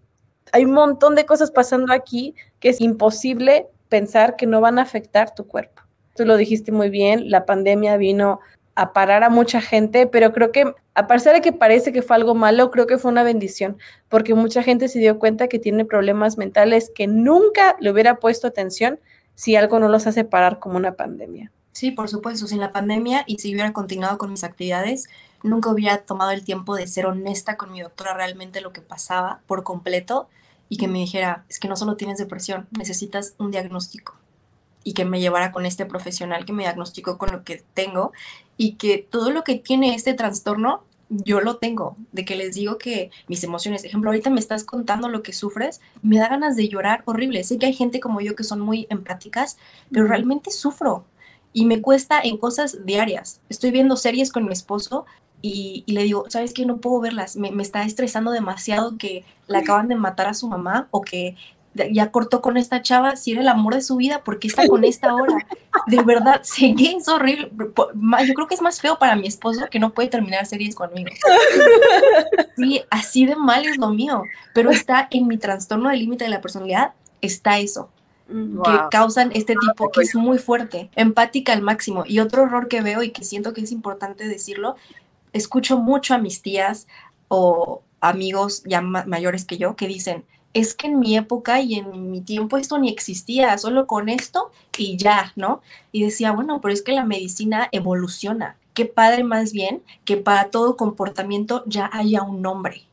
hay 0.51 0.65
un 0.65 0.73
montón 0.73 1.15
de 1.15 1.25
cosas 1.25 1.49
pasando 1.49 1.91
aquí 1.93 2.35
que 2.59 2.69
es 2.69 2.79
imposible 2.79 3.67
pensar 3.89 4.35
que 4.35 4.45
no 4.45 4.61
van 4.61 4.77
a 4.77 4.83
afectar 4.83 5.33
tu 5.33 5.47
cuerpo. 5.47 5.81
Tú 6.15 6.25
lo 6.25 6.37
dijiste 6.37 6.71
muy 6.71 6.91
bien, 6.91 7.31
la 7.31 7.45
pandemia 7.45 7.97
vino 7.97 8.39
a 8.81 8.93
parar 8.93 9.23
a 9.23 9.29
mucha 9.29 9.61
gente, 9.61 10.07
pero 10.07 10.33
creo 10.33 10.51
que 10.51 10.73
a 10.95 11.05
pesar 11.05 11.35
de 11.35 11.41
que 11.41 11.53
parece 11.53 11.93
que 11.93 12.01
fue 12.01 12.15
algo 12.15 12.33
malo, 12.33 12.71
creo 12.71 12.87
que 12.87 12.97
fue 12.97 13.11
una 13.11 13.21
bendición, 13.21 13.77
porque 14.09 14.33
mucha 14.33 14.63
gente 14.63 14.87
se 14.87 14.97
dio 14.97 15.19
cuenta 15.19 15.47
que 15.47 15.59
tiene 15.59 15.85
problemas 15.85 16.39
mentales 16.39 16.91
que 16.95 17.05
nunca 17.05 17.75
le 17.79 17.91
hubiera 17.91 18.15
puesto 18.15 18.47
atención 18.47 18.99
si 19.35 19.55
algo 19.55 19.77
no 19.77 19.87
los 19.87 20.07
hace 20.07 20.23
parar 20.23 20.57
como 20.57 20.77
una 20.77 20.95
pandemia. 20.95 21.51
Sí, 21.73 21.91
por 21.91 22.09
supuesto, 22.09 22.47
sin 22.47 22.59
la 22.59 22.71
pandemia 22.71 23.23
y 23.27 23.37
si 23.37 23.53
hubiera 23.53 23.71
continuado 23.71 24.17
con 24.17 24.31
mis 24.31 24.43
actividades, 24.43 25.09
nunca 25.43 25.69
hubiera 25.69 25.99
tomado 25.99 26.31
el 26.31 26.43
tiempo 26.43 26.75
de 26.75 26.87
ser 26.87 27.05
honesta 27.05 27.57
con 27.57 27.71
mi 27.71 27.81
doctora 27.81 28.15
realmente 28.15 28.61
lo 28.61 28.73
que 28.73 28.81
pasaba 28.81 29.41
por 29.45 29.63
completo 29.63 30.27
y 30.69 30.77
que 30.77 30.87
me 30.87 30.97
dijera, 30.97 31.45
es 31.49 31.59
que 31.59 31.67
no 31.67 31.75
solo 31.75 31.97
tienes 31.97 32.17
depresión, 32.17 32.67
necesitas 32.71 33.35
un 33.37 33.51
diagnóstico 33.51 34.20
y 34.83 34.93
que 34.93 35.05
me 35.05 35.19
llevara 35.19 35.51
con 35.51 35.65
este 35.65 35.85
profesional 35.85 36.45
que 36.45 36.53
me 36.53 36.63
diagnosticó 36.63 37.17
con 37.17 37.31
lo 37.31 37.43
que 37.43 37.63
tengo 37.73 38.11
y 38.57 38.73
que 38.73 38.97
todo 38.97 39.31
lo 39.31 39.43
que 39.43 39.55
tiene 39.55 39.95
este 39.95 40.13
trastorno 40.13 40.83
yo 41.11 41.41
lo 41.41 41.57
tengo, 41.57 41.97
de 42.13 42.23
que 42.23 42.37
les 42.37 42.55
digo 42.55 42.77
que 42.77 43.11
mis 43.27 43.43
emociones, 43.43 43.83
ejemplo, 43.83 44.09
ahorita 44.09 44.29
me 44.29 44.39
estás 44.39 44.63
contando 44.63 45.09
lo 45.09 45.23
que 45.23 45.33
sufres, 45.33 45.81
me 46.01 46.17
da 46.17 46.29
ganas 46.29 46.55
de 46.55 46.69
llorar 46.69 47.03
horrible. 47.05 47.43
Sé 47.43 47.57
que 47.57 47.65
hay 47.65 47.73
gente 47.73 47.99
como 47.99 48.21
yo 48.21 48.33
que 48.33 48.45
son 48.45 48.61
muy 48.61 48.87
empáticas, 48.89 49.57
pero 49.91 50.07
realmente 50.07 50.51
sufro 50.51 51.03
y 51.53 51.65
me 51.65 51.81
cuesta 51.81 52.21
en 52.21 52.37
cosas 52.37 52.85
diarias. 52.85 53.41
Estoy 53.49 53.71
viendo 53.71 53.97
series 53.97 54.31
con 54.31 54.45
mi 54.45 54.53
esposo 54.53 55.05
y, 55.41 55.83
y 55.85 55.91
le 55.93 56.03
digo, 56.03 56.25
¿sabes 56.29 56.53
qué? 56.53 56.65
No 56.65 56.77
puedo 56.77 57.01
verlas. 57.01 57.35
Me, 57.35 57.51
me 57.51 57.63
está 57.63 57.83
estresando 57.83 58.31
demasiado 58.31 58.97
que 58.97 59.25
le 59.47 59.57
acaban 59.57 59.89
de 59.89 59.95
matar 59.95 60.27
a 60.27 60.33
su 60.33 60.47
mamá 60.47 60.87
o 60.91 61.01
que 61.01 61.35
ya 61.91 62.11
cortó 62.11 62.41
con 62.41 62.57
esta 62.57 62.81
chava. 62.81 63.15
Si 63.15 63.31
era 63.31 63.41
el 63.41 63.47
amor 63.47 63.75
de 63.75 63.81
su 63.81 63.95
vida, 63.97 64.23
¿por 64.23 64.39
qué 64.39 64.47
está 64.47 64.67
con 64.67 64.83
esta 64.83 65.09
ahora? 65.09 65.35
De 65.87 66.01
verdad, 66.03 66.41
que 66.57 66.75
es 66.97 67.07
horrible. 67.07 67.51
Yo 67.57 68.33
creo 68.33 68.47
que 68.47 68.55
es 68.55 68.61
más 68.61 68.81
feo 68.81 68.97
para 68.99 69.15
mi 69.15 69.27
esposo 69.27 69.67
que 69.69 69.79
no 69.79 69.93
puede 69.93 70.09
terminar 70.09 70.45
series 70.45 70.75
conmigo. 70.75 71.09
Sí, 72.55 72.83
así 72.89 73.25
de 73.25 73.35
mal 73.35 73.65
es 73.65 73.77
lo 73.77 73.89
mío. 73.89 74.23
Pero 74.53 74.69
está 74.71 75.07
en 75.11 75.27
mi 75.27 75.37
trastorno 75.37 75.89
de 75.89 75.97
límite 75.97 76.23
de 76.25 76.29
la 76.29 76.41
personalidad, 76.41 76.93
está 77.21 77.59
eso 77.59 77.89
que 78.27 78.33
Wow. 78.33 78.89
causan 78.89 79.31
este 79.33 79.55
tipo 79.59 79.91
que 79.91 80.03
es 80.03 80.15
muy 80.15 80.37
fuerte, 80.37 80.89
empática 80.95 81.51
al 81.51 81.61
máximo. 81.61 82.05
Y 82.07 82.19
otro 82.19 82.43
error 82.43 82.69
que 82.69 82.79
veo 82.81 83.03
y 83.03 83.11
que 83.11 83.25
siento 83.25 83.53
que 83.53 83.59
es 83.59 83.73
importante 83.73 84.25
decirlo, 84.25 84.77
escucho 85.33 85.77
mucho 85.77 86.13
a 86.13 86.17
mis 86.17 86.41
tías 86.41 86.87
o 87.27 87.81
amigos 87.99 88.63
ya 88.65 88.79
ma- 88.79 89.03
mayores 89.05 89.43
que 89.43 89.57
yo 89.57 89.75
que 89.75 89.85
dicen, 89.87 90.23
es 90.53 90.73
que 90.73 90.87
en 90.87 90.99
mi 90.99 91.17
época 91.17 91.61
y 91.61 91.75
en 91.75 92.11
mi 92.11 92.21
tiempo 92.21 92.57
esto 92.57 92.77
ni 92.77 92.89
existía, 92.89 93.57
solo 93.57 93.87
con 93.87 94.09
esto 94.09 94.51
y 94.77 94.97
ya, 94.97 95.33
¿no? 95.35 95.61
Y 95.91 96.03
decía, 96.03 96.31
bueno, 96.31 96.59
pero 96.61 96.73
es 96.73 96.81
que 96.81 96.91
la 96.91 97.05
medicina 97.05 97.69
evoluciona. 97.71 98.57
Qué 98.73 98.85
padre 98.85 99.23
más 99.23 99.51
bien 99.51 99.83
que 100.05 100.17
para 100.17 100.49
todo 100.49 100.77
comportamiento 100.77 101.63
ya 101.67 101.89
haya 101.93 102.23
un 102.23 102.41
nombre 102.41 102.83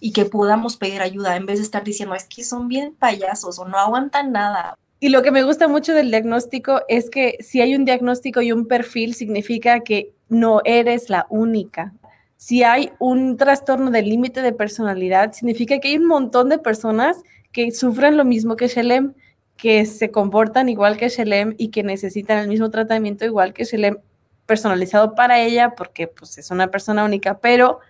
y 0.00 0.12
que 0.12 0.24
podamos 0.24 0.76
pedir 0.76 1.02
ayuda 1.02 1.36
en 1.36 1.46
vez 1.46 1.58
de 1.58 1.64
estar 1.64 1.84
diciendo, 1.84 2.14
es 2.14 2.24
que 2.24 2.42
son 2.42 2.68
bien 2.68 2.94
payasos 2.98 3.58
o 3.58 3.68
no 3.68 3.78
aguantan 3.78 4.32
nada. 4.32 4.76
Y 4.98 5.10
lo 5.10 5.22
que 5.22 5.30
me 5.30 5.42
gusta 5.42 5.68
mucho 5.68 5.94
del 5.94 6.10
diagnóstico 6.10 6.82
es 6.88 7.08
que 7.08 7.36
si 7.40 7.60
hay 7.60 7.74
un 7.74 7.84
diagnóstico 7.84 8.42
y 8.42 8.52
un 8.52 8.66
perfil, 8.66 9.14
significa 9.14 9.80
que 9.80 10.12
no 10.28 10.60
eres 10.64 11.08
la 11.08 11.26
única. 11.30 11.92
Si 12.40 12.62
hay 12.62 12.90
un 12.98 13.36
trastorno 13.36 13.90
del 13.90 14.08
límite 14.08 14.40
de 14.40 14.54
personalidad, 14.54 15.32
significa 15.32 15.78
que 15.78 15.88
hay 15.88 15.98
un 15.98 16.06
montón 16.06 16.48
de 16.48 16.56
personas 16.56 17.22
que 17.52 17.70
sufren 17.70 18.16
lo 18.16 18.24
mismo 18.24 18.56
que 18.56 18.66
Shelem, 18.66 19.12
que 19.58 19.84
se 19.84 20.10
comportan 20.10 20.70
igual 20.70 20.96
que 20.96 21.10
Shelem 21.10 21.54
y 21.58 21.68
que 21.68 21.82
necesitan 21.82 22.38
el 22.38 22.48
mismo 22.48 22.70
tratamiento 22.70 23.26
igual 23.26 23.52
que 23.52 23.64
Shelem, 23.64 23.98
personalizado 24.46 25.14
para 25.14 25.38
ella, 25.38 25.74
porque 25.76 26.08
pues 26.08 26.38
es 26.38 26.50
una 26.50 26.70
persona 26.70 27.04
única, 27.04 27.40
pero 27.40 27.80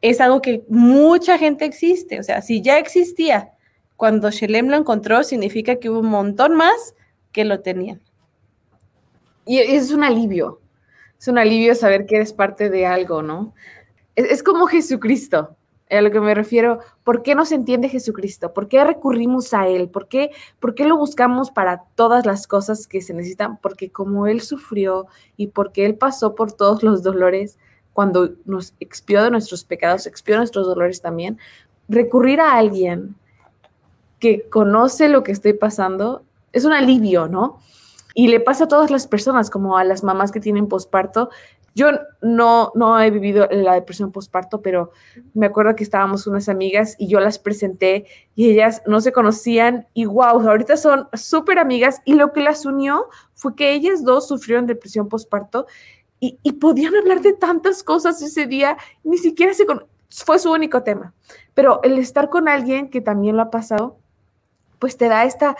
es 0.00 0.22
algo 0.22 0.40
que 0.40 0.64
mucha 0.70 1.36
gente 1.36 1.66
existe. 1.66 2.18
O 2.18 2.22
sea, 2.22 2.40
si 2.40 2.62
ya 2.62 2.78
existía 2.78 3.50
cuando 3.96 4.30
Shelem 4.30 4.68
lo 4.68 4.78
encontró, 4.78 5.22
significa 5.22 5.76
que 5.76 5.90
hubo 5.90 6.00
un 6.00 6.08
montón 6.08 6.54
más 6.54 6.94
que 7.30 7.44
lo 7.44 7.60
tenían. 7.60 8.00
Y 9.44 9.58
es 9.58 9.90
un 9.90 10.02
alivio. 10.02 10.62
Es 11.20 11.28
un 11.28 11.36
alivio 11.36 11.74
saber 11.74 12.06
que 12.06 12.16
eres 12.16 12.32
parte 12.32 12.70
de 12.70 12.86
algo, 12.86 13.20
¿no? 13.20 13.52
Es, 14.16 14.42
como 14.42 14.66
Jesucristo, 14.66 15.56
a 15.90 16.00
lo 16.00 16.10
que 16.10 16.20
me 16.20 16.34
refiero. 16.34 16.80
¿Por 17.04 17.22
qué 17.22 17.34
nos 17.34 17.52
entiende 17.52 17.88
Jesucristo? 17.88 18.52
¿Por 18.52 18.68
qué 18.68 18.84
recurrimos 18.84 19.52
a 19.54 19.68
Él? 19.68 19.88
¿Por 19.88 20.08
qué, 20.08 20.30
¿Por 20.60 20.74
qué 20.74 20.86
lo 20.86 20.96
buscamos 20.96 21.50
para 21.50 21.84
todas 21.94 22.26
las 22.26 22.46
cosas 22.46 22.86
que 22.86 23.00
se 23.00 23.14
necesitan? 23.14 23.58
Porque 23.58 23.90
como 23.90 24.26
Él 24.26 24.40
sufrió 24.40 25.06
y 25.36 25.48
porque 25.48 25.86
Él 25.86 25.96
pasó 25.96 26.34
por 26.34 26.52
todos 26.52 26.82
los 26.82 27.02
dolores, 27.02 27.58
cuando 27.92 28.30
nos 28.44 28.74
expió 28.80 29.22
de 29.22 29.30
nuestros 29.30 29.64
pecados, 29.64 30.06
expió 30.06 30.36
nuestros 30.36 30.66
dolores 30.66 31.02
también, 31.02 31.38
recurrir 31.88 32.40
a 32.40 32.56
alguien 32.56 33.16
que 34.18 34.48
conoce 34.48 35.08
lo 35.08 35.22
que 35.22 35.32
estoy 35.32 35.52
pasando 35.52 36.22
es 36.52 36.64
un 36.64 36.72
alivio, 36.72 37.28
¿no? 37.28 37.58
Y 38.14 38.28
le 38.28 38.40
pasa 38.40 38.64
a 38.64 38.68
todas 38.68 38.90
las 38.90 39.06
personas, 39.06 39.50
como 39.50 39.78
a 39.78 39.84
las 39.84 40.04
mamás 40.04 40.32
que 40.32 40.40
tienen 40.40 40.68
posparto. 40.68 41.30
Yo 41.74 41.88
no, 42.20 42.70
no 42.74 43.00
he 43.00 43.10
vivido 43.10 43.48
la 43.50 43.74
depresión 43.74 44.12
posparto, 44.12 44.60
pero 44.60 44.92
me 45.32 45.46
acuerdo 45.46 45.74
que 45.74 45.84
estábamos 45.84 46.26
unas 46.26 46.48
amigas 46.48 46.96
y 46.98 47.08
yo 47.08 47.18
las 47.20 47.38
presenté 47.38 48.06
y 48.34 48.50
ellas 48.50 48.82
no 48.86 49.00
se 49.00 49.12
conocían 49.12 49.86
y 49.94 50.04
wow, 50.04 50.40
ahorita 50.40 50.76
son 50.76 51.08
súper 51.14 51.58
amigas 51.58 52.02
y 52.04 52.14
lo 52.14 52.32
que 52.32 52.40
las 52.42 52.66
unió 52.66 53.06
fue 53.34 53.54
que 53.54 53.72
ellas 53.72 54.04
dos 54.04 54.28
sufrieron 54.28 54.66
depresión 54.66 55.08
posparto 55.08 55.66
y, 56.20 56.38
y 56.42 56.52
podían 56.52 56.94
hablar 56.94 57.20
de 57.22 57.32
tantas 57.32 57.82
cosas 57.82 58.20
ese 58.22 58.46
día, 58.46 58.76
ni 59.02 59.18
siquiera 59.18 59.54
se 59.54 59.64
fue 60.08 60.38
su 60.38 60.52
único 60.52 60.82
tema. 60.82 61.14
Pero 61.54 61.80
el 61.82 61.98
estar 61.98 62.28
con 62.28 62.48
alguien 62.48 62.90
que 62.90 63.00
también 63.00 63.36
lo 63.36 63.42
ha 63.42 63.50
pasado, 63.50 63.98
pues 64.78 64.96
te 64.96 65.08
da 65.08 65.24
esta, 65.24 65.56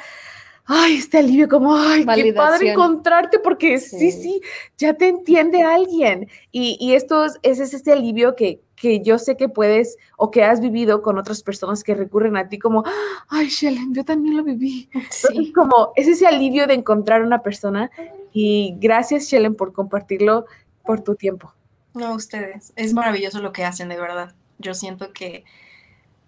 ay, 0.65 0.97
este 0.97 1.19
alivio, 1.19 1.49
como, 1.49 1.77
ay, 1.77 2.07
qué 2.15 2.33
padre 2.33 2.71
encontrarte, 2.73 3.39
porque 3.39 3.79
sí, 3.79 4.11
sí, 4.11 4.23
Sí. 4.23 4.41
ya 4.79 4.95
te 4.95 5.09
entiende 5.09 5.63
alguien. 5.63 6.29
Y, 6.51 6.77
y 6.81 6.95
esto 6.95 7.25
es, 7.25 7.39
ese 7.43 7.65
es 7.65 7.75
este 7.75 7.93
alivio 7.93 8.37
que, 8.37 8.61
que 8.77 9.01
yo 9.01 9.19
sé 9.19 9.37
que 9.37 9.49
puedes 9.49 9.97
o 10.17 10.31
que 10.31 10.45
has 10.45 10.61
vivido 10.61 11.03
con 11.03 11.19
otras 11.19 11.43
personas 11.43 11.83
que 11.85 11.95
recurren 11.95 12.37
a 12.37 12.49
ti 12.49 12.59
como, 12.59 12.85
ay, 13.29 13.49
Shelen, 13.49 13.95
yo 13.95 14.05
también 14.05 14.37
lo 14.37 14.45
viví. 14.45 14.89
Entonces, 14.93 15.53
como 15.55 15.93
es 15.97 16.09
ese 16.09 16.27
alivio 16.27 16.67
de 16.67 16.75
encontrar 16.75 17.23
una 17.23 17.43
persona 17.43 17.91
y 18.33 18.77
gracias, 18.79 19.25
Shelen, 19.25 19.55
por 19.55 19.73
compartirlo 19.73 20.47
por 20.85 21.01
tu 21.03 21.15
tiempo. 21.15 21.53
No, 21.95 22.15
ustedes. 22.15 22.73
Es 22.77 22.95
maravilloso 22.95 23.41
lo 23.41 23.53
que 23.53 23.65
hacen, 23.65 23.89
de 23.89 24.01
verdad. 24.01 24.35
Yo 24.59 24.75
siento 24.75 25.13
que 25.13 25.45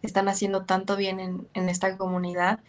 están 0.03 0.29
haciendo 0.29 0.65
tanto 0.65 0.97
bien 0.97 1.19
en, 1.21 1.49
en 1.55 1.69
esta 1.69 1.97
comunidad 1.97 2.61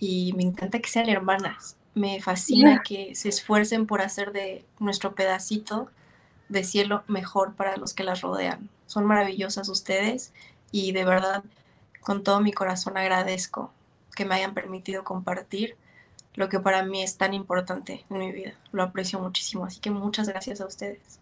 y 0.00 0.32
me 0.32 0.42
encanta 0.42 0.80
que 0.80 0.88
sean 0.88 1.08
hermanas. 1.08 1.76
Me 1.94 2.20
fascina 2.20 2.82
que 2.82 3.14
se 3.14 3.28
esfuercen 3.28 3.86
por 3.86 4.00
hacer 4.00 4.32
de 4.32 4.64
nuestro 4.78 5.14
pedacito 5.14 5.90
de 6.48 6.64
cielo 6.64 7.04
mejor 7.06 7.54
para 7.54 7.76
los 7.76 7.94
que 7.94 8.02
las 8.02 8.22
rodean. 8.22 8.68
Son 8.86 9.04
maravillosas 9.04 9.68
ustedes 9.68 10.32
y 10.72 10.92
de 10.92 11.04
verdad 11.04 11.44
con 12.00 12.24
todo 12.24 12.40
mi 12.40 12.52
corazón 12.52 12.96
agradezco 12.96 13.72
que 14.16 14.24
me 14.24 14.34
hayan 14.34 14.54
permitido 14.54 15.04
compartir 15.04 15.76
lo 16.34 16.48
que 16.48 16.60
para 16.60 16.84
mí 16.84 17.02
es 17.02 17.16
tan 17.16 17.34
importante 17.34 18.04
en 18.08 18.18
mi 18.18 18.32
vida. 18.32 18.54
Lo 18.72 18.82
aprecio 18.82 19.20
muchísimo, 19.20 19.64
así 19.64 19.80
que 19.80 19.90
muchas 19.90 20.28
gracias 20.28 20.60
a 20.60 20.66
ustedes. 20.66 21.20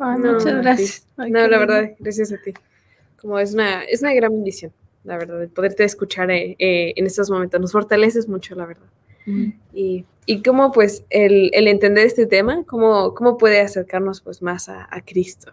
Ay, 0.00 0.18
muchas 0.18 0.54
gracias. 0.62 1.06
Ay, 1.16 1.30
no, 1.30 1.40
la 1.40 1.58
lindo. 1.58 1.58
verdad, 1.58 1.90
gracias 1.98 2.32
a 2.32 2.36
ti. 2.38 2.52
Como 3.20 3.38
es 3.38 3.54
una, 3.54 3.82
es 3.82 4.02
una 4.02 4.12
gran 4.14 4.32
bendición, 4.32 4.72
la 5.04 5.16
verdad, 5.16 5.40
de 5.40 5.48
poderte 5.48 5.84
escuchar 5.84 6.30
eh, 6.30 6.56
eh, 6.58 6.92
en 6.96 7.06
estos 7.06 7.30
momentos. 7.30 7.60
Nos 7.60 7.72
fortaleces 7.72 8.28
mucho, 8.28 8.54
la 8.54 8.66
verdad. 8.66 8.88
Y, 9.74 10.06
y 10.24 10.42
cómo, 10.42 10.72
pues, 10.72 11.04
el, 11.10 11.50
el 11.52 11.68
entender 11.68 12.06
este 12.06 12.24
tema, 12.24 12.64
cómo, 12.64 13.12
cómo 13.14 13.36
puede 13.36 13.60
acercarnos, 13.60 14.22
pues, 14.22 14.40
más 14.40 14.70
a, 14.70 14.88
a 14.90 15.02
Cristo. 15.02 15.52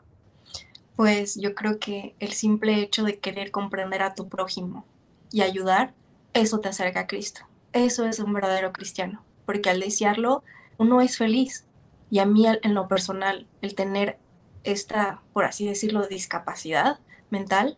Pues 0.96 1.36
yo 1.36 1.54
creo 1.56 1.78
que 1.78 2.16
el 2.22 2.32
simple 2.32 2.80
hecho 2.80 3.04
de 3.04 3.20
querer 3.20 3.52
comprender 3.52 4.02
a 4.02 4.16
tu 4.16 4.30
prójimo 4.30 4.86
y 5.30 5.42
ayudar, 5.42 5.94
eso 6.34 6.62
te 6.62 6.70
acerca 6.70 7.02
a 7.02 7.08
Cristo. 7.08 7.42
Eso 7.74 8.06
es 8.06 8.20
un 8.20 8.32
verdadero 8.32 8.72
cristiano, 8.72 9.26
porque 9.46 9.70
al 9.70 9.82
desearlo, 9.82 10.42
uno 10.78 11.02
es 11.02 11.18
feliz. 11.18 11.66
Y 12.10 12.20
a 12.20 12.26
mí, 12.26 12.46
en 12.48 12.74
lo 12.74 12.88
personal, 12.88 13.48
el 13.62 13.76
tener 13.76 14.18
esta, 14.64 15.22
por 15.34 15.44
así 15.44 15.68
decirlo, 15.68 16.08
discapacidad 16.08 17.00
mental, 17.30 17.78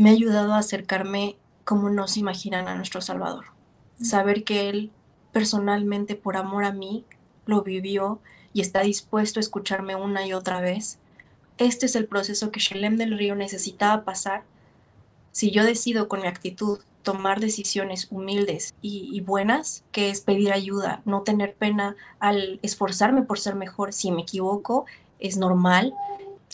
me 0.00 0.08
ha 0.08 0.12
ayudado 0.14 0.54
a 0.54 0.58
acercarme 0.58 1.36
como 1.62 1.90
no 1.90 2.08
se 2.08 2.20
imaginan 2.20 2.68
a 2.68 2.74
nuestro 2.74 3.02
Salvador. 3.02 3.48
Saber 4.00 4.44
que 4.44 4.70
Él 4.70 4.90
personalmente, 5.30 6.14
por 6.14 6.38
amor 6.38 6.64
a 6.64 6.72
mí, 6.72 7.04
lo 7.44 7.60
vivió 7.60 8.18
y 8.54 8.62
está 8.62 8.80
dispuesto 8.80 9.38
a 9.38 9.42
escucharme 9.42 9.96
una 9.96 10.26
y 10.26 10.32
otra 10.32 10.62
vez. 10.62 10.98
Este 11.58 11.84
es 11.84 11.96
el 11.96 12.06
proceso 12.06 12.50
que 12.50 12.60
Shelem 12.60 12.96
del 12.96 13.18
Río 13.18 13.36
necesitaba 13.36 14.04
pasar. 14.04 14.44
Si 15.32 15.50
yo 15.50 15.64
decido 15.64 16.08
con 16.08 16.22
mi 16.22 16.28
actitud 16.28 16.78
tomar 17.02 17.38
decisiones 17.38 18.08
humildes 18.10 18.72
y, 18.80 19.10
y 19.12 19.20
buenas, 19.20 19.84
que 19.92 20.08
es 20.08 20.22
pedir 20.22 20.50
ayuda, 20.50 21.02
no 21.04 21.24
tener 21.24 21.54
pena 21.54 21.94
al 22.20 22.58
esforzarme 22.62 23.20
por 23.20 23.38
ser 23.38 23.54
mejor, 23.54 23.92
si 23.92 24.10
me 24.12 24.22
equivoco, 24.22 24.86
es 25.18 25.36
normal. 25.36 25.92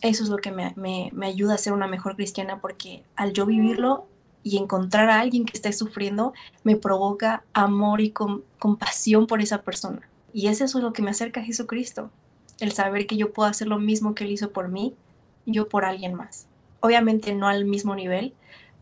Eso 0.03 0.23
es 0.25 0.29
lo 0.29 0.37
que 0.39 0.51
me, 0.53 0.73
me- 0.77 1.11
me 1.15 1.27
ayuda 1.27 1.55
a 1.55 1.59
ser 1.59 1.73
una 1.73 1.87
mejor 1.87 2.17
cristiana 2.17 2.61
porque 2.61 3.03
al 3.17 3.33
yo 3.33 3.47
vivirlo 3.47 4.07
y 4.43 4.59
encontrar 4.59 5.11
a 5.11 5.21
alguien 5.21 5.45
que 5.45 5.55
esté 5.57 5.73
sufriendo, 5.73 6.33
me 6.65 6.77
provoca 6.77 7.45
amor 7.53 8.01
y 8.01 8.11
com- 8.11 8.43
compasión 8.59 9.27
por 9.27 9.41
esa 9.41 9.63
persona. 9.63 10.09
Y 10.33 10.49
es 10.49 10.61
eso 10.61 10.81
lo 10.81 10.93
que 10.93 11.03
me 11.03 11.11
acerca 11.11 11.41
a 11.41 11.45
Jesucristo, 11.45 12.11
el 12.61 12.73
saber 12.73 13.07
que 13.07 13.17
yo 13.17 13.33
puedo 13.33 13.49
hacer 13.49 13.67
lo 13.69 13.79
mismo 13.79 14.15
que 14.15 14.25
Él 14.25 14.31
hizo 14.31 14.53
por 14.53 14.69
mí, 14.69 14.95
yo 15.47 15.69
por 15.69 15.85
alguien 15.85 16.15
más. 16.15 16.47
Obviamente 16.81 17.35
no 17.35 17.49
al 17.49 17.65
mismo 17.65 17.95
nivel, 17.97 18.35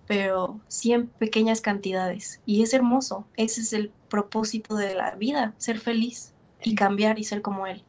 pero 0.06 0.60
sí 0.68 0.92
en 0.92 1.06
pequeñas 1.06 1.60
cantidades. 1.60 2.40
Y 2.44 2.62
es 2.62 2.74
hermoso, 2.74 3.26
ese 3.36 3.60
es 3.62 3.72
el 3.72 3.90
propósito 4.10 4.74
de 4.76 4.94
la 4.94 5.12
vida, 5.12 5.54
ser 5.58 5.78
feliz 5.78 6.32
y 6.62 6.74
cambiar 6.74 7.18
y 7.18 7.24
ser 7.24 7.40
como 7.40 7.66
Él. 7.66 7.82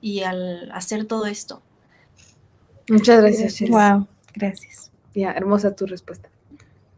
Y 0.00 0.22
al 0.22 0.70
hacer 0.72 1.06
todo 1.06 1.26
esto, 1.26 1.62
Muchas 2.88 3.20
gracias, 3.20 3.54
Shirley. 3.54 3.72
Wow, 3.76 4.06
gracias. 4.34 4.90
Ya, 5.14 5.32
hermosa 5.32 5.74
tu 5.74 5.86
respuesta. 5.86 6.28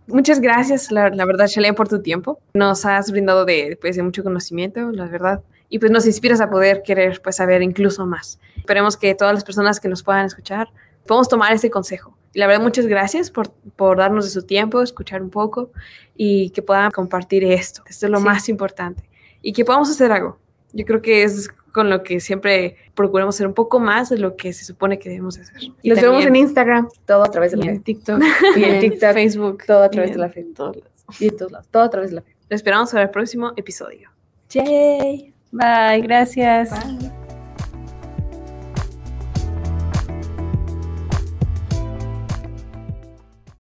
Muchas 0.07 0.41
gracias, 0.41 0.91
la, 0.91 1.11
la 1.11 1.25
verdad, 1.27 1.47
Shalem, 1.47 1.75
por 1.75 1.89
tu 1.89 2.01
tiempo. 2.01 2.41
Nos 2.55 2.85
has 2.87 3.11
brindado 3.11 3.45
de, 3.45 3.79
pues, 3.81 3.97
de 3.97 4.03
mucho 4.03 4.23
conocimiento, 4.25 4.91
la 4.91 5.07
verdad. 5.07 5.43
Y 5.69 5.79
pues 5.79 5.93
nos 5.93 6.07
inspiras 6.07 6.41
a 6.41 6.49
poder 6.49 6.83
querer 6.83 7.21
pues, 7.23 7.37
saber 7.37 7.61
incluso 7.63 8.07
más. 8.07 8.41
Esperemos 8.57 8.97
que 8.97 9.15
todas 9.15 9.35
las 9.35 9.45
personas 9.45 9.79
que 9.81 9.89
nos 9.89 10.03
puedan 10.03 10.25
escuchar 10.25 10.69
podamos 11.07 11.29
tomar 11.29 11.53
ese 11.53 11.69
consejo. 11.71 12.17
Y 12.33 12.39
la 12.39 12.47
verdad, 12.47 12.63
muchas 12.63 12.87
gracias 12.87 13.31
por, 13.31 13.51
por 13.77 13.99
darnos 13.99 14.25
de 14.25 14.31
su 14.31 14.43
tiempo, 14.47 14.81
escuchar 14.81 15.21
un 15.23 15.29
poco 15.29 15.71
y 16.17 16.51
que 16.51 16.63
puedan 16.63 16.91
compartir 16.91 17.45
esto. 17.45 17.83
Esto 17.87 18.07
es 18.07 18.13
lo 18.13 18.19
Sí. 18.19 18.25
más 18.25 18.49
importante. 18.49 19.03
Y 19.43 19.53
que 19.53 19.65
podamos 19.67 19.91
hacer 19.91 20.11
algo. 20.11 20.39
Yo 20.73 20.87
creo 20.87 21.03
que 21.03 21.23
es 21.23 21.51
con 21.79 21.91
lo 21.91 22.03
que 22.03 22.19
siempre 22.19 22.75
procuramos 22.95 23.37
hacer 23.37 23.47
un 23.47 23.55
poco 23.55 23.79
más 23.79 24.09
de 24.09 24.19
lo 24.19 24.35
que 24.35 24.53
se 24.53 24.65
supone 24.65 24.99
que 24.99 25.09
debemos 25.09 25.39
hacer. 25.39 25.57
Y 25.81 25.89
Los 25.91 26.01
vemos 26.01 26.25
en 26.25 26.35
Instagram, 26.35 26.89
todo 27.07 27.23
a 27.23 27.31
través 27.31 27.53
de 27.53 27.59
Y 27.59 27.63
la 27.63 27.71
en. 27.71 27.83
TikTok, 27.85 28.21
Y 28.57 28.65
en 28.65 28.81
TikTok, 28.81 29.13
Facebook, 29.13 29.63
todo 29.65 29.85
a 29.85 29.89
través 29.91 30.11
de 30.11 30.19
la 30.19 30.29
fe. 30.29 30.45
todos 30.55 30.77
lados. 30.77 30.93
Y 31.21 31.29
en 31.29 31.37
todos 31.37 31.53
lados, 31.53 31.69
todo 31.71 31.85
a 31.85 31.91
través 31.91 32.11
de 32.11 32.17
la 32.17 32.23
fe. 32.23 32.35
Lo 32.49 32.57
esperamos 32.57 32.91
para 32.91 33.05
el 33.05 33.11
próximo 33.11 33.53
episodio. 33.57 34.11
Yay. 34.51 35.33
Bye, 35.53 36.01
gracias. 36.03 36.71
Bye. 36.71 37.28